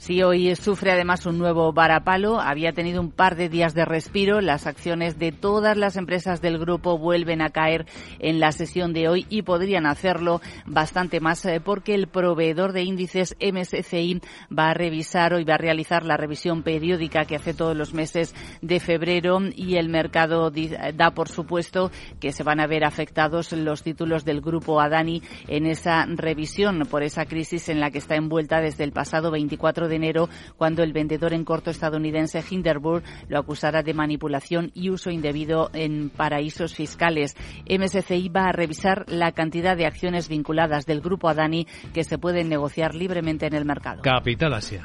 Sí, 0.00 0.22
hoy 0.22 0.56
sufre 0.56 0.92
además 0.92 1.26
un 1.26 1.36
nuevo 1.36 1.74
varapalo. 1.74 2.40
Había 2.40 2.72
tenido 2.72 3.02
un 3.02 3.10
par 3.10 3.36
de 3.36 3.50
días 3.50 3.74
de 3.74 3.84
respiro. 3.84 4.40
Las 4.40 4.66
acciones 4.66 5.18
de 5.18 5.30
todas 5.30 5.76
las 5.76 5.96
empresas 5.96 6.40
del 6.40 6.58
grupo 6.58 6.96
vuelven 6.96 7.42
a 7.42 7.50
caer 7.50 7.84
en 8.18 8.40
la 8.40 8.50
sesión 8.52 8.94
de 8.94 9.10
hoy 9.10 9.26
y 9.28 9.42
podrían 9.42 9.84
hacerlo 9.84 10.40
bastante 10.64 11.20
más 11.20 11.44
eh, 11.44 11.60
porque 11.62 11.94
el 11.94 12.06
proveedor 12.06 12.72
de 12.72 12.82
índices 12.82 13.36
MSCI 13.42 14.22
va 14.50 14.70
a 14.70 14.74
revisar 14.74 15.34
hoy 15.34 15.44
va 15.44 15.56
a 15.56 15.58
realizar 15.58 16.06
la 16.06 16.16
revisión 16.16 16.62
periódica 16.62 17.26
que 17.26 17.36
hace 17.36 17.52
todos 17.52 17.76
los 17.76 17.92
meses 17.92 18.34
de 18.62 18.80
febrero 18.80 19.38
y 19.54 19.76
el 19.76 19.90
mercado 19.90 20.50
da 20.94 21.10
por 21.10 21.28
supuesto 21.28 21.90
que 22.20 22.32
se 22.32 22.42
van 22.42 22.60
a 22.60 22.66
ver 22.66 22.84
afectados 22.84 23.52
los 23.52 23.82
títulos 23.82 24.24
del 24.24 24.40
grupo 24.40 24.80
Adani 24.80 25.22
en 25.46 25.66
esa 25.66 26.06
revisión 26.06 26.86
por 26.90 27.02
esa 27.02 27.26
crisis 27.26 27.68
en 27.68 27.80
la 27.80 27.90
que 27.90 27.98
está 27.98 28.16
envuelta 28.16 28.62
desde 28.62 28.84
el 28.84 28.92
pasado 28.92 29.30
24 29.30 29.89
de 29.89 29.89
de 29.90 29.96
enero 29.96 30.30
cuando 30.56 30.82
el 30.82 30.94
vendedor 30.94 31.34
en 31.34 31.44
corto 31.44 31.70
estadounidense 31.70 32.42
Hinderburg 32.48 33.02
lo 33.28 33.38
acusara 33.38 33.82
de 33.82 33.92
manipulación 33.92 34.70
y 34.72 34.88
uso 34.88 35.10
indebido 35.10 35.68
en 35.74 36.08
paraísos 36.08 36.74
fiscales. 36.74 37.36
MSCI 37.68 38.30
va 38.30 38.46
a 38.46 38.52
revisar 38.52 39.04
la 39.08 39.32
cantidad 39.32 39.76
de 39.76 39.84
acciones 39.84 40.30
vinculadas 40.30 40.86
del 40.86 41.02
grupo 41.02 41.28
Adani 41.28 41.66
que 41.92 42.04
se 42.04 42.16
pueden 42.16 42.48
negociar 42.48 42.94
libremente 42.94 43.46
en 43.46 43.54
el 43.54 43.66
mercado. 43.66 44.00
Capital 44.00 44.54
Asia. 44.54 44.84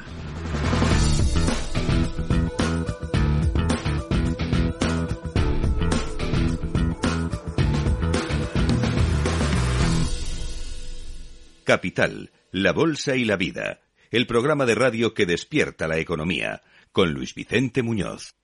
Capital, 11.66 12.30
la 12.52 12.72
Bolsa 12.72 13.16
y 13.16 13.24
la 13.24 13.36
Vida, 13.36 13.80
el 14.10 14.26
programa 14.26 14.66
de 14.66 14.74
radio 14.74 15.14
que 15.14 15.26
despierta 15.26 15.88
la 15.88 15.98
economía, 15.98 16.62
con 16.92 17.12
Luis 17.12 17.34
Vicente 17.34 17.82
Muñoz. 17.82 18.34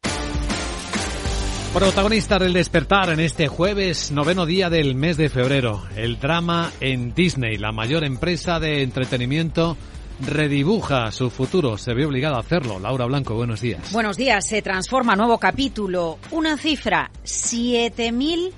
Protagonista 1.73 2.39
del 2.39 2.53
despertar 2.53 3.09
en 3.09 3.21
este 3.21 3.49
jueves, 3.49 4.13
noveno 4.13 4.45
día 4.45 4.69
del 4.69 4.95
mes 4.95 5.17
de 5.17 5.31
febrero. 5.31 5.83
El 5.97 6.21
drama 6.21 6.71
en 6.81 7.15
Disney, 7.15 7.57
la 7.57 7.73
mayor 7.73 8.05
empresa 8.05 8.61
de 8.61 8.83
entretenimiento 8.83 9.79
redibuja 10.21 11.11
su 11.11 11.31
futuro. 11.31 11.79
Se 11.79 11.95
ve 11.95 12.05
obligada 12.05 12.37
a 12.37 12.41
hacerlo. 12.41 12.79
Laura 12.79 13.07
Blanco, 13.07 13.35
buenos 13.35 13.63
días. 13.63 13.91
Buenos 13.91 14.19
días. 14.19 14.47
Se 14.47 14.61
transforma 14.61 15.17
nuevo 15.17 15.39
capítulo. 15.39 16.19
Una 16.31 16.59
cifra, 16.59 17.11
7.000 17.25 18.53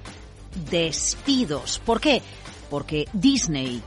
despidos. 0.69 1.81
¿Por 1.87 2.01
qué? 2.01 2.21
Porque 2.69 3.07
Disney 3.13 3.81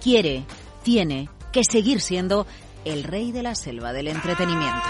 quiere, 0.00 0.44
tiene 0.84 1.28
que 1.52 1.62
seguir 1.64 2.00
siendo 2.00 2.46
el 2.84 3.04
rey 3.04 3.32
de 3.32 3.42
la 3.42 3.54
selva 3.54 3.92
del 3.92 4.08
entretenimiento. 4.08 4.88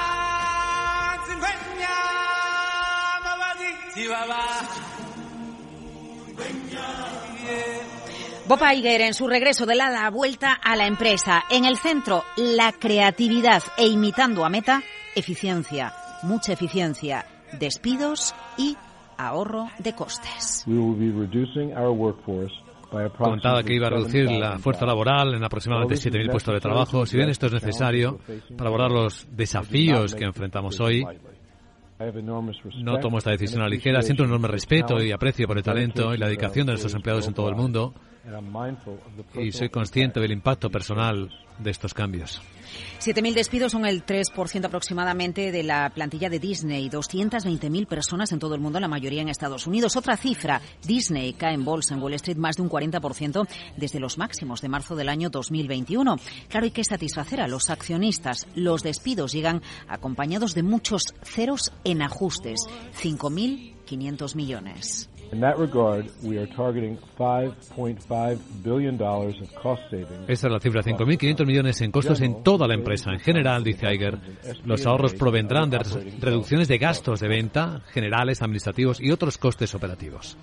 Bob 8.47 8.61
Iger 8.73 9.03
en 9.03 9.13
su 9.13 9.29
regreso 9.29 9.67
de 9.67 9.75
la 9.75 10.09
vuelta 10.11 10.53
a 10.53 10.75
la 10.75 10.87
empresa. 10.87 11.43
En 11.51 11.67
el 11.67 11.77
centro, 11.77 12.25
la 12.37 12.73
creatividad 12.73 13.63
e 13.77 13.87
imitando 13.87 14.45
a 14.45 14.49
Meta, 14.49 14.83
eficiencia, 15.15 15.93
mucha 16.23 16.55
eficiencia, 16.55 17.27
despidos 17.59 18.35
y 18.57 18.77
ahorro 19.19 19.69
de 19.79 19.95
costes. 19.95 20.65
Contaba 23.19 23.63
que 23.63 23.75
iba 23.75 23.89
a 23.89 23.91
reducir 23.91 24.31
la 24.31 24.59
fuerza 24.59 24.87
laboral 24.87 25.35
en 25.35 25.45
aproximadamente 25.45 25.95
7.000 25.97 26.31
puestos 26.31 26.55
de 26.55 26.61
trabajo. 26.61 27.05
Si 27.05 27.17
bien 27.17 27.29
esto 27.29 27.47
es 27.47 27.53
necesario 27.53 28.19
para 28.57 28.69
abordar 28.69 28.91
los 28.91 29.29
desafíos 29.31 30.15
que 30.15 30.25
enfrentamos 30.25 30.81
hoy, 30.81 31.05
no 32.83 32.99
tomo 32.99 33.19
esta 33.19 33.31
decisión 33.31 33.61
a 33.61 33.65
la 33.65 33.71
ligera. 33.71 34.03
Siento 34.03 34.23
un 34.23 34.31
enorme 34.31 34.49
respeto 34.49 35.03
y 35.03 35.13
aprecio 35.13 35.47
por 35.47 35.59
el 35.59 35.65
talento 35.65 36.15
y 36.15 36.19
la 36.19 36.27
dedicación 36.27 36.67
de 36.67 36.73
nuestros 36.73 36.95
empleados 36.95 37.27
en 37.27 37.35
todo 37.35 37.49
el 37.49 37.57
mundo 37.57 37.95
y 39.35 39.53
soy 39.53 39.69
consciente 39.69 40.21
del 40.21 40.33
impacto 40.33 40.71
personal 40.71 41.31
de 41.59 41.71
estos 41.71 41.95
cambios. 41.95 42.41
7.000 43.01 43.35
despidos 43.35 43.73
son 43.73 43.87
el 43.87 44.05
3% 44.05 44.65
aproximadamente 44.65 45.53
de 45.53 45.63
la 45.63 45.91
plantilla 45.91 46.29
de 46.29 46.39
Disney. 46.39 46.91
220.000 46.91 47.87
personas 47.87 48.33
en 48.33 48.39
todo 48.39 48.55
el 48.55 48.61
mundo, 48.61 48.81
la 48.81 48.89
mayoría 48.89 49.23
en 49.23 49.29
Estados 49.29 49.67
Unidos. 49.67 49.97
Otra 49.97 50.17
cifra, 50.17 50.61
Disney 50.85 51.33
cae 51.33 51.55
en 51.55 51.65
bolsa 51.65 51.95
en 51.95 52.03
Wall 52.03 52.15
Street 52.15 52.37
más 52.37 52.57
de 52.57 52.63
un 52.63 52.71
40% 52.71 53.49
desde 53.77 54.01
los 54.01 54.19
máximos 54.19 54.61
de 54.61 54.69
marzo 54.69 54.97
del 54.97 55.09
año 55.09 55.31
2021. 55.31 56.17
Claro, 56.49 56.65
hay 56.65 56.71
que 56.71 56.85
satisfacer 56.85 57.41
a 57.41 57.49
los 57.49 57.71
accionistas. 57.71 58.47
Los 58.55 58.83
despidos 58.83 59.33
llegan 59.33 59.63
acompañados 59.89 60.55
de 60.55 60.63
muchos 60.63 61.03
ceros 61.23 61.73
en 61.85 62.03
ajustes. 62.03 62.61
5.500 63.01 64.35
millones. 64.35 65.09
Esta 70.27 70.47
es 70.47 70.53
la 70.53 70.61
cifra, 70.61 70.83
5.500 70.83 71.47
millones 71.47 71.81
en 71.81 71.91
costos 71.91 72.21
en 72.21 72.43
toda 72.43 72.67
la 72.67 72.75
empresa. 72.75 73.11
En 73.13 73.21
general, 73.21 73.63
dice 73.63 73.93
Iger, 73.93 74.19
los 74.65 74.87
ahorros 74.87 75.15
provendrán 75.15 75.71
de 75.71 75.79
reducciones 76.21 76.69
de 76.69 76.79
gastos 76.79 77.21
de 77.21 77.29
venta, 77.29 77.83
generales, 77.93 78.43
administrativos 78.43 79.01
y 79.01 79.11
otros 79.11 79.39
costes 79.39 79.75
operativos. 79.75 80.37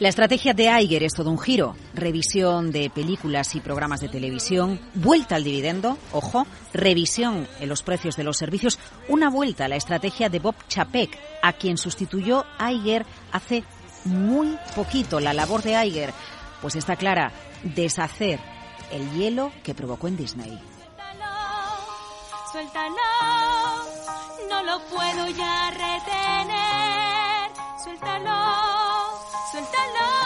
La 0.00 0.08
estrategia 0.08 0.54
de 0.54 0.64
Iger 0.64 1.02
es 1.02 1.12
todo 1.12 1.30
un 1.30 1.38
giro. 1.38 1.76
Revisión 1.92 2.72
de 2.72 2.88
películas 2.88 3.54
y 3.54 3.60
programas 3.60 4.00
de 4.00 4.08
televisión, 4.08 4.80
vuelta 4.94 5.36
al 5.36 5.44
dividendo, 5.44 5.98
ojo, 6.12 6.46
revisión 6.72 7.46
en 7.60 7.68
los 7.68 7.82
precios 7.82 8.16
de 8.16 8.24
los 8.24 8.38
servicios, 8.38 8.78
una 9.08 9.28
vuelta 9.28 9.66
a 9.66 9.68
la 9.68 9.76
estrategia 9.76 10.30
de 10.30 10.38
Bob 10.38 10.54
Chapek, 10.68 11.18
a 11.42 11.52
quien 11.52 11.76
sustituyó 11.76 12.46
Iger 12.58 13.04
hace 13.30 13.62
muy 14.04 14.58
poquito 14.74 15.20
la 15.20 15.32
labor 15.32 15.62
de 15.62 15.84
Iger, 15.86 16.12
pues 16.60 16.76
está 16.76 16.96
clara, 16.96 17.32
deshacer 17.62 18.40
el 18.90 19.10
hielo 19.12 19.52
que 19.62 19.74
provocó 19.74 20.08
en 20.08 20.16
Disney. 20.16 20.60
Suéltalo, 22.52 22.96
no 24.48 24.62
lo 24.64 24.80
puedo 24.86 25.28
ya 25.28 25.70
retener. 25.70 27.50
Suéltalo, 27.84 28.36
suéltalo, 29.52 30.19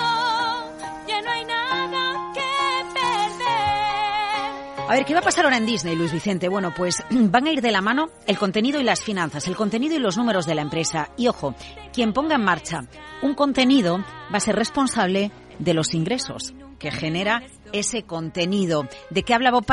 A 4.87 4.93
ver, 4.93 5.07
¿qué 5.07 5.15
va 5.15 5.21
a 5.21 5.23
pasar 5.23 5.47
ahora 5.47 5.57
en 5.57 5.65
Disney, 5.65 5.97
Luis 5.97 6.13
Vicente? 6.13 6.49
Bueno, 6.51 6.75
pues 6.77 7.03
van 7.11 7.47
a 7.47 7.51
ir 7.51 7.63
de 7.63 7.73
la 7.73 7.81
mano 7.81 8.11
el 8.27 8.39
contenido 8.39 8.79
y 8.79 8.85
las 8.85 9.03
finanzas, 9.03 9.49
el 9.49 9.57
contenido 9.57 9.97
y 9.97 9.99
los 9.99 10.19
números 10.19 10.45
de 10.45 10.55
la 10.55 10.61
empresa. 10.61 11.09
Y 11.17 11.29
ojo, 11.29 11.55
quien 11.93 12.13
ponga 12.13 12.35
en 12.35 12.45
marcha 12.45 12.85
un 13.23 13.35
contenido 13.35 13.99
va 14.33 14.37
a 14.37 14.41
ser 14.41 14.57
responsable 14.57 15.33
de 15.59 15.73
los 15.73 15.95
ingresos 15.95 16.55
que 16.79 16.91
genera 16.91 17.43
ese 17.73 18.03
contenido. 18.03 18.87
¿De 19.09 19.23
qué 19.23 19.33
habla 19.33 19.53
Bob? 19.53 19.65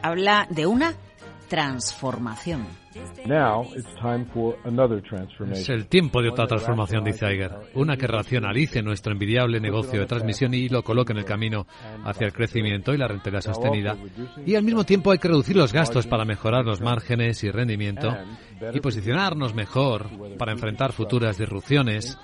Habla 0.00 0.46
de 0.48 0.66
una 0.66 0.94
transformación. 1.52 2.66
Es 5.52 5.68
el 5.68 5.86
tiempo 5.86 6.22
de 6.22 6.30
otra 6.30 6.46
transformación, 6.46 7.04
dice 7.04 7.30
Iger. 7.30 7.52
Una 7.74 7.98
que 7.98 8.06
racionalice 8.06 8.82
nuestro 8.82 9.12
envidiable 9.12 9.60
negocio 9.60 10.00
de 10.00 10.06
transmisión 10.06 10.54
y 10.54 10.70
lo 10.70 10.82
coloque 10.82 11.12
en 11.12 11.18
el 11.18 11.26
camino 11.26 11.66
hacia 12.06 12.26
el 12.26 12.32
crecimiento 12.32 12.94
y 12.94 12.96
la 12.96 13.06
rentabilidad 13.06 13.42
sostenida. 13.42 13.98
Y 14.46 14.54
al 14.54 14.62
mismo 14.62 14.84
tiempo 14.84 15.10
hay 15.10 15.18
que 15.18 15.28
reducir 15.28 15.56
los 15.56 15.74
gastos 15.74 16.06
para 16.06 16.24
mejorar 16.24 16.64
los 16.64 16.80
márgenes 16.80 17.44
y 17.44 17.50
rendimiento 17.50 18.16
y 18.72 18.80
posicionarnos 18.80 19.54
mejor 19.54 20.06
para 20.38 20.52
enfrentar 20.52 20.92
futuras 20.92 21.36
disrupciones, 21.36 22.18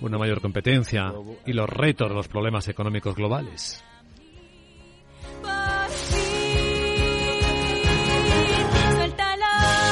una 0.00 0.16
mayor 0.16 0.40
competencia 0.40 1.12
y 1.44 1.52
los 1.52 1.68
retos 1.68 2.08
de 2.08 2.14
los 2.14 2.28
problemas 2.28 2.66
económicos 2.66 3.14
globales. 3.14 3.84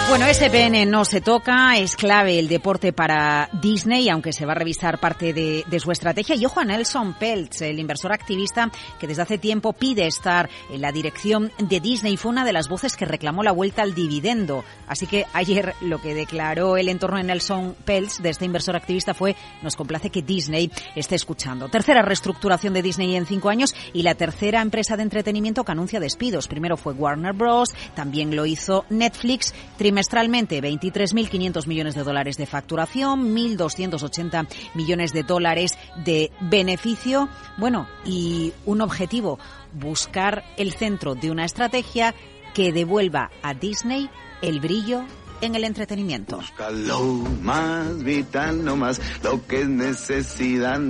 Bueno, 0.08 0.24
SPN 0.32 0.90
no 0.90 1.04
se 1.04 1.20
toca, 1.20 1.76
es 1.76 1.94
clave 1.94 2.38
el 2.38 2.48
deporte 2.48 2.94
para 2.94 3.50
Disney, 3.60 4.08
aunque 4.08 4.32
se 4.32 4.46
va 4.46 4.52
a 4.52 4.54
revisar 4.54 4.98
parte 4.98 5.34
de, 5.34 5.80
su 5.80 5.92
estrategia. 5.92 6.34
Y 6.34 6.46
ojo 6.46 6.60
a 6.60 6.64
Nelson 6.64 7.12
Peltz, 7.12 7.60
el 7.60 7.78
inversor 7.78 8.12
activista 8.12 8.70
que 8.98 9.06
desde 9.06 9.20
hace 9.20 9.36
tiempo 9.36 9.74
pide 9.74 10.06
estar 10.06 10.48
en 10.70 10.80
la 10.80 10.92
dirección 10.92 11.52
de 11.58 11.80
Disney. 11.80 12.16
Fue 12.16 12.30
una 12.30 12.46
de 12.46 12.54
las 12.54 12.70
voces 12.70 12.96
que 12.96 13.04
reclamó 13.04 13.42
la 13.42 13.52
vuelta 13.52 13.82
al 13.82 13.94
dividendo. 13.94 14.64
Así 14.86 15.06
que 15.06 15.26
ayer 15.34 15.74
lo 15.82 16.00
que 16.00 16.14
declaró 16.14 16.78
el 16.78 16.88
entorno 16.88 17.18
de 17.18 17.24
Nelson 17.24 17.76
Peltz, 17.84 18.22
de 18.22 18.30
este 18.30 18.46
inversor 18.46 18.76
activista, 18.76 19.12
fue 19.12 19.36
nos 19.62 19.76
complace 19.76 20.08
que 20.08 20.22
Disney 20.22 20.72
esté 20.96 21.16
escuchando. 21.16 21.68
Tercera 21.68 22.00
reestructuración 22.00 22.72
de 22.72 22.80
Disney 22.80 23.14
en 23.14 23.26
cinco 23.26 23.50
años 23.50 23.74
y 23.92 24.02
la 24.02 24.14
tercera 24.14 24.62
empresa 24.62 24.96
de 24.96 25.02
entretenimiento 25.02 25.64
que 25.64 25.72
anuncia 25.72 26.00
despidos. 26.00 26.48
Primero 26.48 26.78
fue 26.78 26.94
Warner 26.94 27.34
Bros., 27.34 27.74
también 27.94 28.34
lo 28.34 28.46
hizo 28.46 28.86
Netflix 28.88 29.52
trimestralmente 29.98 30.62
23.500 30.62 31.66
millones 31.66 31.94
de 31.96 32.04
dólares 32.04 32.36
de 32.36 32.46
facturación, 32.46 33.34
1.280 33.34 34.46
millones 34.74 35.12
de 35.12 35.24
dólares 35.24 35.76
de 36.04 36.30
beneficio. 36.40 37.28
Bueno, 37.56 37.88
y 38.04 38.52
un 38.64 38.80
objetivo, 38.80 39.40
buscar 39.72 40.44
el 40.56 40.72
centro 40.72 41.16
de 41.16 41.32
una 41.32 41.44
estrategia 41.44 42.14
que 42.54 42.72
devuelva 42.72 43.30
a 43.42 43.54
Disney 43.54 44.08
el 44.40 44.60
brillo 44.60 45.04
en 45.40 45.54
el 45.54 45.64
entretenimiento. 45.64 46.40
Lo 46.86 47.02
más 47.42 48.02
vital 48.02 48.64
no 48.64 48.76
más, 48.76 49.00
lo 49.22 49.46
que 49.46 49.62
es 49.62 49.68
necesidad 49.68 50.80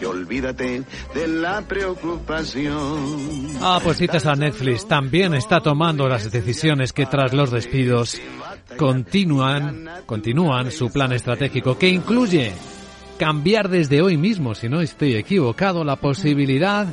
y 0.00 0.04
olvídate 0.04 0.82
de 1.14 1.28
la 1.28 1.62
preocupación. 1.62 3.48
Ah, 3.60 3.80
pues 3.82 3.98
citas 3.98 4.26
a 4.26 4.34
Netflix, 4.34 4.86
también 4.86 5.34
está 5.34 5.60
tomando 5.60 6.08
las 6.08 6.30
decisiones 6.30 6.92
que 6.92 7.06
tras 7.06 7.32
los 7.32 7.50
despidos 7.50 8.20
continúan, 8.76 9.88
continúan 10.06 10.70
su 10.70 10.90
plan 10.90 11.12
estratégico 11.12 11.78
que 11.78 11.88
incluye 11.88 12.52
cambiar 13.18 13.68
desde 13.68 14.02
hoy 14.02 14.16
mismo, 14.16 14.54
si 14.54 14.68
no 14.68 14.80
estoy 14.80 15.14
equivocado, 15.14 15.84
la 15.84 15.96
posibilidad 15.96 16.86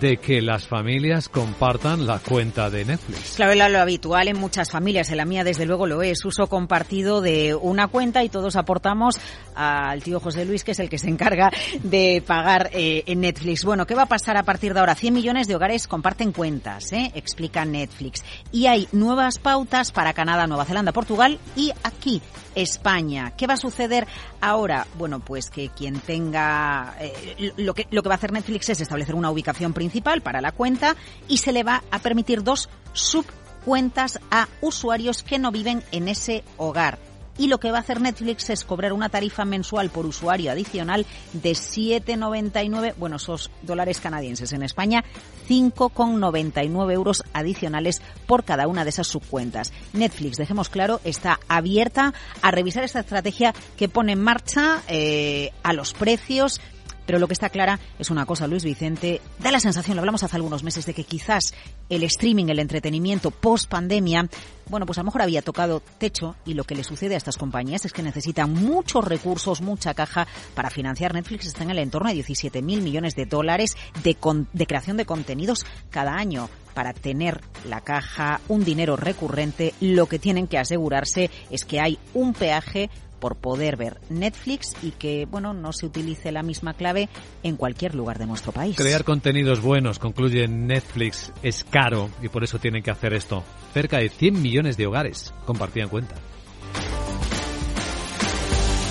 de 0.00 0.16
que 0.16 0.42
las 0.42 0.66
familias 0.66 1.28
compartan 1.28 2.06
la 2.06 2.18
cuenta 2.18 2.70
de 2.70 2.84
Netflix. 2.84 3.34
Claro, 3.36 3.54
lo 3.68 3.78
habitual 3.78 4.28
en 4.28 4.38
muchas 4.38 4.70
familias, 4.70 5.10
en 5.10 5.18
la 5.18 5.24
mía 5.24 5.44
desde 5.44 5.66
luego 5.66 5.86
lo 5.86 6.02
es, 6.02 6.24
uso 6.24 6.48
compartido 6.48 7.20
de 7.20 7.54
una 7.54 7.88
cuenta 7.88 8.24
y 8.24 8.28
todos 8.28 8.56
aportamos 8.56 9.18
al 9.54 10.02
tío 10.02 10.20
José 10.20 10.44
Luis, 10.44 10.64
que 10.64 10.72
es 10.72 10.78
el 10.80 10.88
que 10.88 10.98
se 10.98 11.08
encarga 11.08 11.50
de 11.82 12.22
pagar 12.26 12.70
eh, 12.72 13.04
en 13.06 13.20
Netflix. 13.20 13.64
Bueno, 13.64 13.86
¿qué 13.86 13.94
va 13.94 14.02
a 14.02 14.06
pasar 14.06 14.36
a 14.36 14.42
partir 14.42 14.74
de 14.74 14.80
ahora? 14.80 14.94
100 14.94 15.14
millones 15.14 15.46
de 15.46 15.54
hogares 15.54 15.86
comparten 15.86 16.32
cuentas, 16.32 16.92
¿eh? 16.92 17.12
explica 17.14 17.64
Netflix. 17.64 18.24
Y 18.52 18.66
hay 18.66 18.88
nuevas 18.92 19.38
pautas 19.38 19.92
para 19.92 20.12
Canadá, 20.12 20.46
Nueva 20.46 20.64
Zelanda, 20.64 20.92
Portugal 20.92 21.38
y 21.56 21.72
aquí, 21.82 22.20
España. 22.54 23.32
¿Qué 23.36 23.46
va 23.46 23.54
a 23.54 23.58
suceder 23.58 24.06
ahora? 24.40 24.86
Bueno, 24.98 25.20
pues 25.20 25.50
que 25.50 25.68
quien 25.68 26.00
tenga... 26.00 26.96
Eh, 27.00 27.52
lo, 27.56 27.74
que, 27.74 27.86
lo 27.90 28.02
que 28.02 28.08
va 28.08 28.14
a 28.14 28.18
hacer 28.18 28.32
Netflix 28.32 28.68
es 28.70 28.80
establecer 28.80 29.14
una 29.14 29.30
ubicación 29.30 29.72
principal 29.72 29.83
para 30.22 30.40
la 30.40 30.52
cuenta 30.52 30.96
y 31.28 31.38
se 31.38 31.52
le 31.52 31.62
va 31.62 31.82
a 31.90 31.98
permitir 31.98 32.42
dos 32.42 32.68
subcuentas 32.92 34.20
a 34.30 34.48
usuarios 34.60 35.22
que 35.22 35.38
no 35.38 35.50
viven 35.50 35.82
en 35.92 36.08
ese 36.08 36.44
hogar 36.56 36.98
y 37.38 37.48
lo 37.48 37.58
que 37.58 37.70
va 37.70 37.78
a 37.78 37.80
hacer 37.80 38.00
Netflix 38.00 38.50
es 38.50 38.64
cobrar 38.64 38.92
una 38.92 39.08
tarifa 39.08 39.44
mensual 39.44 39.90
por 39.90 40.06
usuario 40.06 40.52
adicional 40.52 41.06
de 41.32 41.50
7,99, 41.52 42.94
bueno, 42.96 43.16
esos 43.16 43.50
dólares 43.62 44.00
canadienses 44.00 44.52
en 44.52 44.62
España, 44.62 45.04
5,99 45.48 46.92
euros 46.92 47.24
adicionales 47.32 48.02
por 48.26 48.44
cada 48.44 48.68
una 48.68 48.84
de 48.84 48.90
esas 48.90 49.08
subcuentas. 49.08 49.72
Netflix, 49.92 50.36
dejemos 50.36 50.68
claro, 50.68 51.00
está 51.04 51.40
abierta 51.48 52.14
a 52.40 52.50
revisar 52.50 52.84
esta 52.84 53.00
estrategia 53.00 53.54
que 53.76 53.88
pone 53.88 54.12
en 54.12 54.22
marcha 54.22 54.82
eh, 54.88 55.50
a 55.62 55.72
los 55.72 55.92
precios 55.92 56.60
pero 57.06 57.18
lo 57.18 57.26
que 57.26 57.34
está 57.34 57.50
clara 57.50 57.78
es 57.98 58.10
una 58.10 58.26
cosa, 58.26 58.46
Luis 58.46 58.64
Vicente, 58.64 59.20
da 59.38 59.50
la 59.50 59.60
sensación, 59.60 59.96
lo 59.96 60.00
hablamos 60.00 60.22
hace 60.22 60.36
algunos 60.36 60.62
meses, 60.62 60.86
de 60.86 60.94
que 60.94 61.04
quizás 61.04 61.54
el 61.88 62.02
streaming, 62.04 62.46
el 62.46 62.58
entretenimiento 62.58 63.30
post 63.30 63.68
pandemia, 63.68 64.28
bueno, 64.68 64.86
pues 64.86 64.98
a 64.98 65.02
lo 65.02 65.06
mejor 65.06 65.22
había 65.22 65.42
tocado 65.42 65.82
techo 65.98 66.36
y 66.46 66.54
lo 66.54 66.64
que 66.64 66.74
le 66.74 66.84
sucede 66.84 67.14
a 67.14 67.18
estas 67.18 67.36
compañías 67.36 67.84
es 67.84 67.92
que 67.92 68.02
necesitan 68.02 68.52
muchos 68.52 69.04
recursos, 69.04 69.60
mucha 69.60 69.94
caja 69.94 70.26
para 70.54 70.70
financiar. 70.70 71.12
Netflix 71.12 71.46
está 71.46 71.64
en 71.64 71.70
el 71.70 71.78
entorno 71.78 72.08
de 72.08 72.14
17 72.14 72.62
mil 72.62 72.80
millones 72.80 73.14
de 73.14 73.26
dólares 73.26 73.76
de, 74.02 74.16
de 74.52 74.66
creación 74.66 74.96
de 74.96 75.04
contenidos 75.04 75.66
cada 75.90 76.14
año 76.14 76.48
para 76.74 76.92
tener 76.92 77.40
la 77.68 77.80
caja, 77.80 78.40
un 78.48 78.64
dinero 78.64 78.96
recurrente, 78.96 79.74
lo 79.80 80.06
que 80.06 80.18
tienen 80.18 80.48
que 80.48 80.58
asegurarse 80.58 81.30
es 81.50 81.64
que 81.64 81.80
hay 81.80 81.98
un 82.14 82.34
peaje 82.34 82.90
por 83.24 83.36
poder 83.36 83.78
ver 83.78 84.02
Netflix 84.10 84.74
y 84.82 84.90
que, 84.90 85.24
bueno, 85.24 85.54
no 85.54 85.72
se 85.72 85.86
utilice 85.86 86.30
la 86.30 86.42
misma 86.42 86.74
clave 86.74 87.08
en 87.42 87.56
cualquier 87.56 87.94
lugar 87.94 88.18
de 88.18 88.26
nuestro 88.26 88.52
país. 88.52 88.76
Crear 88.76 89.02
contenidos 89.02 89.62
buenos, 89.62 89.98
concluye 89.98 90.46
Netflix, 90.46 91.32
es 91.42 91.64
caro 91.64 92.10
y 92.22 92.28
por 92.28 92.44
eso 92.44 92.58
tienen 92.58 92.82
que 92.82 92.90
hacer 92.90 93.14
esto. 93.14 93.42
Cerca 93.72 93.96
de 93.96 94.10
100 94.10 94.42
millones 94.42 94.76
de 94.76 94.86
hogares 94.86 95.32
compartían 95.46 95.88
cuenta. 95.88 96.16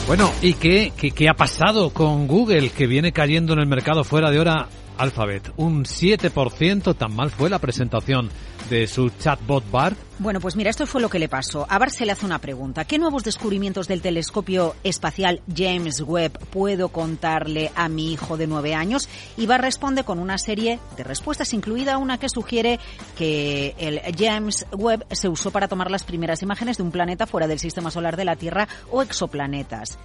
Bueno, 0.08 0.32
¿y 0.42 0.56
qué, 0.56 0.92
qué, 0.98 1.12
qué 1.12 1.30
ha 1.30 1.36
pasado 1.36 1.92
con 1.92 2.26
Google 2.26 2.72
que 2.72 2.88
viene 2.88 3.12
cayendo 3.12 3.54
en 3.54 3.60
el 3.60 3.68
mercado 3.68 4.04
fuera 4.04 4.32
de 4.32 4.40
hora 4.40 4.68
Alphabet. 4.98 5.52
Un 5.58 5.86
7%, 5.86 6.96
tan 6.96 7.16
mal 7.16 7.32
fue 7.32 7.50
la 7.50 7.60
presentación 7.60 8.30
de 8.70 8.88
su 8.88 9.10
chatbot 9.10 9.70
BART. 9.72 9.98
Bueno, 10.20 10.40
pues 10.40 10.56
mira, 10.56 10.70
esto 10.70 10.86
fue 10.86 11.02
lo 11.02 11.10
que 11.10 11.20
le 11.20 11.28
pasó. 11.28 11.66
A 11.70 11.78
Bart 11.80 11.92
se 11.92 12.06
le 12.06 12.12
hace 12.12 12.26
una 12.26 12.40
pregunta. 12.40 12.86
¿Qué 12.86 12.98
nuevos 12.98 13.24
descubrimientos 13.24 13.88
del 13.88 14.02
telescopio 14.02 14.76
espacial 14.84 15.42
James 15.54 16.02
Webb 16.02 16.38
puedo 16.50 16.90
contarle 16.90 17.72
a 17.76 17.90
mi 17.90 18.14
hijo 18.14 18.38
de 18.38 18.48
nueve 18.48 18.76
años? 18.76 19.10
Y 19.38 19.48
Bart 19.48 19.64
responde 19.64 20.04
con 20.04 20.20
una 20.20 20.38
serie 20.38 20.80
de 20.96 21.04
respuestas, 21.04 21.54
incluida 21.54 21.98
una 21.98 22.20
que 22.20 22.30
sugiere 22.30 22.80
que 23.18 23.76
el 23.78 24.02
James 24.18 24.66
Webb 24.72 25.06
se 25.12 25.30
usó 25.30 25.52
para 25.52 25.68
tomar 25.68 25.92
las 25.92 26.04
primeras 26.04 26.42
imágenes 26.42 26.78
de 26.78 26.84
un 26.84 26.92
planeta 26.92 27.28
fuera 27.28 27.48
del 27.48 27.60
sistema 27.60 27.92
solar 27.92 28.16
de 28.16 28.26
la 28.26 28.36
Tierra 28.36 28.68
o 28.92 29.02
exoplanetas. 29.02 29.98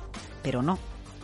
Pero 0.42 0.62
no. 0.62 0.79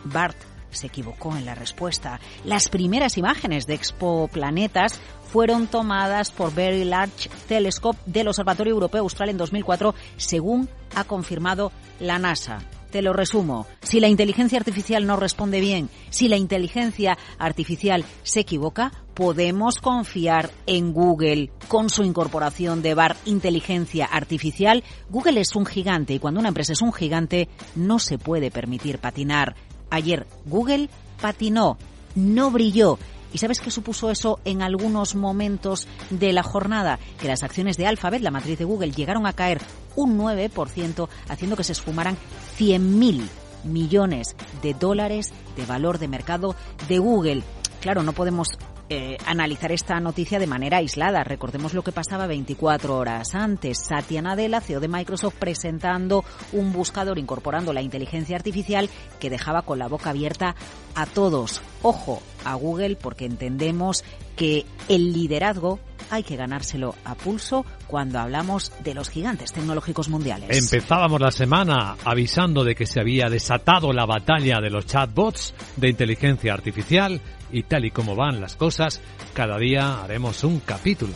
Bart 0.05 0.37
se 0.75 0.87
equivocó 0.87 1.35
en 1.35 1.45
la 1.45 1.55
respuesta. 1.55 2.19
Las 2.43 2.69
primeras 2.69 3.17
imágenes 3.17 3.65
de 3.67 3.73
exoplanetas 3.73 4.99
fueron 5.31 5.67
tomadas 5.67 6.31
por 6.31 6.53
Very 6.53 6.85
Large 6.85 7.29
Telescope 7.47 7.99
del 8.05 8.27
Observatorio 8.27 8.73
Europeo 8.73 9.01
Austral 9.01 9.29
en 9.29 9.37
2004, 9.37 9.95
según 10.17 10.69
ha 10.95 11.03
confirmado 11.03 11.71
la 11.99 12.19
NASA. 12.19 12.59
Te 12.91 13.01
lo 13.01 13.11
resumo. 13.11 13.67
Si 13.81 13.99
la 13.99 14.07
inteligencia 14.07 14.57
artificial 14.57 15.05
no 15.05 15.17
responde 15.17 15.59
bien, 15.59 15.89
si 16.09 16.29
la 16.29 16.37
inteligencia 16.37 17.17
artificial 17.37 18.05
se 18.23 18.39
equivoca, 18.39 18.93
podemos 19.13 19.79
confiar 19.79 20.49
en 20.65 20.93
Google. 20.93 21.51
Con 21.67 21.89
su 21.89 22.03
incorporación 22.03 22.81
de 22.81 22.93
VAR 22.93 23.17
Inteligencia 23.25 24.05
Artificial, 24.05 24.83
Google 25.09 25.41
es 25.41 25.55
un 25.55 25.65
gigante 25.65 26.13
y 26.13 26.19
cuando 26.19 26.39
una 26.39 26.49
empresa 26.49 26.71
es 26.73 26.81
un 26.81 26.93
gigante 26.93 27.49
no 27.75 27.99
se 27.99 28.17
puede 28.17 28.51
permitir 28.51 28.99
patinar. 28.99 29.55
Ayer 29.89 30.27
Google 30.45 30.89
patinó, 31.21 31.77
no 32.15 32.51
brilló. 32.51 32.97
¿Y 33.33 33.37
sabes 33.37 33.59
qué 33.59 33.69
supuso 33.69 34.11
eso 34.11 34.39
en 34.45 34.61
algunos 34.61 35.15
momentos 35.15 35.87
de 36.09 36.31
la 36.31 36.43
jornada? 36.43 36.99
Que 37.19 37.27
las 37.27 37.43
acciones 37.43 37.75
de 37.75 37.85
Alphabet, 37.85 38.21
la 38.21 38.31
matriz 38.31 38.57
de 38.57 38.65
Google, 38.65 38.91
llegaron 38.91 39.27
a 39.27 39.33
caer 39.33 39.59
un 39.95 40.17
9%, 40.17 41.09
haciendo 41.27 41.57
que 41.57 41.63
se 41.65 41.73
esfumaran 41.73 42.17
100.000 42.57 43.27
millones 43.65 44.35
de 44.61 44.73
dólares 44.73 45.33
de 45.57 45.65
valor 45.65 45.99
de 45.99 46.07
mercado 46.07 46.55
de 46.87 46.99
Google. 46.99 47.43
Claro, 47.81 48.03
no 48.03 48.13
podemos 48.13 48.57
eh, 48.89 49.17
analizar 49.25 49.71
esta 49.71 49.99
noticia 49.99 50.39
de 50.39 50.47
manera 50.47 50.77
aislada. 50.77 51.23
Recordemos 51.23 51.73
lo 51.73 51.83
que 51.83 51.91
pasaba 51.91 52.27
24 52.27 52.97
horas 52.97 53.33
antes. 53.33 53.79
Satya 53.79 54.21
Nadella, 54.21 54.61
CEO 54.61 54.79
de 54.79 54.87
Microsoft, 54.87 55.35
presentando 55.39 56.23
un 56.53 56.71
buscador 56.71 57.17
incorporando 57.17 57.73
la 57.73 57.81
inteligencia 57.81 58.35
artificial 58.35 58.89
que 59.19 59.29
dejaba 59.29 59.63
con 59.63 59.79
la 59.79 59.87
boca 59.87 60.11
abierta 60.11 60.55
a 60.93 61.05
todos. 61.05 61.61
Ojo 61.81 62.21
a 62.43 62.53
Google 62.55 62.95
porque 62.95 63.25
entendemos 63.25 64.03
que 64.35 64.65
el 64.87 65.13
liderazgo 65.13 65.79
hay 66.09 66.23
que 66.23 66.35
ganárselo 66.35 66.95
a 67.03 67.15
pulso 67.15 67.65
cuando 67.87 68.19
hablamos 68.19 68.71
de 68.83 68.93
los 68.93 69.09
gigantes 69.09 69.51
tecnológicos 69.51 70.09
mundiales. 70.09 70.57
Empezábamos 70.57 71.19
la 71.19 71.31
semana 71.31 71.95
avisando 72.03 72.63
de 72.63 72.75
que 72.75 72.85
se 72.85 72.99
había 72.99 73.29
desatado 73.29 73.91
la 73.91 74.05
batalla 74.05 74.59
de 74.61 74.69
los 74.69 74.85
chatbots 74.85 75.53
de 75.77 75.89
inteligencia 75.89 76.53
artificial 76.53 77.21
y 77.51 77.63
tal 77.63 77.85
y 77.85 77.91
como 77.91 78.15
van 78.15 78.41
las 78.41 78.55
cosas, 78.55 79.01
cada 79.33 79.57
día 79.57 80.03
haremos 80.03 80.43
un 80.43 80.59
capítulo. 80.59 81.13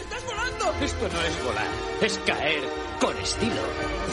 ¡Estás 0.00 0.24
volando! 0.26 0.84
Esto 0.84 1.08
no 1.08 1.22
es 1.22 1.44
volar, 1.44 1.66
es 2.02 2.18
caer 2.26 2.60
con 3.00 3.16
estilo. 3.18 4.06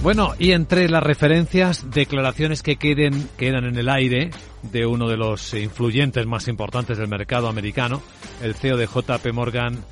Bueno, 0.00 0.34
y 0.38 0.52
entre 0.52 0.88
las 0.88 1.02
referencias, 1.02 1.90
declaraciones 1.90 2.62
que 2.62 2.76
queden, 2.76 3.28
quedan 3.36 3.64
en 3.64 3.76
el 3.76 3.88
aire 3.88 4.30
de 4.62 4.86
uno 4.86 5.08
de 5.08 5.16
los 5.16 5.54
influyentes 5.54 6.24
más 6.24 6.46
importantes 6.46 6.98
del 6.98 7.08
mercado 7.08 7.48
americano, 7.48 8.00
el 8.40 8.54
CEO 8.54 8.76
de 8.76 8.86
JP 8.86 9.32
Morgan, 9.32 9.84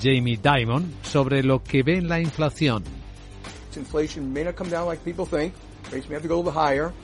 Jamie 0.00 0.38
Dimon, 0.40 0.94
sobre 1.02 1.42
lo 1.42 1.64
que 1.64 1.82
ve 1.82 1.98
en 1.98 2.08
la 2.08 2.20
inflación. 2.20 2.84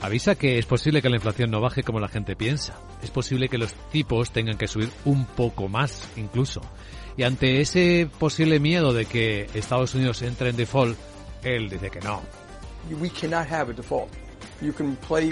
Avisa 0.01 0.35
que 0.35 0.59
es 0.59 0.65
posible 0.65 1.01
que 1.01 1.09
la 1.09 1.15
inflación 1.15 1.49
no 1.51 1.59
baje 1.59 1.83
como 1.83 1.99
la 1.99 2.07
gente 2.07 2.35
piensa. 2.35 2.75
Es 3.01 3.09
posible 3.09 3.49
que 3.49 3.57
los 3.57 3.73
tipos 3.91 4.31
tengan 4.31 4.57
que 4.57 4.67
subir 4.67 4.89
un 5.05 5.25
poco 5.25 5.67
más 5.67 6.07
incluso. 6.15 6.61
Y 7.17 7.23
ante 7.23 7.61
ese 7.61 8.07
posible 8.19 8.59
miedo 8.59 8.93
de 8.93 9.05
que 9.05 9.49
Estados 9.53 9.95
Unidos 9.95 10.21
entre 10.21 10.49
en 10.49 10.55
default, 10.57 10.97
él 11.43 11.69
dice 11.69 11.89
que 11.89 11.99
no. 11.99 12.21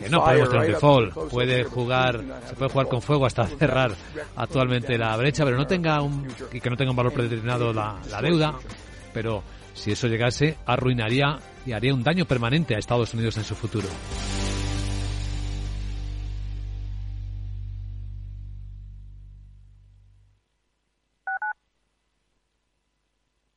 Que 0.03 0.09
no 0.09 0.23
podemos 0.23 0.49
tener 0.49 0.67
default. 0.67 1.13
Puede 1.29 1.63
jugar, 1.63 2.23
se 2.47 2.55
puede 2.55 2.71
jugar 2.71 2.87
con 2.87 3.01
fuego 3.01 3.25
hasta 3.25 3.45
cerrar 3.47 3.91
actualmente 4.35 4.97
la 4.97 5.15
brecha, 5.17 5.43
pero 5.45 5.57
no 5.57 5.65
tenga 5.65 6.01
un, 6.01 6.27
y 6.51 6.59
que 6.59 6.69
no 6.69 6.75
tenga 6.75 6.91
un 6.91 6.97
valor 6.97 7.13
predeterminado 7.13 7.71
la, 7.73 7.99
la 8.09 8.21
deuda. 8.21 8.55
Pero 9.13 9.43
si 9.75 9.91
eso 9.91 10.07
llegase, 10.07 10.57
arruinaría 10.65 11.37
y 11.65 11.73
haría 11.73 11.93
un 11.93 12.03
daño 12.03 12.25
permanente 12.25 12.75
a 12.75 12.79
Estados 12.79 13.13
Unidos 13.13 13.37
en 13.37 13.43
su 13.43 13.53
futuro. 13.53 13.87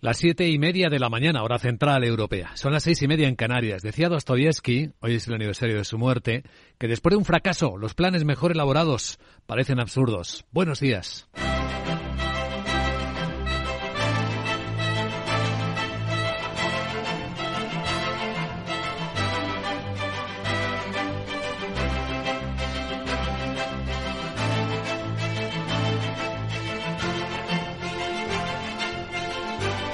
Las 0.00 0.18
siete 0.18 0.48
y 0.48 0.60
media 0.60 0.90
de 0.90 1.00
la 1.00 1.08
mañana, 1.08 1.42
hora 1.42 1.58
central 1.58 2.04
europea. 2.04 2.52
Son 2.56 2.72
las 2.72 2.84
seis 2.84 3.02
y 3.02 3.08
media 3.08 3.26
en 3.26 3.34
Canarias. 3.34 3.82
Decía 3.82 4.08
Dostoyevsky, 4.08 4.92
hoy 5.00 5.16
es 5.16 5.26
el 5.26 5.34
aniversario 5.34 5.76
de 5.76 5.84
su 5.84 5.98
muerte, 5.98 6.44
que 6.78 6.86
después 6.86 7.10
de 7.12 7.16
un 7.16 7.24
fracaso, 7.24 7.76
los 7.76 7.94
planes 7.94 8.24
mejor 8.24 8.52
elaborados 8.52 9.18
parecen 9.46 9.80
absurdos. 9.80 10.44
Buenos 10.52 10.78
días. 10.78 11.28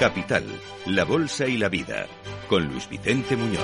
Capital, 0.05 0.45
la 0.85 1.05
Bolsa 1.05 1.47
y 1.47 1.57
la 1.57 1.71
Vida, 1.71 2.07
con 2.47 2.67
Luis 2.69 2.87
Vicente 2.91 3.39
Muñoz. 3.39 3.63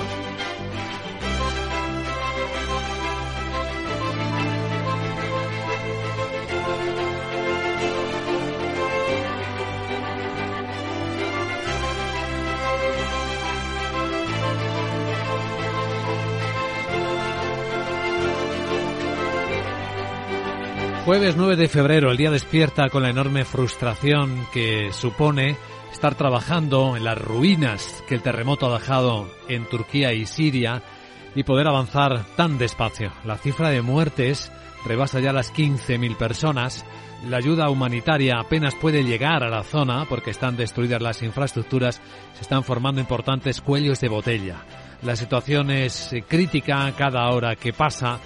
Jueves 21.05 21.35
9 21.37 21.55
de 21.55 21.67
febrero, 21.67 22.09
el 22.09 22.17
día 22.17 22.31
despierta 22.31 22.89
con 22.89 23.03
la 23.03 23.11
enorme 23.11 23.45
frustración 23.45 24.47
que 24.51 24.91
supone 24.91 25.55
estar 26.01 26.15
trabajando 26.15 26.97
en 26.97 27.03
las 27.03 27.15
ruinas 27.15 28.03
que 28.07 28.15
el 28.15 28.23
terremoto 28.23 28.65
ha 28.65 28.79
dejado 28.79 29.29
en 29.47 29.69
Turquía 29.69 30.13
y 30.13 30.25
Siria 30.25 30.81
y 31.35 31.43
poder 31.43 31.67
avanzar 31.67 32.25
tan 32.35 32.57
despacio. 32.57 33.11
La 33.23 33.37
cifra 33.37 33.69
de 33.69 33.83
muertes 33.83 34.51
rebasa 34.83 35.19
ya 35.19 35.31
las 35.31 35.53
15.000 35.53 36.17
personas. 36.17 36.83
La 37.29 37.37
ayuda 37.37 37.69
humanitaria 37.69 38.39
apenas 38.39 38.73
puede 38.73 39.03
llegar 39.03 39.43
a 39.43 39.51
la 39.51 39.61
zona 39.61 40.05
porque 40.09 40.31
están 40.31 40.57
destruidas 40.57 41.03
las 41.03 41.21
infraestructuras, 41.21 42.01
se 42.33 42.41
están 42.41 42.63
formando 42.63 42.99
importantes 42.99 43.61
cuellos 43.61 44.01
de 44.01 44.09
botella. 44.09 44.55
La 45.03 45.15
situación 45.15 45.69
es 45.69 46.15
crítica 46.27 46.91
cada 46.97 47.29
hora 47.29 47.55
que 47.55 47.73
pasa. 47.73 48.17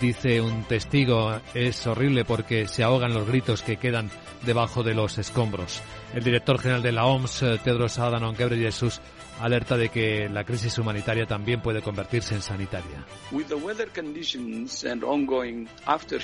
Dice 0.00 0.40
un 0.40 0.62
testigo, 0.62 1.38
es 1.52 1.86
horrible 1.86 2.24
porque 2.24 2.68
se 2.68 2.82
ahogan 2.82 3.12
los 3.12 3.28
gritos 3.28 3.60
que 3.60 3.76
quedan 3.76 4.08
debajo 4.46 4.82
de 4.82 4.94
los 4.94 5.18
escombros. 5.18 5.82
El 6.14 6.22
director 6.22 6.58
general 6.58 6.82
de 6.82 6.92
la 6.92 7.06
OMS, 7.06 7.42
eh, 7.42 7.58
Tedros 7.62 7.98
Adhanom 7.98 8.34
Ghebreyesus, 8.34 9.00
alerta 9.40 9.76
de 9.76 9.88
que 9.88 10.28
la 10.28 10.44
crisis 10.44 10.78
humanitaria 10.78 11.26
también 11.26 11.60
puede 11.60 11.82
convertirse 11.82 12.34
en 12.34 12.42
sanitaria. 12.42 13.04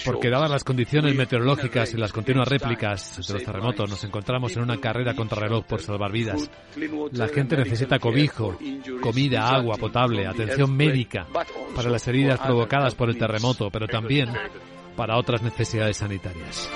Porque 0.04 0.30
dadas 0.30 0.50
las 0.50 0.64
condiciones 0.64 1.14
meteorológicas 1.14 1.92
y 1.94 1.96
las 1.96 2.12
continuas 2.12 2.48
réplicas 2.48 3.26
de 3.26 3.34
los 3.34 3.44
terremotos, 3.44 3.90
nos 3.90 4.04
encontramos 4.04 4.56
en 4.56 4.62
una 4.62 4.78
carrera 4.78 5.14
contra 5.14 5.40
reloj 5.40 5.64
por 5.64 5.80
salvar 5.80 6.12
vidas. 6.12 6.50
La 7.12 7.28
gente 7.28 7.56
necesita 7.56 7.98
cobijo, 7.98 8.56
comida, 9.00 9.48
agua 9.48 9.76
potable, 9.76 10.26
atención 10.26 10.76
médica 10.76 11.26
para 11.74 11.90
las 11.90 12.06
heridas 12.06 12.38
provocadas 12.40 12.94
por 12.94 13.08
el 13.08 13.18
terremoto, 13.18 13.70
pero 13.70 13.86
también 13.88 14.28
para 14.96 15.16
otras 15.16 15.42
necesidades 15.42 15.96
sanitarias. 15.96 16.68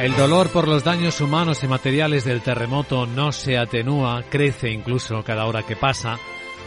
El 0.00 0.16
dolor 0.16 0.48
por 0.48 0.66
los 0.66 0.82
daños 0.82 1.20
humanos 1.20 1.62
y 1.62 1.68
materiales 1.68 2.24
del 2.24 2.40
terremoto 2.40 3.04
no 3.04 3.32
se 3.32 3.58
atenúa, 3.58 4.24
crece 4.30 4.70
incluso 4.70 5.22
cada 5.22 5.44
hora 5.44 5.62
que 5.64 5.76
pasa. 5.76 6.18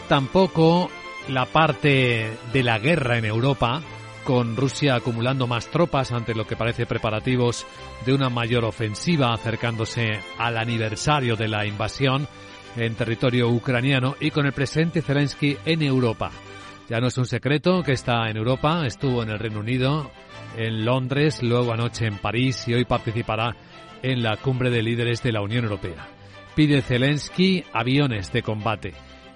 Tampoco 0.08 0.88
la 1.26 1.44
parte 1.44 2.30
de 2.52 2.62
la 2.62 2.78
guerra 2.78 3.18
en 3.18 3.24
Europa, 3.24 3.82
con 4.22 4.56
Rusia 4.56 4.94
acumulando 4.94 5.48
más 5.48 5.66
tropas 5.66 6.12
ante 6.12 6.32
lo 6.32 6.46
que 6.46 6.54
parece 6.54 6.86
preparativos 6.86 7.66
de 8.06 8.14
una 8.14 8.28
mayor 8.28 8.64
ofensiva 8.64 9.34
acercándose 9.34 10.20
al 10.38 10.56
aniversario 10.56 11.34
de 11.34 11.48
la 11.48 11.66
invasión 11.66 12.28
en 12.76 12.94
territorio 12.94 13.48
ucraniano 13.48 14.14
y 14.20 14.30
con 14.30 14.46
el 14.46 14.52
presidente 14.52 15.02
Zelensky 15.02 15.58
en 15.64 15.82
Europa. 15.82 16.30
Ya 16.88 17.00
no 17.00 17.06
es 17.06 17.16
un 17.16 17.26
secreto 17.26 17.82
que 17.82 17.92
está 17.92 18.28
en 18.28 18.36
Europa, 18.36 18.86
estuvo 18.86 19.22
en 19.22 19.30
el 19.30 19.38
Reino 19.38 19.60
Unido, 19.60 20.10
en 20.56 20.84
Londres, 20.84 21.42
luego 21.42 21.72
anoche 21.72 22.06
en 22.06 22.18
París 22.18 22.68
y 22.68 22.74
hoy 22.74 22.84
participará 22.84 23.56
en 24.02 24.22
la 24.22 24.36
cumbre 24.36 24.70
de 24.70 24.82
líderes 24.82 25.22
de 25.22 25.32
la 25.32 25.40
Unión 25.40 25.64
Europea. 25.64 26.06
Pide 26.54 26.82
Zelensky 26.82 27.64
aviones 27.72 28.32
de 28.32 28.42
combate. 28.42 28.92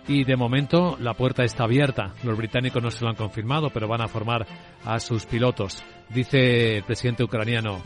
Y 0.07 0.25
de 0.25 0.37
momento 0.37 0.97
la 1.01 1.15
puerta 1.15 1.43
está 1.43 1.65
abierta. 1.65 2.15
Los 2.23 2.37
británicos 2.37 2.83
no 2.83 2.91
se 2.91 3.03
lo 3.03 3.11
han 3.11 3.17
confirmado, 3.17 3.71
pero 3.71 3.89
van 3.89 4.03
a 4.03 4.09
formar 4.09 4.47
a 4.85 5.01
sus 5.01 5.27
pilotos. 5.27 5.83
Dice 6.09 6.77
el 6.77 6.85
presidente 6.85 7.25
ucraniano 7.25 7.83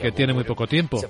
que 0.00 0.12
tiene 0.12 0.32
muy 0.32 0.44
poco 0.44 0.66
tiempo. 0.66 1.00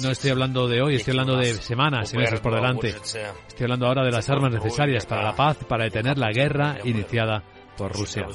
No 0.00 0.10
estoy 0.10 0.30
hablando 0.30 0.68
de 0.68 0.82
hoy, 0.82 0.96
estoy 0.96 1.12
hablando 1.12 1.36
de 1.36 1.54
semanas 1.54 2.12
y 2.14 2.16
meses 2.16 2.40
por 2.40 2.54
delante. 2.54 2.88
Estoy 2.88 3.64
hablando 3.64 3.86
ahora 3.86 4.04
de 4.04 4.12
las 4.12 4.28
armas 4.30 4.52
necesarias 4.52 5.06
para 5.06 5.22
la 5.22 5.34
paz, 5.34 5.58
para 5.68 5.84
detener 5.84 6.18
la 6.18 6.30
guerra 6.30 6.78
iniciada 6.84 7.42
por 7.76 7.92
Rusia. 7.92 8.26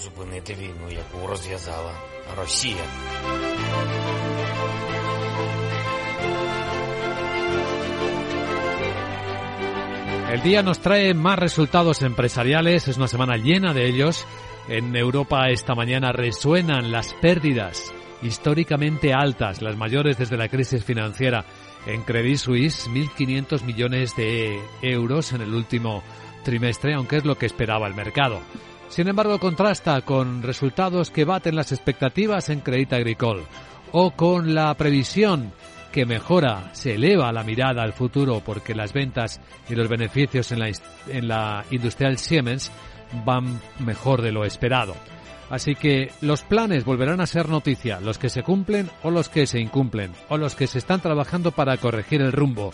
El 10.31 10.41
día 10.41 10.63
nos 10.63 10.79
trae 10.79 11.13
más 11.13 11.37
resultados 11.37 12.01
empresariales, 12.01 12.87
es 12.87 12.97
una 12.97 13.07
semana 13.07 13.37
llena 13.37 13.71
de 13.73 13.87
ellos. 13.87 14.25
En 14.67 14.95
Europa 14.95 15.49
esta 15.49 15.75
mañana 15.75 16.11
resuenan 16.13 16.91
las 16.91 17.13
pérdidas 17.15 17.93
históricamente 18.21 19.13
altas, 19.13 19.61
las 19.61 19.75
mayores 19.75 20.17
desde 20.17 20.37
la 20.37 20.47
crisis 20.47 20.83
financiera. 20.83 21.43
En 21.85 22.03
Credit 22.03 22.37
Suisse, 22.37 22.89
1.500 22.89 23.63
millones 23.63 24.15
de 24.15 24.61
euros 24.81 25.33
en 25.33 25.41
el 25.41 25.53
último 25.53 26.01
trimestre, 26.43 26.93
aunque 26.93 27.17
es 27.17 27.25
lo 27.25 27.35
que 27.35 27.45
esperaba 27.45 27.87
el 27.87 27.93
mercado. 27.93 28.39
Sin 28.87 29.07
embargo, 29.09 29.37
contrasta 29.39 30.01
con 30.01 30.43
resultados 30.43 31.09
que 31.09 31.25
baten 31.25 31.55
las 31.55 31.71
expectativas 31.73 32.49
en 32.49 32.61
Crédit 32.61 32.93
Agricole 32.93 33.43
o 33.91 34.11
con 34.11 34.55
la 34.55 34.73
previsión 34.75 35.51
que 35.91 36.05
mejora, 36.05 36.73
se 36.73 36.95
eleva 36.95 37.31
la 37.31 37.43
mirada 37.43 37.83
al 37.83 37.93
futuro 37.93 38.41
porque 38.43 38.73
las 38.73 38.93
ventas 38.93 39.41
y 39.69 39.75
los 39.75 39.89
beneficios 39.89 40.51
en 40.51 40.59
la, 40.59 40.71
en 41.07 41.27
la 41.27 41.65
industrial 41.69 42.17
Siemens 42.17 42.71
van 43.25 43.59
mejor 43.79 44.21
de 44.21 44.31
lo 44.31 44.45
esperado. 44.45 44.95
Así 45.49 45.75
que 45.75 46.11
los 46.21 46.41
planes 46.41 46.85
volverán 46.85 47.21
a 47.21 47.27
ser 47.27 47.49
noticia, 47.49 47.99
los 47.99 48.17
que 48.17 48.29
se 48.29 48.43
cumplen 48.43 48.89
o 49.03 49.11
los 49.11 49.29
que 49.29 49.45
se 49.45 49.59
incumplen, 49.59 50.11
o 50.29 50.37
los 50.37 50.55
que 50.55 50.67
se 50.67 50.79
están 50.79 51.01
trabajando 51.01 51.51
para 51.51 51.77
corregir 51.77 52.21
el 52.21 52.31
rumbo. 52.31 52.73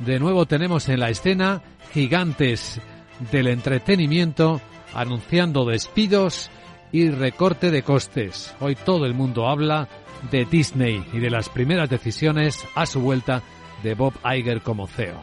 De 0.00 0.18
nuevo 0.18 0.46
tenemos 0.46 0.88
en 0.88 1.00
la 1.00 1.10
escena 1.10 1.62
gigantes 1.92 2.80
del 3.30 3.48
entretenimiento 3.48 4.60
anunciando 4.94 5.64
despidos 5.64 6.50
y 6.92 7.10
recorte 7.10 7.70
de 7.70 7.82
costes. 7.82 8.54
Hoy 8.60 8.74
todo 8.74 9.06
el 9.06 9.14
mundo 9.14 9.48
habla 9.48 9.88
de 10.30 10.44
Disney 10.44 11.04
y 11.12 11.18
de 11.18 11.30
las 11.30 11.48
primeras 11.48 11.88
decisiones 11.88 12.66
a 12.74 12.86
su 12.86 13.00
vuelta 13.00 13.42
de 13.82 13.94
Bob 13.94 14.14
Iger 14.24 14.62
como 14.62 14.86
CEO. 14.86 15.20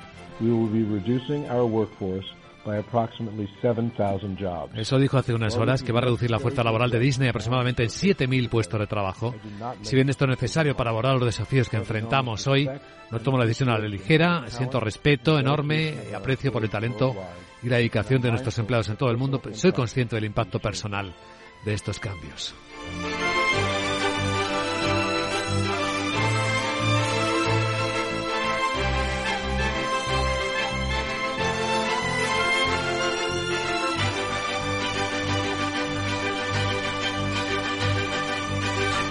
Eso 4.75 4.97
dijo 4.97 5.17
hace 5.17 5.33
unas 5.33 5.55
horas 5.55 5.83
que 5.83 5.91
va 5.91 5.99
a 5.99 6.03
reducir 6.03 6.29
la 6.29 6.39
fuerza 6.39 6.63
laboral 6.63 6.89
de 6.89 6.99
Disney 6.99 7.29
aproximadamente 7.29 7.83
en 7.83 7.89
7.000 7.89 8.49
puestos 8.49 8.79
de 8.79 8.87
trabajo. 8.87 9.35
Si 9.81 9.95
bien 9.95 10.09
esto 10.09 10.25
es 10.25 10.29
necesario 10.29 10.75
para 10.75 10.91
abordar 10.91 11.15
los 11.15 11.25
desafíos 11.25 11.69
que 11.69 11.77
enfrentamos 11.77 12.47
hoy, 12.47 12.69
no 13.11 13.19
tomo 13.19 13.37
la 13.37 13.45
decisión 13.45 13.69
a 13.69 13.77
la 13.77 13.87
ligera, 13.87 14.45
siento 14.47 14.79
respeto 14.79 15.39
enorme 15.39 15.95
y 16.11 16.13
aprecio 16.13 16.51
por 16.51 16.63
el 16.63 16.69
talento 16.69 17.15
y 17.63 17.69
la 17.69 17.77
dedicación 17.77 18.21
de 18.21 18.29
nuestros 18.29 18.57
empleados 18.59 18.89
en 18.89 18.97
todo 18.97 19.09
el 19.09 19.17
mundo, 19.17 19.41
soy 19.53 19.71
consciente 19.71 20.15
del 20.15 20.25
impacto 20.25 20.59
personal 20.59 21.13
de 21.65 21.73
estos 21.73 21.99
cambios. 21.99 22.53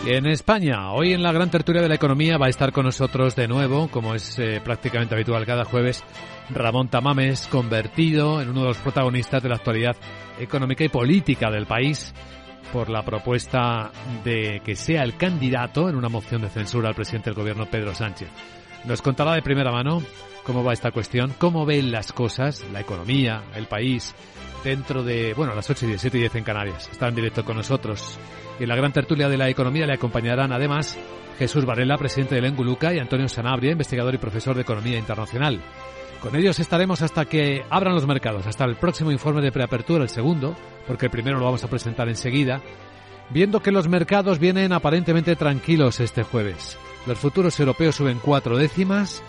En 0.09 0.25
España, 0.27 0.93
hoy 0.93 1.15
en 1.15 1.23
la 1.25 1.33
gran 1.33 1.51
tertulia 1.51 1.83
de 1.83 1.89
la 1.89 1.97
economía 1.97 2.39
va 2.39 2.47
a 2.47 2.49
estar 2.49 2.71
con 2.71 2.85
nosotros 2.85 3.35
de 3.35 3.49
nuevo, 3.49 3.89
como 3.89 4.15
es 4.15 4.39
eh, 4.39 4.61
prácticamente 4.63 5.17
habitual 5.17 5.45
cada 5.45 5.65
jueves, 5.65 6.05
Ramón 6.49 6.87
Tamames, 6.87 7.49
convertido 7.49 8.41
en 8.41 8.51
uno 8.51 8.61
de 8.61 8.69
los 8.69 8.79
protagonistas 8.79 9.43
de 9.43 9.49
la 9.49 9.57
actualidad 9.57 9.97
económica 10.39 10.85
y 10.85 10.91
política 10.91 11.51
del 11.51 11.67
país 11.67 12.15
por 12.73 12.89
la 12.89 13.03
propuesta 13.03 13.91
de 14.23 14.61
que 14.65 14.77
sea 14.77 15.03
el 15.03 15.17
candidato 15.17 15.89
en 15.89 15.97
una 15.97 16.09
moción 16.09 16.41
de 16.43 16.51
censura 16.51 16.89
al 16.89 16.95
presidente 16.95 17.31
del 17.31 17.41
gobierno 17.41 17.67
Pedro 17.67 17.93
Sánchez. 17.93 18.29
Nos 18.85 19.03
contará 19.03 19.35
de 19.35 19.43
primera 19.43 19.73
mano 19.73 20.05
cómo 20.45 20.63
va 20.63 20.73
esta 20.73 20.93
cuestión, 20.93 21.35
cómo 21.37 21.67
ven 21.67 21.91
las 21.91 22.13
cosas, 22.13 22.65
la 22.73 22.81
economía, 22.81 23.43
el 23.57 23.67
país, 23.67 24.15
dentro 24.63 25.03
de, 25.03 25.35
bueno, 25.35 25.53
las 25.57 25.69
8 25.69 25.85
y 25.85 25.89
17 25.89 26.17
y 26.17 26.21
10 26.21 26.35
en 26.37 26.45
Canarias. 26.45 26.89
Está 26.93 27.09
en 27.09 27.17
directo 27.17 27.45
con 27.45 27.57
nosotros. 27.57 28.21
Y 28.59 28.63
en 28.63 28.69
la 28.69 28.77
gran 28.77 28.93
tertulia 28.93 29.29
de 29.29 29.37
la 29.37 29.49
economía 29.49 29.87
le 29.87 29.95
acompañarán 29.95 30.53
además 30.53 30.99
Jesús 31.39 31.65
Varela, 31.65 31.99
presidente 31.99 32.35
del 32.35 32.47
Enguluca, 32.47 32.95
y 32.95 32.99
Antonio 32.99 33.29
Sanabria, 33.29 33.73
investigador 33.73 34.15
y 34.15 34.19
profesor 34.19 34.55
de 34.55 34.63
Economía 34.63 34.99
Internacional. 34.99 35.61
Con 36.21 36.35
ellos 36.35 36.59
estaremos 36.59 37.03
hasta 37.03 37.27
que 37.27 37.65
abran 37.69 37.95
los 37.95 38.07
mercados, 38.07 38.47
hasta 38.47 38.65
el 38.65 38.77
próximo 38.77 39.13
informe 39.13 39.43
de 39.43 39.53
preapertura, 39.53 40.03
el 40.03 40.09
segundo, 40.09 40.57
porque 40.87 41.07
el 41.07 41.13
primero 41.13 41.39
lo 41.39 41.45
vamos 41.45 41.63
a 41.63 41.69
presentar 41.69 42.09
enseguida, 42.09 42.63
viendo 43.31 43.61
que 43.61 43.71
los 43.71 43.89
mercados 43.89 44.39
vienen 44.39 44.73
aparentemente 44.73 45.37
tranquilos 45.37 46.01
este 46.01 46.23
jueves. 46.23 46.79
Los 47.07 47.19
futuros 47.19 47.61
europeos 47.61 47.97
suben 47.97 48.19
cuatro 48.23 48.57
décimas, 48.57 49.23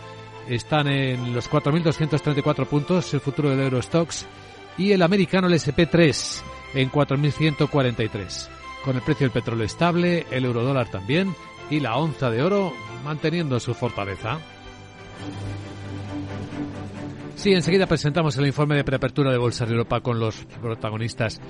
están 0.47 0.88
en 0.88 1.36
los 1.36 1.51
4.234 1.51 2.65
puntos 2.65 3.13
el 3.13 3.19
futuro 3.19 3.49
del 3.49 3.59
Eurostox 3.59 4.25
y 4.78 4.93
el 4.93 5.01
americano 5.01 5.47
el 5.47 5.53
SP3 5.53 6.41
en 6.75 6.89
4.143 6.89 8.57
con 8.88 8.95
el 8.95 9.01
precio 9.01 9.25
del 9.25 9.33
petróleo 9.33 9.65
estable, 9.65 10.25
el 10.31 10.45
eurodólar 10.45 10.89
también 10.89 11.35
y 11.69 11.81
la 11.81 11.97
onza 11.97 12.31
de 12.31 12.41
oro 12.41 12.71
manteniendo 13.03 13.59
su 13.59 13.73
fortaleza. 13.73 14.39
Sí, 17.35 17.51
enseguida 17.51 17.85
presentamos 17.85 18.38
el 18.38 18.47
informe 18.47 18.77
de 18.77 18.85
preapertura 18.85 19.29
de 19.29 19.38
Bolsa 19.38 19.65
de 19.65 19.73
Europa 19.73 19.99
con 19.99 20.21
los 20.21 20.38
protagonistas 20.61 21.41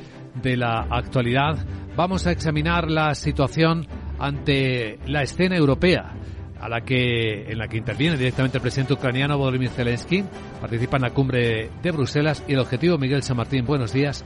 de 0.42 0.58
la 0.58 0.88
actualidad. 0.90 1.64
Vamos 1.96 2.26
a 2.26 2.32
examinar 2.32 2.90
la 2.90 3.14
situación 3.14 3.86
ante 4.18 4.98
la 5.06 5.22
escena 5.22 5.56
europea 5.56 6.16
a 6.60 6.68
la 6.68 6.82
que 6.82 7.52
en 7.52 7.60
la 7.60 7.68
que 7.68 7.78
interviene 7.78 8.18
directamente 8.18 8.58
el 8.58 8.64
presidente 8.64 8.96
ucraniano 8.96 9.38
Volodymyr 9.38 9.70
Zelensky, 9.70 10.24
participa 10.60 10.98
en 10.98 11.04
la 11.04 11.12
cumbre 11.12 11.70
de 11.84 11.92
Bruselas 11.92 12.44
y 12.48 12.54
el 12.54 12.60
objetivo 12.60 12.98
Miguel 12.98 13.22
San 13.22 13.38
Martín. 13.38 13.64
Buenos 13.64 13.94
días 13.94 14.26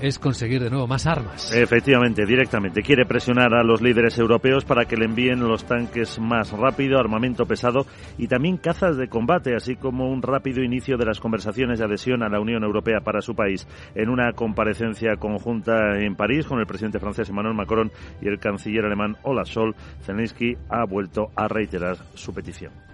es 0.00 0.18
conseguir 0.18 0.62
de 0.62 0.70
nuevo 0.70 0.86
más 0.86 1.06
armas. 1.06 1.52
Efectivamente, 1.54 2.26
directamente. 2.26 2.82
Quiere 2.82 3.06
presionar 3.06 3.54
a 3.54 3.62
los 3.62 3.80
líderes 3.80 4.18
europeos 4.18 4.64
para 4.64 4.84
que 4.84 4.96
le 4.96 5.04
envíen 5.04 5.40
los 5.40 5.64
tanques 5.64 6.18
más 6.18 6.52
rápido, 6.52 6.98
armamento 6.98 7.46
pesado 7.46 7.86
y 8.18 8.26
también 8.26 8.56
cazas 8.56 8.96
de 8.96 9.08
combate, 9.08 9.54
así 9.54 9.76
como 9.76 10.10
un 10.10 10.22
rápido 10.22 10.62
inicio 10.62 10.96
de 10.96 11.06
las 11.06 11.20
conversaciones 11.20 11.78
de 11.78 11.84
adhesión 11.84 12.22
a 12.22 12.28
la 12.28 12.40
Unión 12.40 12.64
Europea 12.64 13.00
para 13.00 13.20
su 13.20 13.34
país. 13.34 13.66
En 13.94 14.08
una 14.08 14.32
comparecencia 14.32 15.16
conjunta 15.16 15.98
en 15.98 16.16
París 16.16 16.46
con 16.46 16.60
el 16.60 16.66
presidente 16.66 16.98
francés 16.98 17.28
Emmanuel 17.28 17.54
Macron 17.54 17.90
y 18.20 18.28
el 18.28 18.38
canciller 18.38 18.84
alemán 18.84 19.16
Olaf 19.22 19.48
Scholz, 19.48 19.76
Zelensky 20.02 20.56
ha 20.68 20.84
vuelto 20.84 21.30
a 21.36 21.48
reiterar 21.48 21.96
su 22.14 22.32
petición. 22.32 22.89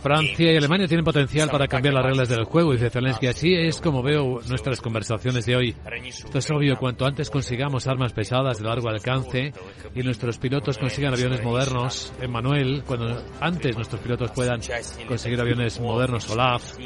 Francia 0.00 0.50
y 0.50 0.56
Alemania 0.56 0.88
tienen 0.88 1.04
potencial 1.04 1.50
para 1.50 1.68
cambiar 1.68 1.92
las 1.92 2.06
reglas 2.06 2.28
del 2.30 2.44
juego, 2.44 2.72
dice 2.72 2.88
Zelensky. 2.88 3.26
Así 3.26 3.54
es 3.54 3.82
como 3.82 4.02
veo 4.02 4.40
nuestras 4.48 4.80
conversaciones 4.80 5.44
de 5.44 5.56
hoy. 5.56 5.76
Esto 6.06 6.38
es 6.38 6.50
obvio, 6.50 6.78
cuanto 6.78 7.04
antes 7.04 7.28
consigamos 7.28 7.86
armas 7.86 8.14
pesadas 8.14 8.58
de 8.58 8.64
largo 8.64 8.88
alcance 8.88 9.52
y 9.94 10.02
nuestros 10.02 10.38
pilotos 10.38 10.78
consigan 10.78 11.12
aviones 11.12 11.44
modernos, 11.44 12.10
Emmanuel, 12.18 12.82
cuando 12.86 13.22
antes 13.40 13.76
nuestros 13.76 14.00
pilotos 14.00 14.30
puedan 14.30 14.60
conseguir 15.06 15.38
aviones 15.38 15.78
modernos 15.78 16.30
OLAF, 16.30 16.78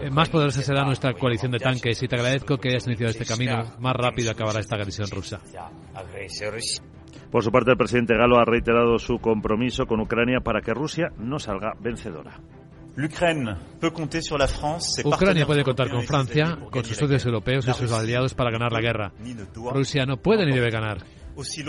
eh, 0.00 0.10
más 0.10 0.28
poderosa 0.28 0.62
será 0.62 0.84
nuestra 0.84 1.14
coalición 1.14 1.50
de 1.50 1.58
tanques 1.58 2.00
y 2.00 2.06
te 2.06 2.14
agradezco 2.14 2.58
que 2.58 2.68
hayas 2.68 2.86
iniciado 2.86 3.10
este 3.10 3.26
camino. 3.26 3.74
Más 3.80 3.96
rápido 3.96 4.30
acabará 4.30 4.60
esta 4.60 4.76
agresión 4.76 5.10
rusa. 5.10 5.40
Por 7.30 7.44
su 7.44 7.50
parte, 7.50 7.72
el 7.72 7.76
presidente 7.76 8.16
galo 8.16 8.38
ha 8.38 8.44
reiterado 8.44 8.98
su 8.98 9.18
compromiso 9.18 9.86
con 9.86 10.00
Ucrania 10.00 10.40
para 10.40 10.60
que 10.60 10.72
Rusia 10.72 11.12
no 11.18 11.38
salga 11.38 11.74
vencedora. 11.80 12.40
Ucrania 15.04 15.46
puede 15.46 15.62
contar 15.62 15.90
con 15.90 16.02
Francia, 16.02 16.58
con 16.70 16.84
sus 16.84 16.96
socios 16.96 17.24
europeos 17.26 17.68
y 17.68 17.72
sus 17.72 17.92
aliados 17.92 18.34
para 18.34 18.50
ganar 18.50 18.72
la 18.72 18.80
guerra. 18.80 19.12
Rusia 19.72 20.04
no 20.04 20.16
puede 20.16 20.46
ni 20.46 20.52
debe 20.52 20.70
ganar. 20.70 20.98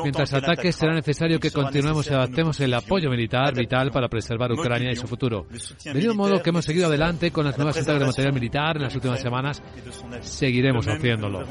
Mientras 0.03 0.33
ataques, 0.33 0.75
será 0.75 0.93
necesario 0.93 1.39
que 1.39 1.51
continuemos 1.51 2.07
y 2.07 2.13
adaptemos 2.13 2.59
el 2.59 2.73
apoyo 2.73 3.09
militar 3.09 3.53
vital 3.55 3.91
para 3.91 4.07
preservar 4.07 4.51
Ucrania 4.51 4.91
y 4.91 4.95
su 4.95 5.07
futuro. 5.07 5.45
De 5.83 5.93
mismo 5.93 6.15
modo 6.15 6.41
que 6.41 6.49
hemos 6.49 6.65
seguido 6.65 6.87
adelante 6.87 7.31
con 7.31 7.45
las 7.45 7.57
nuevas 7.57 7.77
entregas 7.77 8.01
de 8.01 8.07
material 8.07 8.33
militar 8.33 8.77
en 8.77 8.83
las 8.83 8.95
últimas 8.95 9.21
semanas, 9.21 9.61
seguiremos 10.21 10.87
haciéndolo. 10.87 11.45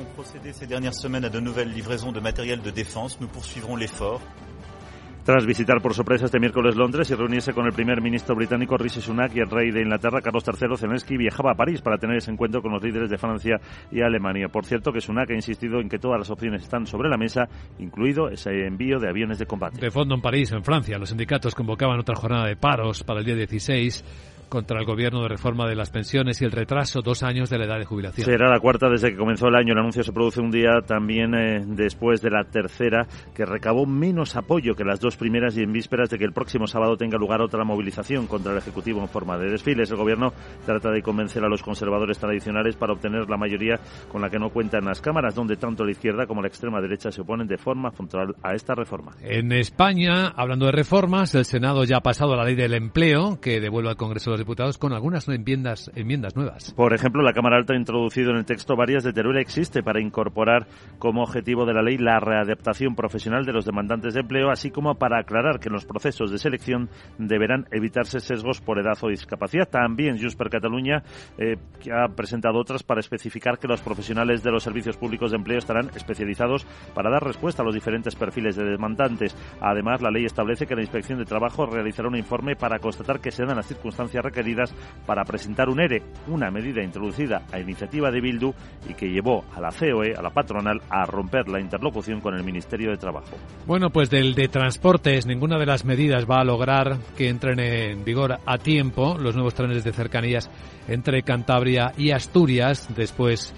Tras 5.29 5.45
visitar 5.45 5.83
por 5.83 5.93
sorpresa 5.93 6.25
este 6.25 6.41
miércoles 6.41 6.75
Londres 6.75 7.11
y 7.11 7.15
reunirse 7.15 7.53
con 7.53 7.67
el 7.67 7.75
primer 7.75 8.01
ministro 8.01 8.35
británico 8.35 8.79
Rishi 8.79 9.03
Sunak 9.03 9.37
y 9.37 9.41
el 9.41 9.51
rey 9.51 9.71
de 9.71 9.83
Inglaterra 9.83 10.23
Carlos 10.23 10.43
III, 10.47 10.75
Zelensky 10.79 11.19
viajaba 11.19 11.53
a 11.53 11.55
París 11.55 11.83
para 11.83 11.99
tener 11.99 12.17
ese 12.17 12.31
encuentro 12.31 12.63
con 12.63 12.73
los 12.73 12.83
líderes 12.83 13.11
de 13.11 13.19
Francia 13.19 13.61
y 13.93 14.01
Alemania. 14.01 14.49
Por 14.49 14.65
cierto, 14.65 14.91
que 14.91 15.03
Sunak 15.03 15.31
ha 15.31 15.35
insistido 15.35 15.81
en 15.81 15.91
que 15.91 15.99
todas 15.99 16.19
las 16.19 16.31
opciones 16.31 16.63
están 16.63 16.87
sobre 16.87 17.11
la 17.11 17.19
mesa, 17.19 17.47
incluido 17.79 18.31
ese 18.31 18.65
envío 18.65 18.99
de 18.99 19.11
aviones 19.11 19.39
de 19.39 19.45
combate. 19.45 19.79
De 19.79 19.91
fondo 19.91 20.15
en 20.15 20.23
París, 20.23 20.51
en 20.53 20.65
Francia, 20.65 20.97
los 20.97 21.11
sindicatos 21.11 21.55
convocaban 21.55 22.01
otra 22.01 22.17
jornada 22.17 22.47
de 22.47 22.57
paros 22.57 23.05
para 23.05 23.21
el 23.21 23.27
día 23.27 23.35
16 23.35 24.38
contra 24.49 24.79
el 24.81 24.87
gobierno 24.87 25.23
de 25.23 25.29
reforma 25.29 25.69
de 25.69 25.75
las 25.75 25.91
pensiones 25.91 26.41
y 26.41 26.45
el 26.45 26.53
retraso 26.53 27.03
dos 27.03 27.23
años 27.23 27.51
de 27.51 27.59
la 27.59 27.65
edad 27.65 27.79
de 27.79 27.85
jubilación. 27.85 28.25
Será 28.25 28.51
la 28.51 28.61
cuarta 28.61 28.89
desde 28.89 29.11
que 29.11 29.17
comenzó 29.17 29.49
el 29.49 29.57
año. 29.57 29.73
El 29.73 29.79
anuncio 29.79 30.03
se 30.03 30.13
produce 30.13 30.41
un 30.41 30.51
día 30.51 30.81
también 30.87 31.35
eh, 31.35 31.63
después 31.67 32.21
de 32.23 32.31
la 32.31 32.45
tercera, 32.45 33.07
que 33.35 33.45
recabó 33.45 33.87
menos 33.87 34.37
apoyo 34.37 34.75
que 34.75 34.85
las 34.85 35.01
dos 35.01 35.17
primeras 35.17 35.57
y 35.57 35.63
en 35.63 35.73
vísperas 35.73 36.11
de 36.11 36.19
que 36.19 36.25
el 36.25 36.33
próximo 36.33 36.67
sábado 36.67 36.97
tenga 36.97 37.19
lugar 37.19 37.41
otra 37.41 37.65
movilización 37.65 38.27
contra 38.27 38.53
el 38.53 38.59
Ejecutivo 38.59 39.01
en 39.01 39.09
forma 39.09 39.39
de 39.39 39.51
desfiles. 39.51 39.91
El 39.91 39.97
gobierno 39.97 40.33
trata 40.65 40.91
de 40.91 41.03
convencer 41.03 41.45
a 41.45 41.49
los 41.49 41.63
conservadores 41.63 42.19
tradicionales 42.19 42.77
para 42.77 42.93
obtener 42.93 43.29
la 43.29 43.37
mayoría 43.37 43.79
con 44.11 44.23
la 44.23 44.31
que 44.31 44.39
no 44.39 44.51
cuentan 44.51 44.85
las 44.85 45.01
cámaras, 45.01 45.35
donde 45.35 45.57
tanto 45.57 45.85
la 45.85 45.93
izquierda 45.93 46.27
como 46.27 46.43
la 46.43 46.49
extrema 46.49 46.81
derecha 46.81 47.11
se 47.11 47.21
oponen 47.21 47.47
de 47.47 47.59
forma 47.59 47.91
frontal 47.91 48.35
a 48.43 48.55
esta 48.55 48.75
reforma. 48.75 49.13
En 49.23 49.53
España, 49.53 50.29
hablando 50.29 50.67
de 50.67 50.73
reformas, 50.73 51.35
el 51.35 51.45
Senado 51.45 51.85
ya 51.85 51.99
ha 51.99 52.03
pasado 52.03 52.37
la 52.37 52.45
ley 52.45 52.55
del 52.55 52.75
empleo, 52.75 53.41
que 53.41 53.61
devuelve 53.61 53.91
al 53.91 53.97
Congreso 53.97 54.38
diputados 54.39 54.79
con 54.79 54.93
algunas 54.93 55.29
enmiendas, 55.29 55.91
enmiendas 55.95 56.37
nuevas. 56.37 56.73
Por 56.75 56.95
ejemplo, 56.95 57.23
la 57.23 57.33
Cámara 57.33 57.57
Alta 57.57 57.75
ha 57.75 57.77
introducido 57.77 58.31
en 58.31 58.39
el 58.39 58.45
texto 58.45 58.77
varias 58.77 59.05
de 59.05 59.13
Teruel 59.13 59.39
existe 59.39 59.83
para 59.83 60.01
incorporar 60.01 60.67
como 60.99 61.23
objetivo 61.23 61.67
de 61.67 61.75
la 61.75 61.83
ley 61.83 61.99
la 61.99 62.21
readaptación 62.21 62.95
profesional 62.95 63.45
de 63.45 63.53
los 63.53 63.65
demandantes 63.65 64.15
de 64.15 64.21
empleo, 64.21 64.51
así 64.51 64.71
como 64.71 64.95
para 64.95 65.21
aclarar 65.21 65.61
que 65.61 65.69
en 65.69 65.75
los 65.75 65.85
procesos 65.85 66.31
de 66.31 66.39
selección 66.39 66.89
deberán 67.19 67.67
evitarse 67.71 68.21
sesgos 68.21 68.61
por 68.61 68.79
edad 68.79 68.97
o 69.03 69.09
discapacidad. 69.09 69.69
También 69.69 70.19
Junts 70.19 70.37
per 70.37 70.51
Catalunya 70.51 71.03
eh, 71.37 71.57
ha 71.93 72.09
presentado 72.09 72.59
otras 72.59 72.83
para 72.83 73.01
especificar 73.01 73.59
que 73.59 73.69
los 73.69 73.81
profesionales 73.81 74.43
de 74.43 74.51
los 74.51 74.63
servicios 74.63 74.97
públicos 74.97 75.31
de 75.31 75.37
empleo 75.37 75.59
estarán 75.59 75.91
especializados 75.95 76.67
para 76.95 77.11
dar 77.11 77.23
respuesta 77.23 77.63
a 77.63 77.65
los 77.65 77.75
diferentes 77.75 78.15
perfiles 78.15 78.57
de 78.57 78.65
demandantes. 78.65 79.37
Además, 79.61 80.03
la 80.03 80.11
ley 80.11 80.25
establece 80.25 80.67
que 80.67 80.75
la 80.75 80.83
Inspección 80.83 81.19
de 81.19 81.25
Trabajo 81.25 81.67
realizará 81.67 82.09
un 82.09 82.17
informe 82.17 82.57
para 82.57 82.79
constatar 82.79 83.21
que 83.21 83.31
se 83.31 83.45
dan 83.45 83.57
las 83.57 83.67
circunstancias 83.67 84.23
requeridas 84.29 84.75
para 85.07 85.25
presentar 85.25 85.69
un 85.69 85.81
ERE, 85.81 86.03
una 86.27 86.51
medida 86.51 86.83
introducida 86.83 87.43
a 87.53 87.59
iniciativa 87.59 88.11
de 88.11 88.21
Bildu 88.21 88.53
y 88.89 88.95
que 88.95 89.09
llevó 89.11 89.45
a 89.55 89.61
la 89.61 89.71
COE, 89.71 90.15
a 90.17 90.23
la 90.23 90.31
patronal, 90.31 90.81
a 90.89 91.05
romper 91.05 91.49
la 91.49 91.61
interlocución 91.61 92.21
con 92.21 92.35
el 92.35 92.45
Ministerio 92.45 92.91
de 92.91 92.97
Trabajo. 92.97 93.37
Bueno, 93.67 93.91
pues 93.91 94.11
del 94.11 94.35
de 94.35 94.49
transportes, 94.49 95.27
ninguna 95.27 95.59
de 95.59 95.67
las 95.67 95.85
medidas 95.85 96.27
va 96.29 96.41
a 96.41 96.45
lograr 96.45 96.97
que 97.17 97.29
entren 97.29 97.59
en 97.61 98.05
vigor 98.05 98.39
a 98.45 98.59
tiempo 98.59 99.17
los 99.19 99.35
nuevos 99.35 99.55
trenes 99.55 99.85
de 99.85 99.93
cercanías 99.93 100.51
entre 100.89 101.23
Cantabria 101.23 101.93
y 101.97 102.11
Asturias 102.11 102.89
después 102.95 103.55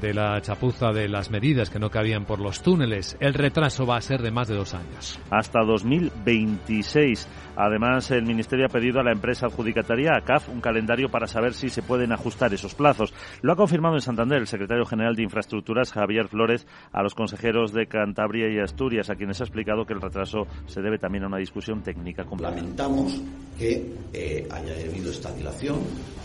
de 0.00 0.14
la 0.14 0.40
chapuza 0.40 0.92
de 0.92 1.08
las 1.08 1.30
medidas 1.30 1.70
que 1.70 1.78
no 1.78 1.90
cabían 1.90 2.24
por 2.24 2.40
los 2.40 2.62
túneles. 2.62 3.16
El 3.20 3.34
retraso 3.34 3.86
va 3.86 3.96
a 3.96 4.00
ser 4.00 4.22
de 4.22 4.30
más 4.30 4.48
de 4.48 4.56
dos 4.56 4.74
años. 4.74 5.18
Hasta 5.30 5.60
2026. 5.64 7.28
Además, 7.56 8.10
el 8.10 8.24
Ministerio 8.24 8.66
ha 8.66 8.68
pedido 8.68 9.00
a 9.00 9.04
la 9.04 9.12
empresa 9.12 9.46
adjudicataria, 9.46 10.12
a 10.14 10.20
CAF, 10.20 10.48
un 10.48 10.60
calendario 10.60 11.08
para 11.08 11.26
saber 11.26 11.54
si 11.54 11.70
se 11.70 11.82
pueden 11.82 12.12
ajustar 12.12 12.52
esos 12.52 12.74
plazos. 12.74 13.14
Lo 13.40 13.52
ha 13.52 13.56
confirmado 13.56 13.94
en 13.94 14.02
Santander 14.02 14.38
el 14.38 14.46
secretario 14.46 14.84
general 14.84 15.16
de 15.16 15.22
Infraestructuras, 15.22 15.92
Javier 15.92 16.28
Flores, 16.28 16.66
a 16.92 17.02
los 17.02 17.14
consejeros 17.14 17.72
de 17.72 17.86
Cantabria 17.86 18.52
y 18.52 18.58
Asturias, 18.58 19.08
a 19.08 19.16
quienes 19.16 19.40
ha 19.40 19.44
explicado 19.44 19.86
que 19.86 19.94
el 19.94 20.02
retraso 20.02 20.46
se 20.66 20.82
debe 20.82 20.98
también 20.98 21.24
a 21.24 21.28
una 21.28 21.38
discusión 21.38 21.82
técnica 21.82 22.24
completa. 22.24 22.54
Lamentamos 22.54 23.22
que 23.58 23.94
eh, 24.12 24.46
haya 24.50 24.74
habido 24.74 25.10
esta 25.10 25.32
dilación, 25.32 25.78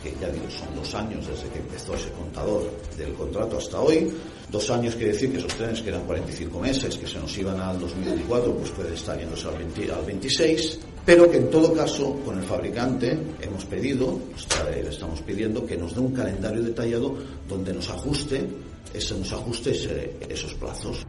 que 0.03 0.14
ya 0.20 0.30
digo, 0.30 0.49
son 0.49 0.76
dos 0.76 0.93
años 0.95 1.26
desde 1.28 1.49
que 1.49 1.59
empezó 1.59 1.93
ese 1.93 2.12
contador 2.12 2.64
del 2.97 3.14
contrato 3.14 3.51
hasta 3.58 3.80
hoy. 3.80 4.12
Dos 4.49 4.70
años 4.70 4.95
quiere 4.95 5.14
decir 5.14 5.32
que 5.32 5.38
esos 5.38 5.54
trenes 5.54 5.82
que 5.82 5.89
eran 5.89 6.06
45 6.06 6.60
meses, 6.60 6.97
que 6.97 7.08
se 7.08 7.20
nos 7.20 7.38
iban 7.38 7.60
al 7.60 7.80
2024, 7.80 8.56
pues 8.56 8.72
puede 8.72 8.93
estar 8.93 9.18
yéndose 9.18 9.47
al, 9.47 9.58
20, 9.58 9.91
al 9.91 10.06
26 10.06 10.80
pero 11.06 11.30
que 11.30 11.38
en 11.38 11.49
todo 11.49 11.74
caso 11.74 12.20
con 12.24 12.38
el 12.38 12.43
fabricante 12.43 13.18
hemos 13.41 13.66
pedido, 13.66 14.20
le 14.70 14.88
estamos 14.88 15.22
pidiendo 15.22 15.66
que 15.66 15.78
nos 15.78 15.95
dé 15.95 16.02
un 16.02 16.14
calendario 16.14 16.62
detallado 16.62 17.18
donde 17.47 17.74
nos 17.74 17.89
ajuste, 17.89 18.47
ese, 18.93 19.18
nos 19.18 19.34
ajuste 19.34 19.72
esos 20.30 20.54
plazos. 20.56 21.06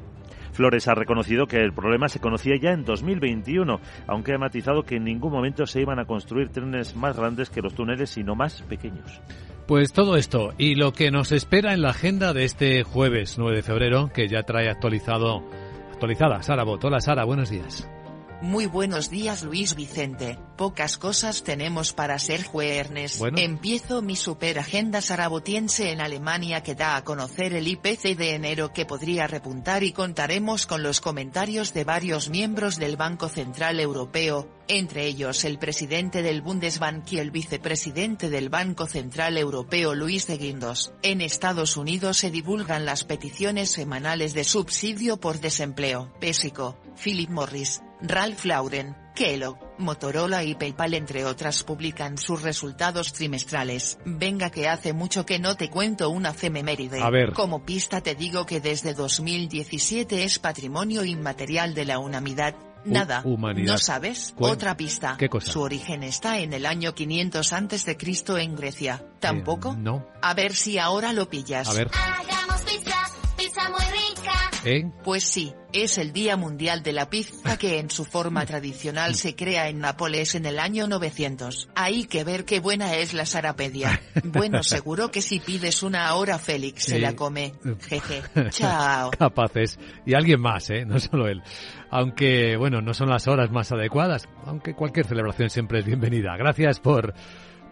Flores 0.52 0.86
ha 0.88 0.94
reconocido 0.94 1.46
que 1.46 1.58
el 1.58 1.72
problema 1.72 2.08
se 2.08 2.20
conocía 2.20 2.54
ya 2.60 2.72
en 2.72 2.84
2021, 2.84 3.80
aunque 4.06 4.34
ha 4.34 4.38
matizado 4.38 4.82
que 4.82 4.96
en 4.96 5.04
ningún 5.04 5.32
momento 5.32 5.66
se 5.66 5.80
iban 5.80 5.98
a 5.98 6.04
construir 6.04 6.50
trenes 6.50 6.94
más 6.94 7.16
grandes 7.16 7.48
que 7.48 7.62
los 7.62 7.74
túneles, 7.74 8.10
sino 8.10 8.34
más 8.34 8.62
pequeños. 8.62 9.20
Pues 9.72 9.94
todo 9.94 10.16
esto 10.18 10.52
y 10.58 10.74
lo 10.74 10.92
que 10.92 11.10
nos 11.10 11.32
espera 11.32 11.72
en 11.72 11.80
la 11.80 11.92
agenda 11.92 12.34
de 12.34 12.44
este 12.44 12.82
jueves 12.82 13.38
9 13.38 13.56
de 13.56 13.62
febrero, 13.62 14.10
que 14.12 14.28
ya 14.28 14.42
trae 14.42 14.68
actualizado, 14.68 15.42
actualizada 15.90 16.42
Sara 16.42 16.62
Bot. 16.62 16.84
Hola 16.84 17.00
Sara, 17.00 17.24
buenos 17.24 17.48
días. 17.48 17.88
Muy 18.42 18.66
buenos 18.66 19.08
días 19.08 19.44
Luis 19.44 19.76
Vicente, 19.76 20.36
pocas 20.56 20.98
cosas 20.98 21.44
tenemos 21.44 21.92
para 21.92 22.18
ser 22.18 22.42
jueves. 22.42 23.20
Empiezo 23.36 24.02
mi 24.02 24.16
super 24.16 24.58
agenda 24.58 25.00
sarabotiense 25.00 25.92
en 25.92 26.00
Alemania 26.00 26.60
que 26.64 26.74
da 26.74 26.96
a 26.96 27.04
conocer 27.04 27.54
el 27.54 27.68
IPC 27.68 28.16
de 28.16 28.34
enero 28.34 28.72
que 28.72 28.84
podría 28.84 29.28
repuntar 29.28 29.84
y 29.84 29.92
contaremos 29.92 30.66
con 30.66 30.82
los 30.82 31.00
comentarios 31.00 31.72
de 31.72 31.84
varios 31.84 32.30
miembros 32.30 32.80
del 32.80 32.96
Banco 32.96 33.28
Central 33.28 33.78
Europeo, 33.78 34.48
entre 34.66 35.06
ellos 35.06 35.44
el 35.44 35.60
presidente 35.60 36.22
del 36.22 36.42
Bundesbank 36.42 37.12
y 37.12 37.18
el 37.18 37.30
vicepresidente 37.30 38.28
del 38.28 38.48
Banco 38.48 38.86
Central 38.86 39.38
Europeo 39.38 39.94
Luis 39.94 40.26
de 40.26 40.38
Guindos. 40.38 40.92
En 41.02 41.20
Estados 41.20 41.76
Unidos 41.76 42.16
se 42.16 42.32
divulgan 42.32 42.86
las 42.86 43.04
peticiones 43.04 43.70
semanales 43.70 44.34
de 44.34 44.42
subsidio 44.42 45.18
por 45.18 45.38
desempleo. 45.38 46.12
Pésico, 46.18 46.76
Philip 47.00 47.30
Morris, 47.30 47.82
Ralph 48.02 48.44
Lauren, 48.44 48.96
Kellogg, 49.14 49.58
Motorola 49.78 50.44
y 50.44 50.54
PayPal 50.54 50.94
entre 50.94 51.24
otras 51.24 51.62
publican 51.62 52.18
sus 52.18 52.42
resultados 52.42 53.12
trimestrales. 53.12 53.98
Venga 54.04 54.50
que 54.50 54.68
hace 54.68 54.92
mucho 54.92 55.24
que 55.26 55.38
no 55.38 55.56
te 55.56 55.70
cuento 55.70 56.10
una 56.10 56.32
fememéride. 56.32 57.00
A 57.00 57.10
ver. 57.10 57.32
Como 57.32 57.64
pista 57.64 58.00
te 58.00 58.14
digo 58.14 58.46
que 58.46 58.60
desde 58.60 58.94
2017 58.94 60.24
es 60.24 60.38
patrimonio 60.38 61.04
inmaterial 61.04 61.74
de 61.74 61.84
la 61.84 61.98
unamidad, 61.98 62.54
Nada. 62.84 63.22
¿No 63.24 63.78
sabes? 63.78 64.34
Otra 64.38 64.76
pista. 64.76 65.16
¿Qué 65.18 65.28
cosa? 65.28 65.52
Su 65.52 65.60
origen 65.60 66.02
está 66.02 66.38
en 66.38 66.52
el 66.52 66.66
año 66.66 66.94
500 66.94 67.52
antes 67.52 67.84
de 67.84 67.96
Cristo 67.96 68.38
en 68.38 68.56
Grecia. 68.56 69.04
¿Tampoco? 69.20 69.72
Eh, 69.72 69.76
no. 69.78 70.06
A 70.20 70.34
ver 70.34 70.54
si 70.54 70.78
ahora 70.78 71.12
lo 71.12 71.28
pillas. 71.28 71.68
A 71.68 71.74
ver. 71.74 71.90
¿Eh? 74.64 74.90
Pues 75.02 75.24
sí, 75.24 75.52
es 75.72 75.98
el 75.98 76.12
Día 76.12 76.36
Mundial 76.36 76.82
de 76.82 76.92
la 76.92 77.10
Pizza 77.10 77.56
que 77.56 77.78
en 77.78 77.90
su 77.90 78.04
forma 78.04 78.46
tradicional 78.46 79.14
se 79.14 79.34
crea 79.34 79.68
en 79.68 79.80
Nápoles 79.80 80.34
en 80.34 80.46
el 80.46 80.58
año 80.58 80.86
900. 80.86 81.70
Hay 81.74 82.04
que 82.04 82.24
ver 82.24 82.44
qué 82.44 82.60
buena 82.60 82.94
es 82.94 83.12
la 83.14 83.26
sarapedia. 83.26 84.00
Bueno, 84.24 84.62
seguro 84.62 85.10
que 85.10 85.22
si 85.22 85.40
pides 85.40 85.82
una 85.82 86.06
ahora 86.06 86.38
Félix 86.38 86.84
se 86.84 86.98
la 86.98 87.16
come. 87.16 87.54
Jeje. 87.88 88.22
Chao. 88.50 89.10
Capaces. 89.10 89.78
Y 90.06 90.14
alguien 90.14 90.40
más, 90.40 90.70
¿eh? 90.70 90.84
No 90.84 90.98
solo 91.00 91.26
él. 91.26 91.42
Aunque, 91.90 92.56
bueno, 92.56 92.80
no 92.80 92.94
son 92.94 93.08
las 93.08 93.26
horas 93.26 93.50
más 93.50 93.72
adecuadas, 93.72 94.28
aunque 94.46 94.74
cualquier 94.74 95.06
celebración 95.06 95.50
siempre 95.50 95.80
es 95.80 95.86
bienvenida. 95.86 96.36
Gracias 96.36 96.80
por 96.80 97.14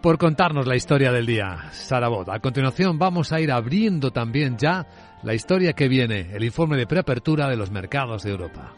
por 0.01 0.16
contarnos 0.16 0.66
la 0.66 0.76
historia 0.76 1.12
del 1.12 1.26
día, 1.26 1.68
Sarabot. 1.72 2.26
A 2.30 2.41
continuación 2.41 2.99
vamos 2.99 3.32
a 3.32 3.41
ir 3.41 3.53
abriendo 3.53 4.11
también 4.11 4.57
ya 4.57 4.86
la 5.23 5.35
historia 5.35 5.75
que 5.75 5.89
viene, 5.89 6.31
el 6.35 6.45
informe 6.45 6.77
de 6.77 6.87
preapertura 6.87 7.49
de 7.49 7.57
los 7.57 7.71
mercados 7.71 8.23
de 8.23 8.31
Europa. 8.31 8.75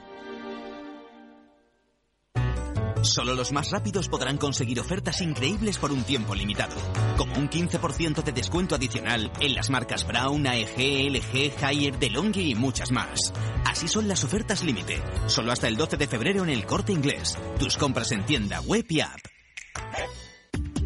Solo 3.03 3.34
los 3.34 3.51
más 3.51 3.70
rápidos 3.72 4.09
podrán 4.09 4.38
conseguir 4.38 4.78
ofertas 4.78 5.20
increíbles 5.22 5.76
por 5.78 5.90
un 5.90 6.05
tiempo 6.05 6.36
limitado, 6.36 6.76
como 7.16 7.34
un 7.34 7.51
15% 7.51 8.22
de 8.22 8.30
descuento 8.30 8.76
adicional 8.76 9.32
en 9.40 9.55
las 9.57 9.70
marcas 9.70 10.07
Brown, 10.07 10.47
AEG, 10.47 11.11
LG, 11.11 11.64
Haier, 11.64 11.99
DeLonghi 11.99 12.53
y 12.53 12.55
muchas 12.55 12.93
más. 12.93 13.32
Así 13.64 13.88
son 13.88 14.07
las 14.07 14.22
ofertas 14.22 14.62
límite, 14.62 15.03
solo 15.26 15.51
hasta 15.51 15.66
el 15.66 15.76
12 15.76 15.97
de 15.97 16.07
febrero 16.07 16.45
en 16.45 16.51
el 16.51 16.64
Corte 16.64 16.93
Inglés. 16.93 17.36
Tus 17.59 17.76
compras 17.76 18.12
en 18.12 18.24
tienda, 18.24 18.61
web 18.61 18.86
y 18.88 19.01
app. 19.01 19.18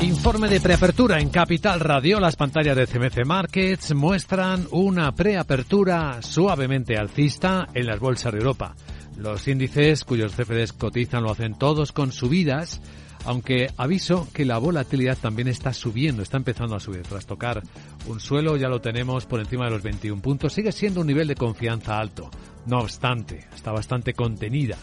Informe 0.00 0.48
de 0.48 0.60
preapertura 0.60 1.20
en 1.20 1.30
Capital 1.30 1.80
Radio. 1.80 2.20
Las 2.20 2.36
pantallas 2.36 2.76
de 2.76 2.86
CMC 2.86 3.24
Markets 3.24 3.94
muestran 3.94 4.66
una 4.72 5.12
preapertura 5.12 6.20
suavemente 6.20 6.96
alcista 6.98 7.68
en 7.72 7.86
las 7.86 8.00
bolsas 8.00 8.32
de 8.32 8.38
Europa. 8.38 8.74
Los 9.16 9.46
índices 9.46 10.04
cuyos 10.04 10.34
CFDs 10.34 10.72
cotizan 10.72 11.22
lo 11.22 11.30
hacen 11.30 11.56
todos 11.56 11.92
con 11.92 12.12
subidas, 12.12 12.82
aunque 13.24 13.68
aviso 13.76 14.28
que 14.34 14.44
la 14.44 14.58
volatilidad 14.58 15.16
también 15.16 15.48
está 15.48 15.72
subiendo, 15.72 16.22
está 16.22 16.36
empezando 16.36 16.74
a 16.74 16.80
subir. 16.80 17.02
Tras 17.02 17.24
tocar 17.24 17.62
un 18.06 18.20
suelo 18.20 18.56
ya 18.56 18.68
lo 18.68 18.80
tenemos 18.80 19.24
por 19.26 19.40
encima 19.40 19.66
de 19.66 19.70
los 19.70 19.82
21 19.82 20.20
puntos. 20.20 20.52
Sigue 20.52 20.72
siendo 20.72 21.00
un 21.00 21.06
nivel 21.06 21.28
de 21.28 21.36
confianza 21.36 21.98
alto. 21.98 22.30
No 22.66 22.80
obstante, 22.80 23.46
está 23.54 23.70
bastante 23.72 24.12
contenida 24.12 24.76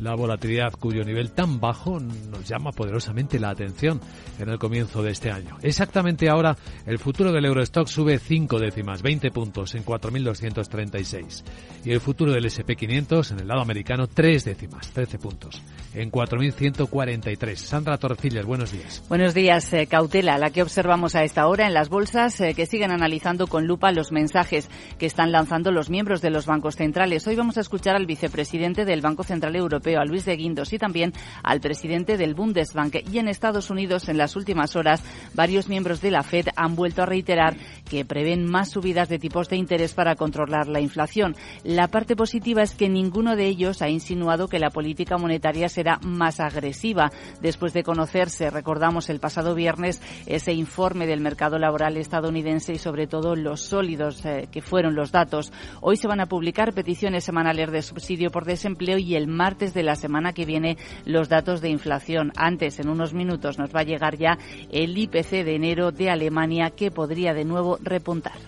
la 0.00 0.14
volatilidad 0.14 0.72
cuyo 0.72 1.04
nivel 1.04 1.32
tan 1.32 1.60
bajo 1.60 1.98
nos 1.98 2.48
llama 2.48 2.72
poderosamente 2.72 3.38
la 3.38 3.50
atención 3.50 4.00
en 4.38 4.48
el 4.48 4.58
comienzo 4.58 5.02
de 5.02 5.10
este 5.10 5.30
año. 5.30 5.56
Exactamente 5.62 6.28
ahora 6.28 6.56
el 6.86 6.98
futuro 6.98 7.32
del 7.32 7.44
Eurostock 7.44 7.88
sube 7.88 8.18
5 8.18 8.58
décimas, 8.58 9.02
20 9.02 9.30
puntos 9.30 9.74
en 9.74 9.84
4.236 9.84 11.42
y 11.84 11.92
el 11.92 12.00
futuro 12.00 12.32
del 12.32 12.44
SP500 12.44 13.32
en 13.32 13.40
el 13.40 13.48
lado 13.48 13.62
americano 13.62 14.06
3 14.06 14.44
décimas, 14.44 14.90
13 14.90 15.18
puntos 15.18 15.62
en 15.94 16.10
4.143. 16.12 17.56
Sandra 17.56 17.98
Torcillas, 17.98 18.44
buenos 18.44 18.72
días. 18.72 19.02
Buenos 19.08 19.34
días. 19.34 19.72
Eh, 19.72 19.86
cautela, 19.86 20.38
la 20.38 20.50
que 20.50 20.62
observamos 20.62 21.14
a 21.14 21.24
esta 21.24 21.46
hora 21.48 21.66
en 21.66 21.74
las 21.74 21.88
bolsas 21.88 22.40
eh, 22.40 22.54
que 22.54 22.66
siguen 22.66 22.90
analizando 22.90 23.46
con 23.46 23.66
lupa 23.66 23.90
los 23.92 24.12
mensajes 24.12 24.68
que 24.98 25.06
están 25.06 25.32
lanzando 25.32 25.72
los 25.72 25.90
miembros 25.90 26.20
de 26.20 26.30
los 26.30 26.46
bancos 26.46 26.76
centrales. 26.76 27.26
Hoy 27.26 27.36
vamos 27.36 27.56
a 27.56 27.60
escuchar 27.60 27.96
al 27.96 28.06
vicepresidente 28.06 28.84
del 28.84 29.00
Banco 29.00 29.24
Central 29.24 29.56
Europeo 29.56 29.77
Europeo, 29.78 30.00
a 30.00 30.04
Luis 30.04 30.24
de 30.24 30.36
Guindos, 30.36 30.72
y 30.72 30.78
también 30.78 31.12
al 31.42 31.60
presidente 31.60 32.16
del 32.16 32.34
Bundesbank. 32.34 32.96
Y 33.12 33.18
en 33.18 33.28
Estados 33.28 33.70
Unidos, 33.70 34.08
en 34.08 34.18
las 34.18 34.34
últimas 34.34 34.74
horas, 34.76 35.02
varios 35.34 35.68
miembros 35.68 36.00
de 36.00 36.10
la 36.10 36.22
Fed 36.22 36.48
han 36.56 36.74
vuelto 36.74 37.02
a 37.02 37.06
reiterar 37.06 37.56
que 37.88 38.04
prevén 38.04 38.44
más 38.44 38.70
subidas 38.70 39.08
de 39.08 39.18
tipos 39.18 39.48
de 39.48 39.56
interés 39.56 39.94
para 39.94 40.16
controlar 40.16 40.66
la 40.66 40.80
inflación. 40.80 41.36
La 41.62 41.88
parte 41.88 42.16
positiva 42.16 42.62
es 42.62 42.74
que 42.74 42.88
ninguno 42.88 43.36
de 43.36 43.46
ellos 43.46 43.80
ha 43.82 43.88
insinuado 43.88 44.48
que 44.48 44.58
la 44.58 44.70
política 44.70 45.16
monetaria 45.16 45.68
será 45.68 45.98
más 46.02 46.40
agresiva. 46.40 47.10
Después 47.40 47.72
de 47.72 47.84
conocerse, 47.84 48.50
recordamos 48.50 49.08
el 49.10 49.20
pasado 49.20 49.54
viernes, 49.54 50.02
ese 50.26 50.52
informe 50.52 51.06
del 51.06 51.20
mercado 51.20 51.58
laboral 51.58 51.96
estadounidense 51.96 52.72
y 52.72 52.78
sobre 52.78 53.06
todo 53.06 53.36
los 53.36 53.60
sólidos 53.60 54.24
eh, 54.24 54.48
que 54.50 54.60
fueron 54.60 54.94
los 54.94 55.12
datos. 55.12 55.52
Hoy 55.80 55.96
se 55.96 56.08
van 56.08 56.20
a 56.20 56.26
publicar 56.26 56.72
peticiones 56.74 57.24
semanales 57.24 57.70
de 57.70 57.82
subsidio 57.82 58.30
por 58.30 58.44
desempleo 58.44 58.98
y 58.98 59.14
el 59.14 59.28
martes 59.28 59.67
de 59.74 59.82
la 59.82 59.96
semana 59.96 60.32
que 60.32 60.44
viene 60.44 60.76
los 61.04 61.28
datos 61.28 61.60
de 61.60 61.70
inflación. 61.70 62.32
Antes, 62.36 62.78
en 62.80 62.88
unos 62.88 63.12
minutos, 63.12 63.58
nos 63.58 63.74
va 63.74 63.80
a 63.80 63.84
llegar 63.84 64.16
ya 64.16 64.38
el 64.70 64.96
IPC 64.96 65.44
de 65.44 65.54
enero 65.54 65.92
de 65.92 66.10
Alemania 66.10 66.70
que 66.70 66.90
podría 66.90 67.34
de 67.34 67.44
nuevo 67.44 67.78
repuntar. 67.82 68.38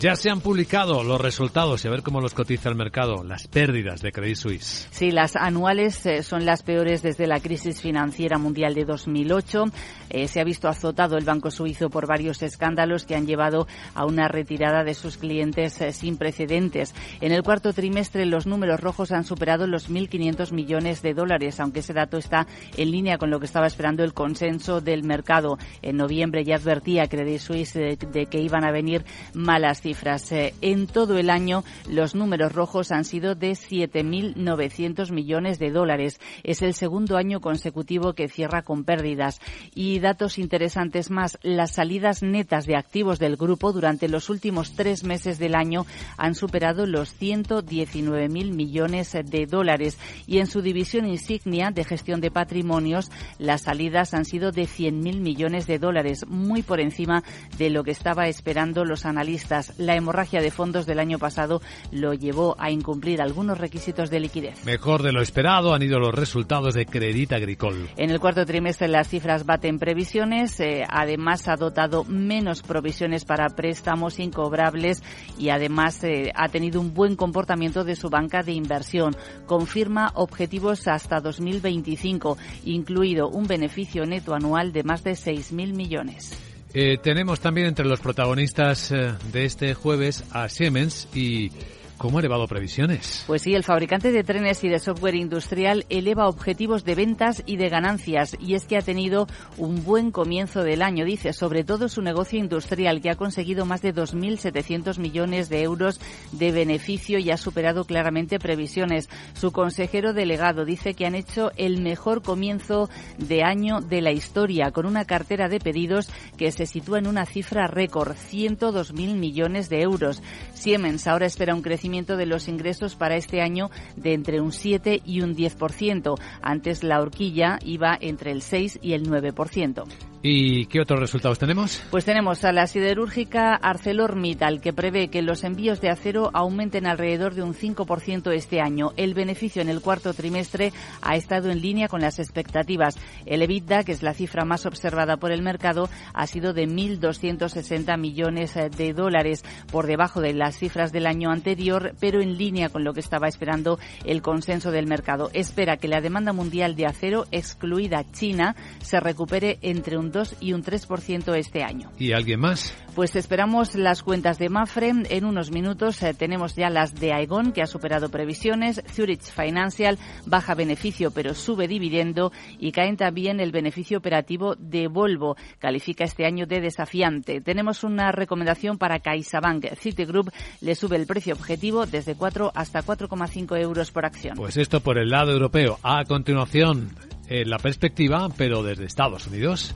Ya 0.00 0.14
se 0.14 0.30
han 0.30 0.40
publicado 0.40 1.02
los 1.02 1.20
resultados 1.20 1.84
y 1.84 1.88
a 1.88 1.90
ver 1.90 2.04
cómo 2.04 2.20
los 2.20 2.32
cotiza 2.32 2.68
el 2.68 2.76
mercado, 2.76 3.24
las 3.24 3.48
pérdidas 3.48 4.00
de 4.00 4.12
Credit 4.12 4.36
Suisse. 4.36 4.86
Sí, 4.92 5.10
las 5.10 5.34
anuales 5.34 6.06
eh, 6.06 6.22
son 6.22 6.46
las 6.46 6.62
peores 6.62 7.02
desde 7.02 7.26
la 7.26 7.40
crisis 7.40 7.80
financiera 7.80 8.38
mundial 8.38 8.74
de 8.74 8.84
2008. 8.84 9.64
Eh, 10.10 10.28
se 10.28 10.40
ha 10.40 10.44
visto 10.44 10.68
azotado 10.68 11.16
el 11.16 11.24
Banco 11.24 11.50
Suizo 11.50 11.90
por 11.90 12.06
varios 12.06 12.42
escándalos 12.42 13.06
que 13.06 13.16
han 13.16 13.26
llevado 13.26 13.66
a 13.96 14.06
una 14.06 14.28
retirada 14.28 14.84
de 14.84 14.94
sus 14.94 15.16
clientes 15.16 15.80
eh, 15.80 15.92
sin 15.92 16.16
precedentes. 16.16 16.94
En 17.20 17.32
el 17.32 17.42
cuarto 17.42 17.72
trimestre 17.72 18.24
los 18.24 18.46
números 18.46 18.78
rojos 18.78 19.10
han 19.10 19.24
superado 19.24 19.66
los 19.66 19.90
1.500 19.90 20.52
millones 20.52 21.02
de 21.02 21.12
dólares, 21.12 21.58
aunque 21.58 21.80
ese 21.80 21.92
dato 21.92 22.18
está 22.18 22.46
en 22.76 22.92
línea 22.92 23.18
con 23.18 23.30
lo 23.30 23.40
que 23.40 23.46
estaba 23.46 23.66
esperando 23.66 24.04
el 24.04 24.14
consenso 24.14 24.80
del 24.80 25.02
mercado. 25.02 25.58
En 25.82 25.96
noviembre 25.96 26.44
ya 26.44 26.54
advertía 26.54 27.08
Credit 27.08 27.40
Suisse 27.40 27.74
de 27.74 28.26
que 28.30 28.40
iban 28.40 28.64
a 28.64 28.70
venir 28.70 29.04
malas 29.34 29.87
cifras. 29.88 30.30
Eh, 30.32 30.52
en 30.60 30.86
todo 30.86 31.16
el 31.16 31.30
año 31.30 31.64
los 31.88 32.14
números 32.14 32.52
rojos 32.52 32.92
han 32.92 33.06
sido 33.06 33.34
de 33.34 33.52
7.900 33.52 35.10
millones 35.12 35.58
de 35.58 35.70
dólares. 35.70 36.20
Es 36.42 36.60
el 36.60 36.74
segundo 36.74 37.16
año 37.16 37.40
consecutivo 37.40 38.12
que 38.12 38.28
cierra 38.28 38.60
con 38.60 38.84
pérdidas. 38.84 39.40
Y 39.74 39.98
datos 40.00 40.38
interesantes 40.38 41.10
más, 41.10 41.38
las 41.42 41.72
salidas 41.72 42.22
netas 42.22 42.66
de 42.66 42.76
activos 42.76 43.18
del 43.18 43.36
grupo 43.36 43.72
durante 43.72 44.08
los 44.08 44.28
últimos 44.28 44.74
tres 44.74 45.04
meses 45.04 45.38
del 45.38 45.54
año 45.54 45.86
han 46.18 46.34
superado 46.34 46.84
los 46.84 47.18
119.000 47.18 48.28
millones 48.52 49.16
de 49.24 49.46
dólares. 49.46 49.96
Y 50.26 50.38
en 50.38 50.48
su 50.48 50.60
división 50.60 51.06
insignia 51.06 51.70
de 51.70 51.84
gestión 51.84 52.20
de 52.20 52.30
patrimonios, 52.30 53.10
las 53.38 53.62
salidas 53.62 54.12
han 54.12 54.26
sido 54.26 54.52
de 54.52 54.64
100.000 54.64 55.20
millones 55.20 55.66
de 55.66 55.78
dólares, 55.78 56.26
muy 56.28 56.62
por 56.62 56.78
encima 56.78 57.24
de 57.56 57.70
lo 57.70 57.84
que 57.84 57.92
estaba 57.92 58.28
esperando 58.28 58.84
los 58.84 59.06
analistas 59.06 59.77
la 59.78 59.96
hemorragia 59.96 60.42
de 60.42 60.50
fondos 60.50 60.84
del 60.84 60.98
año 60.98 61.18
pasado 61.18 61.62
lo 61.90 62.12
llevó 62.12 62.54
a 62.58 62.70
incumplir 62.70 63.22
algunos 63.22 63.58
requisitos 63.58 64.10
de 64.10 64.20
liquidez. 64.20 64.64
Mejor 64.64 65.02
de 65.02 65.12
lo 65.12 65.22
esperado 65.22 65.72
han 65.72 65.82
ido 65.82 65.98
los 65.98 66.14
resultados 66.14 66.74
de 66.74 66.84
Credit 66.84 67.32
Agricole. 67.32 67.86
En 67.96 68.10
el 68.10 68.20
cuarto 68.20 68.44
trimestre 68.44 68.88
las 68.88 69.08
cifras 69.08 69.46
baten 69.46 69.78
previsiones, 69.78 70.58
eh, 70.60 70.84
además 70.88 71.48
ha 71.48 71.56
dotado 71.56 72.04
menos 72.04 72.62
provisiones 72.62 73.24
para 73.24 73.48
préstamos 73.48 74.18
incobrables 74.18 75.02
y 75.38 75.50
además 75.50 76.02
eh, 76.04 76.32
ha 76.34 76.48
tenido 76.48 76.80
un 76.80 76.92
buen 76.92 77.16
comportamiento 77.16 77.84
de 77.84 77.96
su 77.96 78.10
banca 78.10 78.42
de 78.42 78.52
inversión. 78.52 79.16
Confirma 79.46 80.12
objetivos 80.14 80.88
hasta 80.88 81.20
2025, 81.20 82.36
incluido 82.64 83.28
un 83.28 83.46
beneficio 83.46 84.04
neto 84.04 84.34
anual 84.34 84.72
de 84.72 84.82
más 84.82 85.04
de 85.04 85.12
6.000 85.12 85.74
millones. 85.74 86.47
Eh, 86.74 86.98
tenemos 87.02 87.40
también 87.40 87.68
entre 87.68 87.86
los 87.86 88.00
protagonistas 88.00 88.92
eh, 88.92 89.14
de 89.32 89.44
este 89.44 89.74
jueves 89.74 90.24
a 90.32 90.48
Siemens 90.48 91.08
y 91.14 91.50
¿Cómo 91.98 92.18
ha 92.18 92.20
elevado 92.20 92.46
previsiones? 92.46 93.24
Pues 93.26 93.42
sí, 93.42 93.56
el 93.56 93.64
fabricante 93.64 94.12
de 94.12 94.22
trenes 94.22 94.62
y 94.62 94.68
de 94.68 94.78
software 94.78 95.16
industrial 95.16 95.84
eleva 95.88 96.28
objetivos 96.28 96.84
de 96.84 96.94
ventas 96.94 97.42
y 97.44 97.56
de 97.56 97.68
ganancias 97.68 98.36
y 98.38 98.54
es 98.54 98.66
que 98.66 98.76
ha 98.76 98.82
tenido 98.82 99.26
un 99.56 99.82
buen 99.82 100.12
comienzo 100.12 100.62
del 100.62 100.82
año, 100.82 101.04
dice, 101.04 101.32
sobre 101.32 101.64
todo 101.64 101.88
su 101.88 102.00
negocio 102.00 102.38
industrial 102.38 103.00
que 103.00 103.10
ha 103.10 103.16
conseguido 103.16 103.66
más 103.66 103.82
de 103.82 103.92
2.700 103.92 104.98
millones 104.98 105.48
de 105.48 105.62
euros 105.62 106.00
de 106.30 106.52
beneficio 106.52 107.18
y 107.18 107.32
ha 107.32 107.36
superado 107.36 107.84
claramente 107.84 108.38
previsiones. 108.38 109.08
Su 109.34 109.50
consejero 109.50 110.12
delegado 110.12 110.64
dice 110.64 110.94
que 110.94 111.04
han 111.04 111.16
hecho 111.16 111.50
el 111.56 111.82
mejor 111.82 112.22
comienzo 112.22 112.88
de 113.16 113.42
año 113.42 113.80
de 113.80 114.02
la 114.02 114.12
historia 114.12 114.70
con 114.70 114.86
una 114.86 115.04
cartera 115.04 115.48
de 115.48 115.58
pedidos 115.58 116.10
que 116.36 116.52
se 116.52 116.66
sitúa 116.66 117.00
en 117.00 117.08
una 117.08 117.26
cifra 117.26 117.66
récord, 117.66 118.12
102.000 118.12 119.16
millones 119.16 119.68
de 119.68 119.82
euros. 119.82 120.22
Siemens 120.54 121.08
ahora 121.08 121.26
espera 121.26 121.56
un 121.56 121.62
crecimiento 121.62 121.87
de 121.88 122.26
los 122.26 122.48
ingresos 122.48 122.96
para 122.96 123.16
este 123.16 123.40
año 123.40 123.70
de 123.96 124.12
entre 124.12 124.40
un 124.40 124.52
7 124.52 125.00
y 125.04 125.22
un 125.22 125.34
10%. 125.34 126.20
Antes 126.42 126.84
la 126.84 127.00
horquilla 127.00 127.58
iba 127.64 127.96
entre 127.98 128.30
el 128.30 128.42
6 128.42 128.80
y 128.82 128.92
el 128.92 129.08
9%. 129.08 129.84
¿Y 130.20 130.66
qué 130.66 130.80
otros 130.80 130.98
resultados 130.98 131.38
tenemos? 131.38 131.80
Pues 131.92 132.04
tenemos 132.04 132.44
a 132.44 132.50
la 132.50 132.66
siderúrgica 132.66 133.54
ArcelorMittal, 133.54 134.60
que 134.60 134.72
prevé 134.72 135.08
que 135.08 135.22
los 135.22 135.44
envíos 135.44 135.80
de 135.80 135.90
acero 135.90 136.30
aumenten 136.34 136.86
alrededor 136.86 137.34
de 137.34 137.42
un 137.42 137.54
5% 137.54 138.32
este 138.32 138.60
año. 138.60 138.92
El 138.96 139.14
beneficio 139.14 139.62
en 139.62 139.68
el 139.68 139.80
cuarto 139.80 140.12
trimestre 140.14 140.72
ha 141.02 141.14
estado 141.14 141.50
en 141.50 141.60
línea 141.60 141.86
con 141.86 142.00
las 142.00 142.18
expectativas. 142.18 142.98
El 143.26 143.42
EBITDA, 143.42 143.84
que 143.84 143.92
es 143.92 144.02
la 144.02 144.12
cifra 144.12 144.44
más 144.44 144.66
observada 144.66 145.18
por 145.18 145.30
el 145.30 145.42
mercado, 145.42 145.88
ha 146.14 146.26
sido 146.26 146.52
de 146.52 146.66
1.260 146.66 147.96
millones 147.96 148.54
de 148.54 148.92
dólares, 148.92 149.44
por 149.70 149.86
debajo 149.86 150.20
de 150.20 150.32
las 150.32 150.58
cifras 150.58 150.90
del 150.90 151.06
año 151.06 151.30
anterior, 151.30 151.94
pero 152.00 152.20
en 152.20 152.36
línea 152.36 152.70
con 152.70 152.82
lo 152.82 152.92
que 152.92 153.00
estaba 153.00 153.28
esperando 153.28 153.78
el 154.04 154.20
consenso 154.20 154.72
del 154.72 154.88
mercado. 154.88 155.30
Espera 155.32 155.76
que 155.76 155.86
la 155.86 156.00
demanda 156.00 156.32
mundial 156.32 156.74
de 156.74 156.86
acero, 156.86 157.26
excluida 157.30 158.04
China, 158.10 158.56
se 158.80 158.98
recupere 158.98 159.58
entre 159.62 159.96
un 159.96 160.07
2 160.12 160.36
y 160.40 160.52
un 160.52 160.62
3% 160.62 161.36
este 161.36 161.62
año. 161.62 161.90
¿Y 161.98 162.12
alguien 162.12 162.40
más? 162.40 162.74
Pues 162.94 163.14
esperamos 163.14 163.76
las 163.76 164.02
cuentas 164.02 164.38
de 164.38 164.48
Mafre. 164.48 164.92
En 165.08 165.24
unos 165.24 165.52
minutos 165.52 166.02
eh, 166.02 166.14
tenemos 166.14 166.56
ya 166.56 166.68
las 166.68 166.94
de 166.94 167.12
Aegon, 167.12 167.52
que 167.52 167.62
ha 167.62 167.66
superado 167.66 168.08
previsiones. 168.08 168.82
Zurich 168.92 169.22
Financial 169.22 169.98
baja 170.26 170.54
beneficio, 170.54 171.12
pero 171.12 171.34
sube 171.34 171.68
dividendo. 171.68 172.32
Y 172.58 172.72
caen 172.72 172.96
también 172.96 173.38
el 173.38 173.52
beneficio 173.52 173.98
operativo 173.98 174.56
de 174.56 174.88
Volvo. 174.88 175.36
Califica 175.58 176.04
este 176.04 176.26
año 176.26 176.46
de 176.46 176.60
desafiante. 176.60 177.40
Tenemos 177.40 177.84
una 177.84 178.10
recomendación 178.10 178.78
para 178.78 178.98
CaixaBank. 178.98 179.66
Citigroup 179.76 180.30
le 180.60 180.74
sube 180.74 180.96
el 180.96 181.06
precio 181.06 181.34
objetivo 181.34 181.86
desde 181.86 182.16
4 182.16 182.52
hasta 182.54 182.82
4,5 182.82 183.60
euros 183.60 183.90
por 183.90 184.06
acción. 184.06 184.36
Pues 184.36 184.56
esto 184.56 184.80
por 184.80 184.98
el 184.98 185.10
lado 185.10 185.32
europeo. 185.32 185.78
A 185.82 186.04
continuación, 186.04 186.90
eh, 187.28 187.44
la 187.44 187.58
perspectiva, 187.58 188.28
pero 188.36 188.62
desde 188.62 188.86
Estados 188.86 189.26
Unidos. 189.26 189.74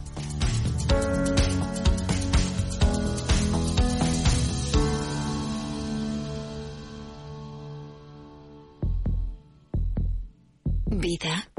Vida. 10.87 11.51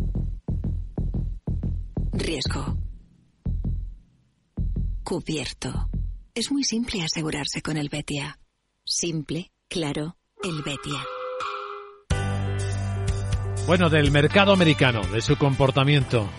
Riesgo. 2.13 2.77
Cubierto. 5.03 5.89
Es 6.33 6.51
muy 6.51 6.63
simple 6.63 7.03
asegurarse 7.03 7.61
con 7.61 7.77
el 7.77 7.89
Betia. 7.89 8.39
Simple, 8.85 9.51
claro, 9.69 10.17
el 10.43 10.61
Betia. 10.63 11.03
Bueno, 13.65 13.89
del 13.89 14.11
mercado 14.11 14.51
americano, 14.51 15.01
de 15.13 15.21
su 15.21 15.37
comportamiento, 15.37 16.29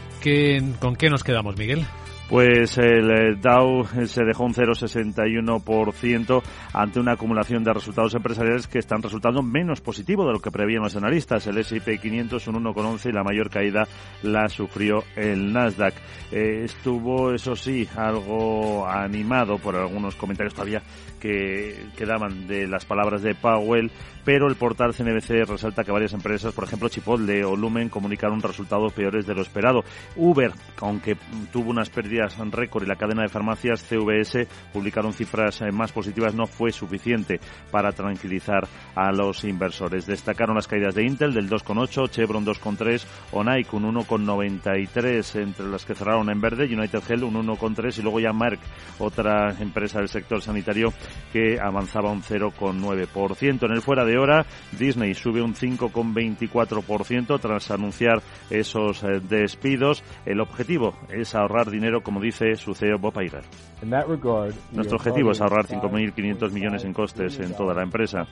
¿con 0.79 0.95
qué 0.95 1.09
nos 1.09 1.25
quedamos, 1.25 1.57
Miguel? 1.57 1.87
Pues 2.29 2.77
el 2.79 3.11
eh, 3.11 3.35
Dow 3.41 3.87
se 4.07 4.25
dejó 4.25 4.45
un 4.45 4.53
0,61% 4.55 6.43
ante 6.73 7.01
una 7.01 7.13
acumulación 7.13 7.63
de 7.65 7.73
resultados 7.73 8.15
empresariales 8.15 8.67
que 8.67 8.79
están 8.79 9.03
resultando 9.03 9.43
menos 9.43 9.81
positivo 9.81 10.27
de 10.27 10.33
lo 10.33 10.41
que 10.41 10.51
prevían 10.51 10.83
los 10.83 10.97
analistas. 10.97 11.47
El 11.47 11.59
S&P 11.59 11.99
500 11.99 12.49
un 12.49 12.65
1,11 12.65 13.11
y 13.11 13.13
la 13.13 13.23
mayor 13.23 13.49
caída 13.51 13.87
la 14.23 14.49
sufrió 14.49 15.05
el 15.17 15.53
Nasdaq. 15.53 15.95
Eh, 16.33 16.63
estuvo, 16.65 17.35
eso 17.35 17.55
sí, 17.57 17.87
algo 17.95 18.87
animado 18.89 19.59
por 19.59 19.77
algunos 19.77 20.15
comentarios 20.15 20.55
todavía 20.55 20.83
que 21.25 21.87
quedaban 21.97 22.47
de 22.47 22.69
las 22.69 22.85
palabras 22.85 23.23
de 23.23 23.35
Powell, 23.35 23.91
pero 24.25 24.47
el 24.47 24.57
portal 24.57 24.95
CNBC 24.95 25.49
resalta 25.49 25.83
que 25.83 25.91
varias 25.91 26.13
empresas, 26.13 26.53
por 26.53 26.65
ejemplo 26.65 26.91
Chipotle 26.91 27.45
o 27.45 27.57
Lumen, 27.57 27.89
comunicaron 27.89 28.43
resultados 28.43 28.93
peores 28.93 29.27
de 29.27 29.35
lo 29.35 29.41
esperado. 29.41 29.85
Uber, 30.17 30.53
aunque 30.83 31.17
tuvo 31.51 31.71
unas 31.71 31.89
pérdidas 31.89 32.05
pérdidas 32.05 32.53
récord 32.53 32.85
y 32.85 32.87
la 32.87 32.97
cadena 32.97 33.23
de 33.23 33.31
farmacias 33.31 33.83
CVS 33.83 34.47
publicaron 34.71 35.15
cifras 35.15 35.63
eh, 35.63 35.73
más 35.73 35.93
positivas 35.93 36.35
no 36.35 36.47
fue 36.47 36.71
suficiente 36.73 37.41
para 37.71 37.93
tranquilizar 37.93 38.69
a 38.95 39.11
los 39.11 39.45
inversores. 39.45 40.07
Destacaron 40.07 40.57
las 40.57 40.69
caídas 40.69 40.95
de 40.95 41.05
Intel 41.07 41.33
del 41.33 41.49
2,8, 41.49 42.11
Chevron 42.11 42.45
2,3 42.45 43.03
o 43.33 43.43
Nike 43.43 43.75
un 43.75 43.95
1,93 43.95 45.41
entre 45.41 45.67
las 45.67 45.87
que 45.87 45.95
cerraron 45.95 46.29
en 46.29 46.41
verde, 46.41 46.67
United 46.67 47.03
Health 47.09 47.23
un 47.23 47.35
1,3 47.35 47.99
y 47.99 48.03
luego 48.03 48.21
ya 48.21 48.35
Merck, 48.35 48.61
otra 48.99 49.55
empresa 49.59 50.01
del 50.01 50.09
sector 50.09 50.43
sanitario 50.43 50.93
que 51.33 51.59
avanzaba 51.61 52.11
un 52.11 52.23
0,9%. 52.23 53.65
En 53.65 53.73
el 53.73 53.83
fuera 53.83 54.05
de 54.05 54.19
hora, 54.19 54.47
Disney 54.79 55.15
sube 55.15 55.43
un 55.43 55.55
5,24% 55.55 57.41
tras 57.41 57.71
anunciar 57.71 58.23
esos 58.51 59.03
eh, 59.03 59.21
despidos. 59.21 60.03
El 60.25 60.41
objetivo 60.41 60.95
es 61.11 61.35
ahorrar 61.35 61.71
dinero, 61.71 62.03
como 62.03 62.21
dice 62.21 62.55
su 62.57 62.75
CEO 62.75 62.99
Bob 62.99 63.21
Iger. 63.21 63.45
Nuestro 64.73 64.97
objetivo 64.97 65.33
es 65.33 65.41
ahorrar 65.41 65.67
5.500 65.67 66.51
millones 66.53 66.85
en 66.85 66.93
costes 66.93 67.39
en 67.41 67.55
toda 67.55 67.75
la 67.75 67.83
empresa. 67.83 68.27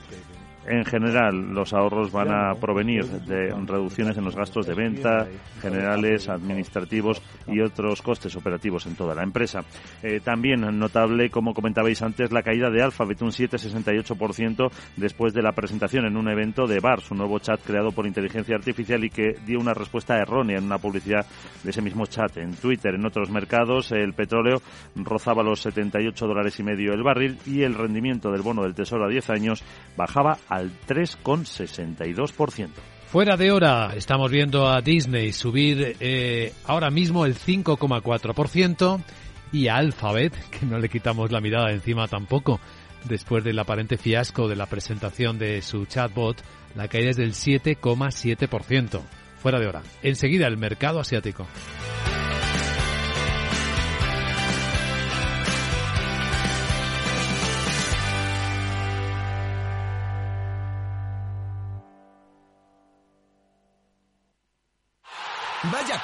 En 0.65 0.85
general, 0.85 1.53
los 1.53 1.73
ahorros 1.73 2.11
van 2.11 2.31
a 2.31 2.53
provenir 2.55 3.05
de 3.05 3.53
reducciones 3.65 4.17
en 4.17 4.23
los 4.23 4.35
gastos 4.35 4.65
de 4.65 4.73
venta, 4.73 5.27
generales, 5.61 6.29
administrativos 6.29 7.21
y 7.47 7.59
otros 7.59 8.01
costes 8.01 8.35
operativos 8.35 8.85
en 8.85 8.95
toda 8.95 9.13
la 9.13 9.23
empresa. 9.23 9.61
Eh, 10.01 10.21
también 10.21 10.61
notable, 10.79 11.29
como 11.29 11.53
comentabais 11.53 12.01
antes, 12.01 12.31
la 12.31 12.43
caída 12.43 12.69
de 12.69 12.81
Alphabet, 12.81 13.21
un 13.21 13.31
7,68% 13.31 14.71
después 14.95 15.33
de 15.33 15.41
la 15.41 15.51
presentación 15.51 16.05
en 16.05 16.15
un 16.15 16.29
evento 16.29 16.65
de 16.65 16.79
BAR, 16.79 17.01
su 17.01 17.13
nuevo 17.13 17.39
chat 17.39 17.61
creado 17.61 17.91
por 17.91 18.07
inteligencia 18.07 18.55
artificial 18.55 19.03
y 19.03 19.09
que 19.09 19.35
dio 19.45 19.59
una 19.59 19.73
respuesta 19.73 20.17
errónea 20.17 20.57
en 20.57 20.65
una 20.65 20.77
publicidad 20.77 21.25
de 21.63 21.69
ese 21.69 21.81
mismo 21.81 22.05
chat. 22.05 22.37
En 22.37 22.55
Twitter, 22.55 22.95
en 22.95 23.05
otros 23.05 23.29
mercados, 23.29 23.91
el 23.91 24.13
petróleo 24.13 24.61
rozaba 24.95 25.43
los 25.43 25.61
78 25.61 26.25
dólares 26.25 26.59
y 26.59 26.63
medio 26.63 26.93
el 26.93 27.03
barril 27.03 27.37
y 27.45 27.63
el 27.63 27.75
rendimiento 27.75 28.31
del 28.31 28.41
bono 28.41 28.63
del 28.63 28.75
Tesoro 28.75 29.05
a 29.05 29.09
10 29.09 29.29
años 29.29 29.63
bajaba 29.97 30.37
al 30.53 30.71
3,62%. 30.87 32.69
Fuera 33.07 33.37
de 33.37 33.51
hora, 33.51 33.93
estamos 33.95 34.31
viendo 34.31 34.67
a 34.67 34.81
Disney 34.81 35.33
subir 35.33 35.97
eh, 35.99 36.53
ahora 36.65 36.89
mismo 36.89 37.25
el 37.25 37.35
5,4% 37.35 39.03
y 39.51 39.67
a 39.67 39.75
Alphabet, 39.77 40.33
que 40.59 40.65
no 40.65 40.79
le 40.79 40.89
quitamos 40.89 41.31
la 41.31 41.41
mirada 41.41 41.71
encima 41.71 42.07
tampoco, 42.07 42.59
después 43.05 43.43
del 43.43 43.59
aparente 43.59 43.97
fiasco 43.97 44.47
de 44.47 44.55
la 44.55 44.65
presentación 44.67 45.37
de 45.37 45.61
su 45.61 45.85
chatbot, 45.85 46.41
la 46.75 46.87
caída 46.87 47.11
es 47.11 47.17
del 47.17 47.33
7,7%. 47.33 49.01
Fuera 49.37 49.59
de 49.59 49.67
hora. 49.67 49.81
Enseguida 50.01 50.47
el 50.47 50.57
mercado 50.57 50.99
asiático. 50.99 51.45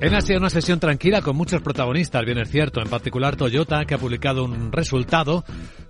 En 0.00 0.14
Asia 0.14 0.38
una 0.38 0.48
sesión 0.48 0.78
tranquila 0.78 1.22
con 1.22 1.36
muchos 1.36 1.60
protagonistas, 1.60 2.24
bien 2.24 2.38
es 2.38 2.50
cierto, 2.50 2.80
en 2.80 2.88
particular 2.88 3.34
Toyota 3.34 3.84
que 3.84 3.94
ha 3.94 3.98
publicado 3.98 4.44
un 4.44 4.70
resultado 4.70 5.44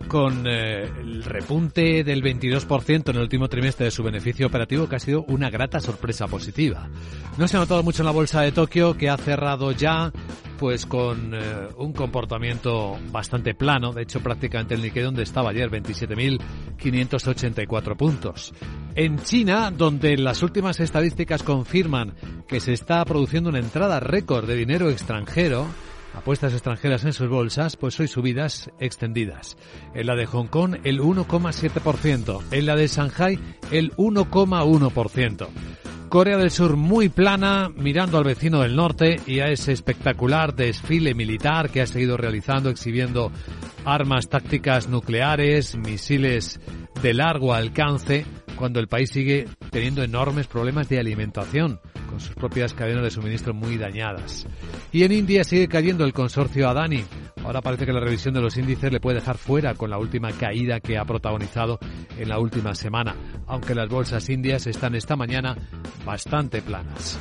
con 0.09 0.47
eh, 0.47 0.85
el 0.85 1.23
repunte 1.23 2.05
del 2.05 2.23
22% 2.23 3.11
en 3.11 3.17
el 3.17 3.23
último 3.23 3.49
trimestre 3.49 3.85
de 3.85 3.91
su 3.91 4.03
beneficio 4.03 4.47
operativo 4.47 4.89
que 4.89 4.97
ha 4.97 5.01
sido 5.01 5.25
una 5.25 5.51
grata 5.51 5.79
sorpresa 5.79 6.27
positiva. 6.27 6.89
No 7.37 7.47
se 7.47 7.59
ha 7.59 7.61
notado 7.61 7.83
mucho 7.83 8.03
en 8.03 8.07
la 8.07 8.13
bolsa 8.13 8.41
de 8.41 8.53
Tokio 8.53 8.97
que 8.97 9.11
ha 9.11 9.19
cerrado 9.19 9.73
ya 9.73 10.11
pues 10.59 10.85
con 10.87 11.35
eh, 11.35 11.69
un 11.77 11.93
comportamiento 11.93 12.99
bastante 13.11 13.55
plano, 13.55 13.93
de 13.93 14.03
hecho 14.03 14.19
prácticamente 14.21 14.75
el 14.75 14.83
Nikkei 14.83 15.05
donde 15.05 15.23
estaba 15.23 15.51
ayer 15.51 15.71
27.584 15.71 17.97
puntos. 17.97 18.53
En 18.95 19.23
China, 19.23 19.71
donde 19.71 20.19
las 20.19 20.43
últimas 20.43 20.81
estadísticas 20.81 21.45
confirman 21.45 22.15
que 22.47 22.61
se 22.61 22.73
está 22.73 23.05
produciendo 23.05 23.51
una 23.51 23.59
entrada 23.61 24.01
récord 24.01 24.47
de 24.47 24.57
dinero 24.57 24.89
extranjero, 24.91 25.67
apuestas 26.19 26.53
extranjeras 26.53 27.05
en 27.05 27.13
sus 27.13 27.29
bolsas, 27.29 27.77
pues 27.77 27.99
hoy 27.99 28.09
subidas 28.09 28.71
extendidas. 28.79 29.57
En 29.95 30.07
la 30.07 30.15
de 30.15 30.27
Hong 30.27 30.47
Kong 30.47 30.77
el 30.85 31.01
1,7%, 31.01 32.43
en 32.51 32.67
la 32.67 32.77
de 32.77 32.87
Shanghai 32.87 33.39
el 33.71 33.93
1,1%. 33.97 35.49
Corea 36.09 36.39
del 36.39 36.51
Sur 36.51 36.77
muy 36.77 37.11
plana, 37.11 37.71
mirando 37.75 38.17
al 38.17 38.25
vecino 38.25 38.61
del 38.61 38.77
norte 38.77 39.21
y 39.27 39.41
a 39.41 39.49
ese 39.49 39.73
espectacular 39.73 40.55
desfile 40.55 41.15
militar 41.15 41.69
que 41.69 41.83
ha 41.83 41.87
seguido 41.87 42.17
realizando, 42.17 42.71
exhibiendo 42.71 43.31
armas 43.85 44.29
tácticas 44.29 44.89
nucleares, 44.89 45.77
misiles 45.77 46.61
de 47.03 47.13
largo 47.13 47.53
alcance, 47.53 48.25
cuando 48.59 48.81
el 48.81 48.89
país 48.89 49.11
sigue 49.11 49.47
teniendo 49.71 50.03
enormes 50.03 50.49
problemas 50.49 50.89
de 50.89 50.99
alimentación, 50.99 51.81
con 52.09 52.21
sus 52.21 52.35
propias 52.35 52.75
cadenas 52.75 53.05
de 53.05 53.11
suministro 53.11 53.55
muy 53.55 53.79
dañadas. 53.79 54.47
Y 54.93 55.05
en 55.05 55.13
India 55.13 55.45
sigue 55.45 55.69
cayendo 55.69 56.05
el 56.05 56.13
consorcio 56.13 56.69
Adani. 56.69 57.05
Ahora 57.45 57.63
parece 57.63 57.87
que 57.87 57.93
la 57.93 58.01
revisión 58.01 58.35
de 58.35 58.41
los 58.41 58.57
índices 58.57 58.93
le 58.93 59.01
puede 59.01 59.21
dejar 59.21 59.39
fuera 59.39 59.75
con 59.75 59.91
la 59.91 59.99
última 59.99 60.33
caída 60.33 60.81
que 60.81 60.99
ha 60.99 61.05
protagonizado 61.05 61.79
en 62.19 62.29
la 62.29 62.39
última 62.41 62.75
semana, 62.75 63.15
aunque 63.47 63.75
las 63.75 63.89
bolsas 63.89 64.29
indias 64.29 64.67
están 64.67 64.95
esta 64.95 65.15
mañana 65.15 65.57
bastante 66.05 66.61
planas. 66.61 67.19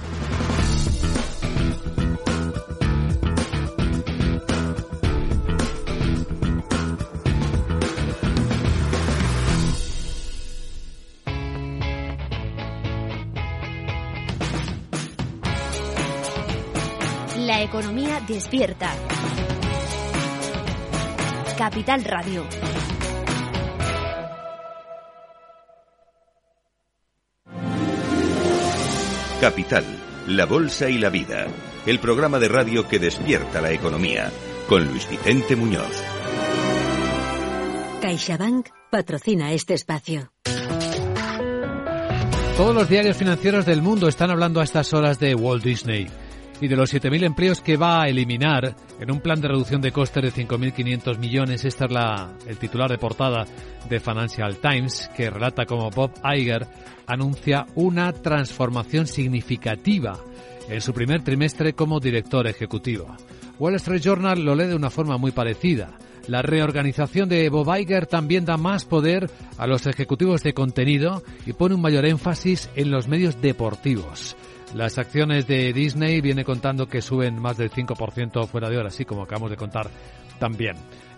La 17.58 17.64
economía 17.64 18.22
despierta. 18.28 18.94
Capital 21.58 22.04
Radio. 22.04 22.46
Capital, 29.42 29.86
la 30.28 30.46
Bolsa 30.46 30.88
y 30.88 31.00
la 31.00 31.10
Vida. 31.10 31.48
El 31.88 31.98
programa 31.98 32.38
de 32.38 32.48
radio 32.48 32.88
que 32.88 33.00
despierta 33.00 33.60
la 33.60 33.72
economía. 33.72 34.32
Con 34.70 34.86
Luis 34.86 35.10
Vicente 35.10 35.56
Muñoz. 35.56 36.04
CaixaBank 38.04 38.68
patrocina 38.92 39.52
este 39.54 39.74
espacio. 39.74 40.32
Todos 42.56 42.76
los 42.76 42.88
diarios 42.88 43.18
financieros 43.18 43.66
del 43.66 43.82
mundo 43.82 44.08
están 44.08 44.30
hablando 44.30 44.62
a 44.62 44.64
estas 44.64 44.94
horas 44.94 45.18
de 45.18 45.34
Walt 45.34 45.64
Disney 45.64 46.08
y 46.62 46.68
de 46.68 46.76
los 46.76 46.94
7.000 46.94 47.26
empleos 47.26 47.62
que 47.62 47.78
va 47.78 48.04
a 48.04 48.08
eliminar 48.08 48.76
en 49.00 49.12
un 49.12 49.20
plan 49.20 49.40
de 49.40 49.48
reducción 49.48 49.82
de 49.82 49.92
costes 49.92 50.24
de 50.24 50.48
5.500 50.48 51.18
millones. 51.18 51.66
Esta 51.66 51.86
es 51.86 51.92
la, 51.92 52.32
el 52.48 52.58
titular 52.58 52.90
de 52.90 52.98
portada 52.98 53.46
de 53.90 54.00
Financial 54.00 54.58
Times, 54.58 55.10
que 55.16 55.30
relata 55.30 55.66
cómo 55.66 55.90
Bob 55.90 56.12
Iger 56.24 56.68
anuncia 57.06 57.66
una 57.76 58.12
transformación 58.12 59.08
significativa 59.08 60.18
en 60.70 60.82
su 60.82 60.94
primer 60.94 61.24
trimestre 61.24 61.74
como 61.74 62.00
director 62.00 62.48
ejecutivo. 62.48 63.16
Wall 63.60 63.76
Street 63.76 64.02
Journal 64.02 64.44
lo 64.44 64.56
lee 64.56 64.66
de 64.66 64.76
una 64.76 64.90
forma 64.90 65.18
muy 65.18 65.32
parecida. 65.32 65.98
La 66.28 66.42
reorganización 66.42 67.30
de 67.30 67.48
Bob 67.50 67.74
Iger 67.74 68.06
también 68.06 68.44
da 68.44 68.58
más 68.58 68.84
poder 68.84 69.30
a 69.58 69.66
los 69.66 69.88
ejecutivos 69.88 70.44
de 70.44 70.54
contenido 70.54 71.24
y 71.46 71.54
pone 71.54 71.76
un 71.76 71.82
mayor 71.82 72.06
énfasis 72.06 72.70
en 72.76 72.92
los 72.92 73.08
medios 73.08 73.42
deportivos. 73.42 74.36
Las 74.74 74.98
acciones 74.98 75.48
de 75.48 75.72
Disney 75.74 76.22
viene 76.22 76.44
contando 76.44 76.88
que 76.88 77.02
suben 77.02 77.42
más 77.42 77.58
del 77.58 77.72
5% 77.72 78.48
fuera 78.48 78.70
de 78.70 78.78
hora, 78.78 78.90
así 78.90 79.06
como 79.06 79.24
acabamos 79.24 79.50
de 79.50 79.58
contar 79.58 79.90
también. 80.40 80.76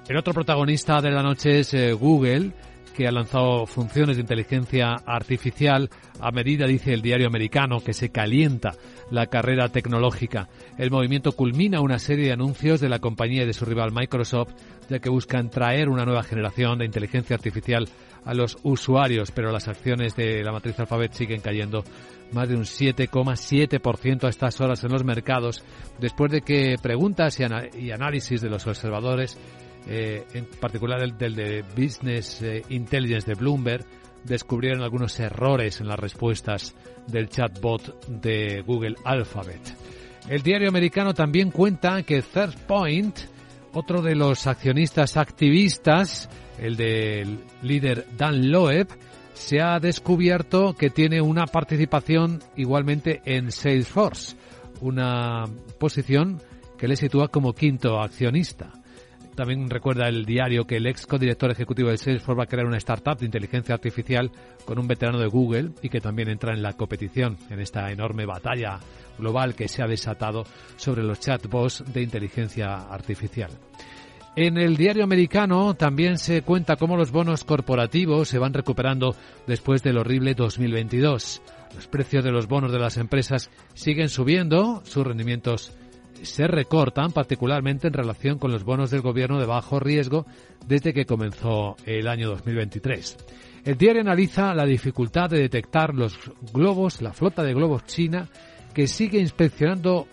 El 0.08 0.18
otro 0.18 0.34
protagonista 0.34 1.02
de 1.02 1.12
la 1.12 1.24
noche 1.24 1.60
es 1.60 1.74
eh, 1.74 1.94
Google, 1.94 2.52
que 2.96 3.08
ha 3.08 3.12
lanzado 3.12 3.66
funciones 3.66 4.18
de 4.18 4.22
inteligencia 4.22 4.96
artificial 5.06 5.90
a 6.20 6.32
medida, 6.32 6.68
dice 6.68 6.94
el 6.94 7.02
diario 7.02 7.28
americano, 7.28 7.80
que 7.80 7.94
se 7.94 8.10
calienta 8.10 8.74
la 9.10 9.28
carrera 9.28 9.70
tecnológica. 9.70 10.50
El 10.78 10.92
movimiento 10.92 11.32
culmina 11.32 11.80
una 11.80 11.98
serie 11.98 12.26
de 12.26 12.34
anuncios 12.34 12.82
de 12.82 12.90
la 12.90 13.00
compañía 13.00 13.44
y 13.44 13.46
de 13.48 13.54
su 13.54 13.66
rival 13.66 13.92
Microsoft, 13.94 14.54
ya 14.90 15.00
que 15.00 15.10
buscan 15.10 15.50
traer 15.50 15.90
una 15.90 16.06
nueva 16.06 16.24
generación 16.24 16.80
de 16.80 16.86
inteligencia 16.86 17.36
artificial 17.36 17.88
a 18.26 18.34
los 18.34 18.58
usuarios, 18.64 19.32
pero 19.32 19.52
las 19.52 19.68
acciones 19.68 20.16
de 20.16 20.44
la 20.44 20.52
matriz 20.52 20.80
Alphabet 20.80 21.14
siguen 21.14 21.42
cayendo 21.42 21.84
más 22.32 22.48
de 22.48 22.56
un 22.56 22.64
7,7% 22.64 24.24
a 24.26 24.30
estas 24.30 24.60
horas 24.62 24.84
en 24.84 24.92
los 24.92 25.04
mercados, 25.04 25.64
después 26.00 26.32
de 26.32 26.42
que 26.42 26.76
preguntas 26.82 27.40
y, 27.40 27.92
análisis 27.92 28.42
de 28.42 28.50
los 28.50 28.66
observadores 28.68 29.38
eh, 29.88 30.26
en 30.34 30.46
particular 30.46 31.02
el 31.02 31.18
del 31.18 31.36
de 31.36 31.64
Business 31.76 32.42
eh, 32.42 32.64
Intelligence 32.70 33.26
de 33.26 33.36
Bloomberg, 33.36 33.86
descubrieron 34.24 34.84
algunos 34.84 35.20
errores 35.20 35.80
en 35.80 35.88
las 35.88 36.00
respuestas 36.00 36.76
del 37.08 37.30
chatbot 37.30 38.06
de 38.08 38.62
Google 38.66 38.96
Alphabet. 39.06 39.62
El 40.28 40.44
diario 40.44 40.70
americano 40.70 41.14
también 41.14 41.50
cuenta 41.50 42.04
que 42.04 42.22
Third 42.22 42.58
Point, 42.68 43.18
otro 43.74 44.02
de 44.02 44.16
los 44.16 44.46
accionistas 44.46 45.18
activistas, 45.18 46.30
el 46.60 46.76
del 46.76 47.40
líder 47.64 48.06
Dan 48.18 48.52
Loeb, 48.52 48.88
se 49.40 49.62
ha 49.62 49.80
descubierto 49.80 50.76
que 50.76 50.90
tiene 50.90 51.22
una 51.22 51.46
participación 51.46 52.44
igualmente 52.58 53.22
en 53.24 53.52
Salesforce, 53.54 54.36
una 54.82 55.46
posición 55.80 56.42
que 56.78 56.90
le 56.90 56.98
sitúa 56.98 57.30
como 57.30 57.54
quinto 57.54 58.02
accionista. 58.02 58.74
También 59.36 59.70
recuerda 59.70 60.10
el 60.10 60.26
diario 60.26 60.66
que 60.66 60.76
el 60.76 60.88
ex 60.88 61.08
codirector 61.08 61.52
ejecutivo 61.52 61.90
de 61.90 61.98
Salesforce 61.98 62.38
va 62.38 62.44
a 62.44 62.48
crear 62.48 62.68
una 62.68 62.78
startup 62.78 63.18
de 63.18 63.28
inteligencia 63.28 63.74
artificial 63.74 64.30
con 64.66 64.78
un 64.78 64.88
veterano 64.88 65.20
de 65.20 65.28
Google 65.28 65.72
y 65.82 65.88
que 65.88 66.02
también 66.02 66.30
entra 66.30 66.54
en 66.54 66.62
la 66.62 66.74
competición 66.74 67.38
en 67.50 67.62
esta 67.62 67.90
enorme 67.92 68.26
batalla 68.26 68.78
global 69.18 69.56
que 69.56 69.70
se 69.70 69.82
ha 69.82 69.88
desatado 69.88 70.44
sobre 70.76 71.02
los 71.02 71.22
chatbots 71.22 71.86
de 71.94 72.02
inteligencia 72.02 72.76
artificial. 72.76 73.52
En 74.36 74.58
el 74.58 74.78
diario 74.78 75.04
americano 75.04 75.74
también 75.74 76.18
se 76.18 76.44
cuenta 76.44 76.76
cómo 76.76 76.96
los 76.96 77.12
bonos 77.12 77.44
corporativos 77.44 78.30
se 78.30 78.40
van 78.40 78.54
recuperando 78.54 79.16
después 79.48 79.84
del 79.84 79.98
horrible 79.98 80.34
2022. 80.36 81.42
Los 81.76 81.88
precios 81.88 82.24
de 82.24 82.32
los 82.32 82.48
bonos 82.48 82.72
de 82.72 82.80
las 82.80 82.98
empresas 82.98 83.50
siguen 83.74 84.10
subiendo, 84.10 84.82
sus 84.86 85.06
rendimientos 85.06 85.74
se 86.22 86.48
recortan, 86.48 87.12
particularmente 87.12 87.88
en 87.88 87.94
relación 87.94 88.40
con 88.40 88.52
los 88.52 88.64
bonos 88.64 88.92
del 88.92 89.02
gobierno 89.02 89.40
de 89.40 89.46
bajo 89.46 89.80
riesgo 89.80 90.26
desde 90.68 90.94
que 90.94 91.06
comenzó 91.06 91.76
el 91.86 92.08
año 92.08 92.30
2023. 92.30 93.18
El 93.66 93.78
diario 93.78 94.02
analiza 94.02 94.54
la 94.54 94.66
dificultad 94.66 95.30
de 95.30 95.40
detectar 95.40 95.94
los 95.94 96.18
globos, 96.54 97.02
la 97.02 97.14
flota 97.14 97.44
de 97.44 97.54
globos 97.54 97.86
china, 97.86 98.30
que 98.74 98.88
sigue 98.88 99.20
inspeccionando 99.20 100.08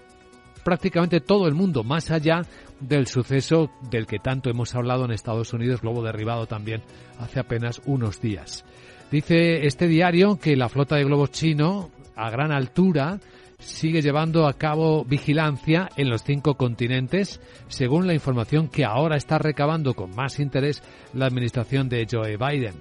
prácticamente 0.66 1.20
todo 1.20 1.46
el 1.46 1.54
mundo, 1.54 1.84
más 1.84 2.10
allá 2.10 2.42
del 2.80 3.06
suceso 3.06 3.70
del 3.88 4.04
que 4.04 4.18
tanto 4.18 4.50
hemos 4.50 4.74
hablado 4.74 5.04
en 5.04 5.12
Estados 5.12 5.52
Unidos, 5.52 5.80
globo 5.80 6.02
derribado 6.02 6.46
también 6.46 6.82
hace 7.20 7.38
apenas 7.38 7.80
unos 7.86 8.20
días. 8.20 8.64
Dice 9.12 9.64
este 9.64 9.86
diario 9.86 10.40
que 10.40 10.56
la 10.56 10.68
flota 10.68 10.96
de 10.96 11.04
globos 11.04 11.30
chino, 11.30 11.92
a 12.16 12.30
gran 12.30 12.50
altura, 12.50 13.20
sigue 13.60 14.02
llevando 14.02 14.48
a 14.48 14.54
cabo 14.54 15.04
vigilancia 15.04 15.88
en 15.96 16.10
los 16.10 16.24
cinco 16.24 16.56
continentes, 16.56 17.40
según 17.68 18.08
la 18.08 18.14
información 18.14 18.66
que 18.66 18.84
ahora 18.84 19.16
está 19.16 19.38
recabando 19.38 19.94
con 19.94 20.16
más 20.16 20.40
interés 20.40 20.82
la 21.14 21.26
administración 21.26 21.88
de 21.88 22.08
Joe 22.10 22.36
Biden. 22.36 22.74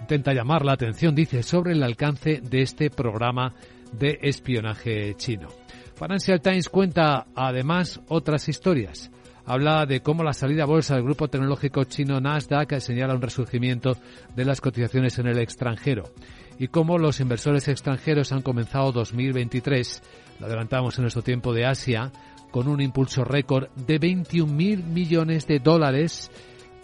Intenta 0.00 0.32
llamar 0.32 0.64
la 0.64 0.72
atención, 0.72 1.14
dice, 1.14 1.42
sobre 1.42 1.72
el 1.72 1.82
alcance 1.82 2.40
de 2.40 2.62
este 2.62 2.88
programa 2.88 3.52
de 3.92 4.20
espionaje 4.22 5.14
chino. 5.16 5.65
Financial 5.96 6.42
Times 6.42 6.68
cuenta 6.68 7.26
además 7.34 8.00
otras 8.08 8.50
historias. 8.50 9.10
Habla 9.46 9.86
de 9.86 10.02
cómo 10.02 10.24
la 10.24 10.34
salida 10.34 10.64
a 10.64 10.66
bolsa 10.66 10.94
del 10.94 11.04
grupo 11.04 11.28
tecnológico 11.28 11.84
chino 11.84 12.20
Nasdaq 12.20 12.80
señala 12.80 13.14
un 13.14 13.22
resurgimiento 13.22 13.96
de 14.34 14.44
las 14.44 14.60
cotizaciones 14.60 15.18
en 15.18 15.28
el 15.28 15.38
extranjero 15.38 16.04
y 16.58 16.68
cómo 16.68 16.98
los 16.98 17.20
inversores 17.20 17.68
extranjeros 17.68 18.32
han 18.32 18.42
comenzado 18.42 18.92
2023, 18.92 20.02
lo 20.40 20.46
adelantamos 20.46 20.98
en 20.98 21.02
nuestro 21.02 21.22
tiempo 21.22 21.54
de 21.54 21.64
Asia, 21.64 22.12
con 22.50 22.68
un 22.68 22.82
impulso 22.82 23.24
récord 23.24 23.68
de 23.74 23.98
21.000 23.98 24.84
millones 24.84 25.46
de 25.46 25.60
dólares 25.60 26.30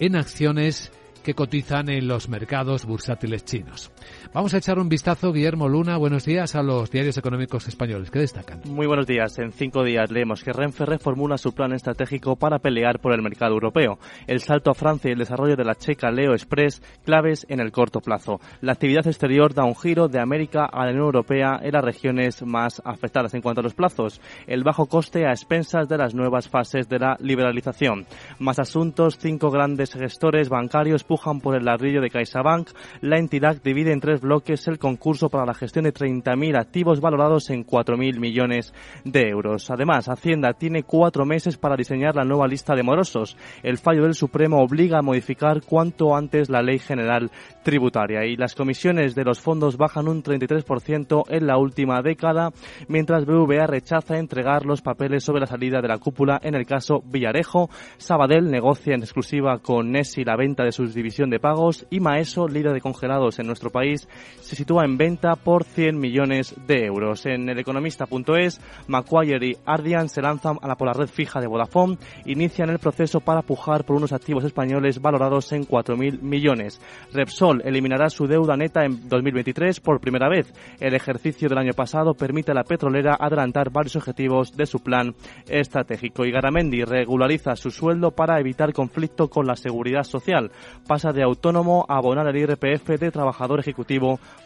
en 0.00 0.16
acciones 0.16 0.90
que 1.22 1.34
cotizan 1.34 1.88
en 1.90 2.08
los 2.08 2.28
mercados 2.28 2.84
bursátiles 2.84 3.44
chinos. 3.44 3.90
Vamos 4.34 4.54
a 4.54 4.56
echar 4.56 4.78
un 4.78 4.88
vistazo, 4.88 5.30
Guillermo 5.30 5.68
Luna, 5.68 5.98
buenos 5.98 6.24
días 6.24 6.54
a 6.54 6.62
los 6.62 6.90
diarios 6.90 7.18
económicos 7.18 7.68
españoles. 7.68 8.10
¿Qué 8.10 8.18
destacan? 8.18 8.62
Muy 8.64 8.86
buenos 8.86 9.06
días. 9.06 9.38
En 9.38 9.52
cinco 9.52 9.84
días 9.84 10.10
leemos 10.10 10.42
que 10.42 10.54
Renfe 10.54 10.86
reformula 10.86 11.36
su 11.36 11.52
plan 11.52 11.74
estratégico 11.74 12.36
para 12.36 12.58
pelear 12.58 12.98
por 12.98 13.12
el 13.12 13.20
mercado 13.20 13.52
europeo. 13.52 13.98
El 14.26 14.40
salto 14.40 14.70
a 14.70 14.74
Francia 14.74 15.10
y 15.10 15.12
el 15.12 15.18
desarrollo 15.18 15.54
de 15.54 15.66
la 15.66 15.74
checa 15.74 16.10
Leo 16.10 16.32
Express, 16.32 16.80
claves 17.04 17.44
en 17.50 17.60
el 17.60 17.72
corto 17.72 18.00
plazo. 18.00 18.40
La 18.62 18.72
actividad 18.72 19.06
exterior 19.06 19.52
da 19.52 19.64
un 19.64 19.76
giro 19.76 20.08
de 20.08 20.18
América 20.18 20.64
a 20.64 20.86
la 20.86 20.92
Unión 20.92 21.04
Europea 21.04 21.60
en 21.62 21.72
las 21.72 21.84
regiones 21.84 22.42
más 22.42 22.80
afectadas 22.86 23.34
en 23.34 23.42
cuanto 23.42 23.60
a 23.60 23.64
los 23.64 23.74
plazos. 23.74 24.22
El 24.46 24.64
bajo 24.64 24.86
coste 24.86 25.26
a 25.26 25.32
expensas 25.32 25.90
de 25.90 25.98
las 25.98 26.14
nuevas 26.14 26.48
fases 26.48 26.88
de 26.88 27.00
la 27.00 27.18
liberalización. 27.20 28.06
Más 28.38 28.58
asuntos, 28.58 29.18
cinco 29.18 29.50
grandes 29.50 29.92
gestores 29.92 30.48
bancarios 30.48 31.04
pujan 31.04 31.42
por 31.42 31.54
el 31.54 31.66
ladrillo 31.66 32.00
de 32.00 32.08
CaixaBank. 32.08 32.70
La 33.02 33.18
entidad 33.18 33.60
divide 33.62 33.92
en 33.92 34.00
tres 34.00 34.21
bloques 34.22 34.66
el 34.68 34.78
concurso 34.78 35.28
para 35.28 35.44
la 35.44 35.52
gestión 35.52 35.84
de 35.84 35.92
30.000 35.92 36.58
activos 36.58 37.00
valorados 37.00 37.50
en 37.50 37.66
4.000 37.66 38.18
millones 38.18 38.72
de 39.04 39.28
euros. 39.28 39.70
Además, 39.70 40.08
Hacienda 40.08 40.54
tiene 40.54 40.84
cuatro 40.84 41.26
meses 41.26 41.58
para 41.58 41.76
diseñar 41.76 42.16
la 42.16 42.24
nueva 42.24 42.46
lista 42.46 42.74
de 42.74 42.82
morosos. 42.82 43.36
El 43.62 43.76
fallo 43.76 44.04
del 44.04 44.14
Supremo 44.14 44.62
obliga 44.62 44.98
a 44.98 45.02
modificar 45.02 45.60
cuanto 45.62 46.16
antes 46.16 46.48
la 46.48 46.62
ley 46.62 46.78
general 46.78 47.30
tributaria 47.62 48.24
y 48.24 48.36
las 48.36 48.54
comisiones 48.54 49.14
de 49.14 49.24
los 49.24 49.40
fondos 49.40 49.76
bajan 49.76 50.08
un 50.08 50.22
33% 50.22 51.24
en 51.28 51.46
la 51.46 51.58
última 51.58 52.00
década, 52.02 52.50
mientras 52.88 53.26
BVA 53.26 53.66
rechaza 53.66 54.18
entregar 54.18 54.64
los 54.64 54.80
papeles 54.80 55.24
sobre 55.24 55.40
la 55.40 55.46
salida 55.46 55.80
de 55.80 55.88
la 55.88 55.98
cúpula 55.98 56.40
en 56.42 56.54
el 56.54 56.66
caso 56.66 57.02
Villarejo. 57.04 57.68
Sabadell 57.98 58.50
negocia 58.50 58.94
en 58.94 59.02
exclusiva 59.02 59.58
con 59.58 59.90
Nessi 59.90 60.24
la 60.24 60.36
venta 60.36 60.64
de 60.64 60.72
su 60.72 60.86
división 60.86 61.30
de 61.30 61.40
pagos 61.40 61.86
y 61.90 62.00
Maeso, 62.00 62.48
líder 62.48 62.72
de 62.72 62.80
congelados 62.80 63.38
en 63.38 63.46
nuestro 63.46 63.70
país, 63.70 64.08
se 64.52 64.56
sitúa 64.56 64.84
en 64.84 64.98
venta 64.98 65.34
por 65.36 65.64
100 65.64 65.98
millones 65.98 66.54
de 66.66 66.84
euros. 66.84 67.24
En 67.24 67.48
el 67.48 67.58
economista.es, 67.58 68.60
Macquarie 68.86 69.38
y 69.40 69.56
Ardian 69.64 70.08
se 70.08 70.20
lanzan 70.20 70.58
a 70.60 70.68
la, 70.68 70.76
por 70.76 70.88
la 70.88 70.92
red 70.92 71.06
fija 71.06 71.40
de 71.40 71.46
Vodafone, 71.46 71.96
inician 72.26 72.68
el 72.68 72.78
proceso 72.78 73.20
para 73.20 73.42
pujar 73.42 73.84
por 73.84 73.96
unos 73.96 74.12
activos 74.12 74.44
españoles 74.44 75.00
valorados 75.00 75.52
en 75.52 75.64
4.000 75.64 76.20
millones. 76.20 76.80
Repsol 77.12 77.62
eliminará 77.64 78.10
su 78.10 78.26
deuda 78.26 78.56
neta 78.56 78.84
en 78.84 79.08
2023 79.08 79.80
por 79.80 80.00
primera 80.00 80.28
vez. 80.28 80.52
El 80.80 80.94
ejercicio 80.94 81.48
del 81.48 81.58
año 81.58 81.72
pasado 81.72 82.14
permite 82.14 82.52
a 82.52 82.54
la 82.54 82.64
petrolera 82.64 83.16
adelantar 83.18 83.70
varios 83.70 83.96
objetivos 83.96 84.56
de 84.56 84.66
su 84.66 84.80
plan 84.80 85.14
estratégico. 85.48 86.26
Y 86.26 86.30
Garamendi 86.30 86.84
regulariza 86.84 87.56
su 87.56 87.70
sueldo 87.70 88.10
para 88.10 88.38
evitar 88.40 88.72
conflicto 88.72 89.28
con 89.28 89.46
la 89.46 89.56
seguridad 89.56 90.02
social. 90.02 90.50
Pasa 90.86 91.12
de 91.12 91.22
autónomo 91.22 91.86
a 91.88 91.96
abonar 91.96 92.26
el 92.28 92.36
IRPF 92.36 93.00
de 93.00 93.10
trabajador 93.10 93.60
ejecutivo 93.60 94.01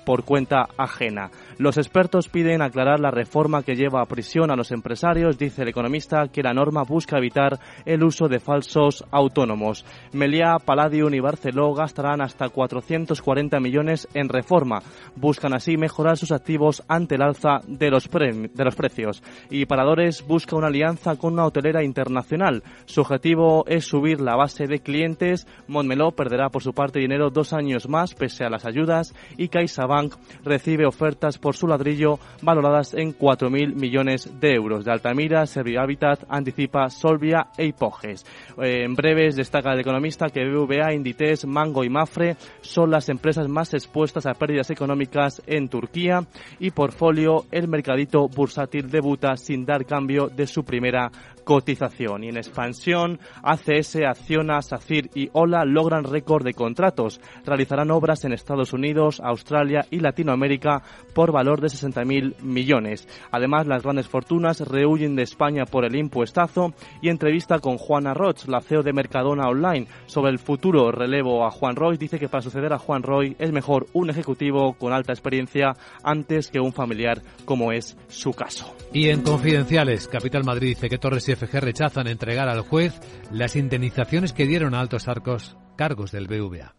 por 0.06 0.24
cuenta 0.24 0.68
ajena. 0.78 1.30
Los 1.58 1.76
expertos 1.78 2.28
piden 2.28 2.62
aclarar 2.62 3.00
la 3.00 3.10
reforma 3.10 3.62
que 3.62 3.74
lleva 3.74 4.00
a 4.00 4.06
prisión 4.06 4.50
a 4.50 4.56
los 4.56 4.70
empresarios. 4.70 5.36
Dice 5.36 5.62
el 5.62 5.68
economista 5.68 6.28
que 6.28 6.42
la 6.42 6.54
norma 6.54 6.84
busca 6.84 7.18
evitar 7.18 7.58
el 7.84 8.04
uso 8.04 8.28
de 8.28 8.38
falsos 8.38 9.04
autónomos. 9.10 9.84
Meliá, 10.12 10.58
Palladium 10.64 11.12
y 11.14 11.20
Barceló 11.20 11.74
gastarán 11.74 12.20
hasta 12.20 12.48
440 12.50 13.58
millones 13.58 14.06
en 14.14 14.28
reforma. 14.28 14.80
Buscan 15.16 15.54
así 15.54 15.76
mejorar 15.76 16.16
sus 16.16 16.30
activos 16.30 16.84
ante 16.86 17.16
el 17.16 17.22
alza 17.22 17.60
de 17.66 17.90
los, 17.90 18.08
de 18.08 18.64
los 18.64 18.76
precios. 18.76 19.22
Y 19.50 19.66
Paradores 19.66 20.24
busca 20.24 20.56
una 20.56 20.68
alianza 20.68 21.16
con 21.16 21.32
una 21.32 21.46
hotelera 21.46 21.82
internacional. 21.82 22.62
Su 22.84 23.00
objetivo 23.00 23.64
es 23.66 23.86
subir 23.86 24.20
la 24.20 24.36
base 24.36 24.66
de 24.68 24.78
clientes. 24.78 25.48
Montmeló 25.66 26.12
perderá 26.12 26.48
por 26.50 26.62
su 26.62 26.72
parte 26.72 27.00
dinero 27.00 27.30
dos 27.30 27.52
años 27.52 27.88
más 27.88 28.14
pese 28.14 28.44
a 28.44 28.50
las 28.50 28.66
ayudas 28.66 29.14
y 29.36 29.45
CaixaBank 29.48 30.14
recibe 30.44 30.86
ofertas 30.86 31.38
por 31.38 31.56
su 31.56 31.66
ladrillo 31.66 32.18
valoradas 32.42 32.94
en 32.94 33.16
4.000 33.16 33.74
millones 33.74 34.40
de 34.40 34.54
euros. 34.54 34.84
De 34.84 34.92
Altamira, 34.92 35.46
Servihabitat 35.46 36.24
anticipa 36.28 36.90
Solvia 36.90 37.48
e 37.56 37.66
Hipoges. 37.66 38.24
Eh, 38.62 38.84
en 38.84 38.94
breves, 38.94 39.36
destaca 39.36 39.72
el 39.72 39.80
economista 39.80 40.28
que 40.28 40.44
BVA, 40.44 40.94
Inditex, 40.94 41.46
Mango 41.46 41.84
y 41.84 41.88
Mafre 41.88 42.36
son 42.60 42.90
las 42.90 43.08
empresas 43.08 43.48
más 43.48 43.74
expuestas 43.74 44.26
a 44.26 44.34
pérdidas 44.34 44.70
económicas 44.70 45.42
en 45.46 45.68
Turquía 45.68 46.26
y 46.58 46.70
Portfolio, 46.70 47.44
el 47.50 47.68
mercadito 47.68 48.28
bursátil 48.28 48.90
debuta 48.90 49.36
sin 49.36 49.64
dar 49.64 49.84
cambio 49.84 50.28
de 50.28 50.46
su 50.46 50.64
primera 50.64 51.10
cotización. 51.46 52.24
Y 52.24 52.28
en 52.28 52.36
expansión, 52.36 53.20
ACS, 53.42 53.96
Acciona, 54.04 54.60
SACIR 54.60 55.10
y 55.14 55.30
OLA 55.32 55.64
logran 55.64 56.04
récord 56.04 56.44
de 56.44 56.54
contratos. 56.54 57.20
Realizarán 57.44 57.92
obras 57.92 58.24
en 58.24 58.32
Estados 58.32 58.72
Unidos, 58.72 59.20
Australia 59.28 59.86
y 59.90 60.00
Latinoamérica 60.00 60.82
por 61.14 61.32
valor 61.32 61.60
de 61.60 61.68
60.000 61.68 62.40
millones. 62.42 63.08
Además, 63.30 63.66
las 63.66 63.82
grandes 63.82 64.08
fortunas 64.08 64.60
rehuyen 64.60 65.16
de 65.16 65.22
España 65.22 65.64
por 65.64 65.84
el 65.84 65.96
impuestazo 65.96 66.74
y 67.02 67.08
entrevista 67.08 67.58
con 67.58 67.78
Juana 67.78 68.14
Roch, 68.14 68.46
la 68.46 68.60
CEO 68.60 68.82
de 68.82 68.92
Mercadona 68.92 69.48
Online, 69.48 69.86
sobre 70.06 70.30
el 70.30 70.38
futuro 70.38 70.90
relevo 70.92 71.46
a 71.46 71.50
Juan 71.50 71.76
Roy. 71.76 71.96
Dice 71.96 72.18
que 72.18 72.28
para 72.28 72.42
suceder 72.42 72.72
a 72.72 72.78
Juan 72.78 73.02
Roy 73.02 73.36
es 73.38 73.52
mejor 73.52 73.86
un 73.92 74.10
ejecutivo 74.10 74.74
con 74.74 74.92
alta 74.92 75.12
experiencia 75.12 75.72
antes 76.02 76.50
que 76.50 76.60
un 76.60 76.72
familiar 76.72 77.22
como 77.44 77.72
es 77.72 77.96
su 78.08 78.32
caso. 78.32 78.74
Y 78.92 79.08
en 79.08 79.22
Confidenciales, 79.22 80.08
Capital 80.08 80.44
Madrid 80.44 80.68
dice 80.68 80.88
que 80.88 80.98
Torres 80.98 81.28
y 81.28 81.34
FG 81.34 81.60
rechazan 81.60 82.06
entregar 82.06 82.48
al 82.48 82.60
juez 82.60 83.00
las 83.30 83.56
indemnizaciones 83.56 84.32
que 84.32 84.46
dieron 84.46 84.74
a 84.74 84.80
altos 84.80 85.08
arcos 85.08 85.56
cargos 85.76 86.12
del 86.12 86.26
BVA. 86.26 86.75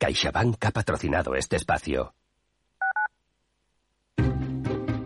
CaixaBank 0.00 0.64
ha 0.64 0.70
patrocinado 0.70 1.34
este 1.34 1.56
espacio. 1.56 2.14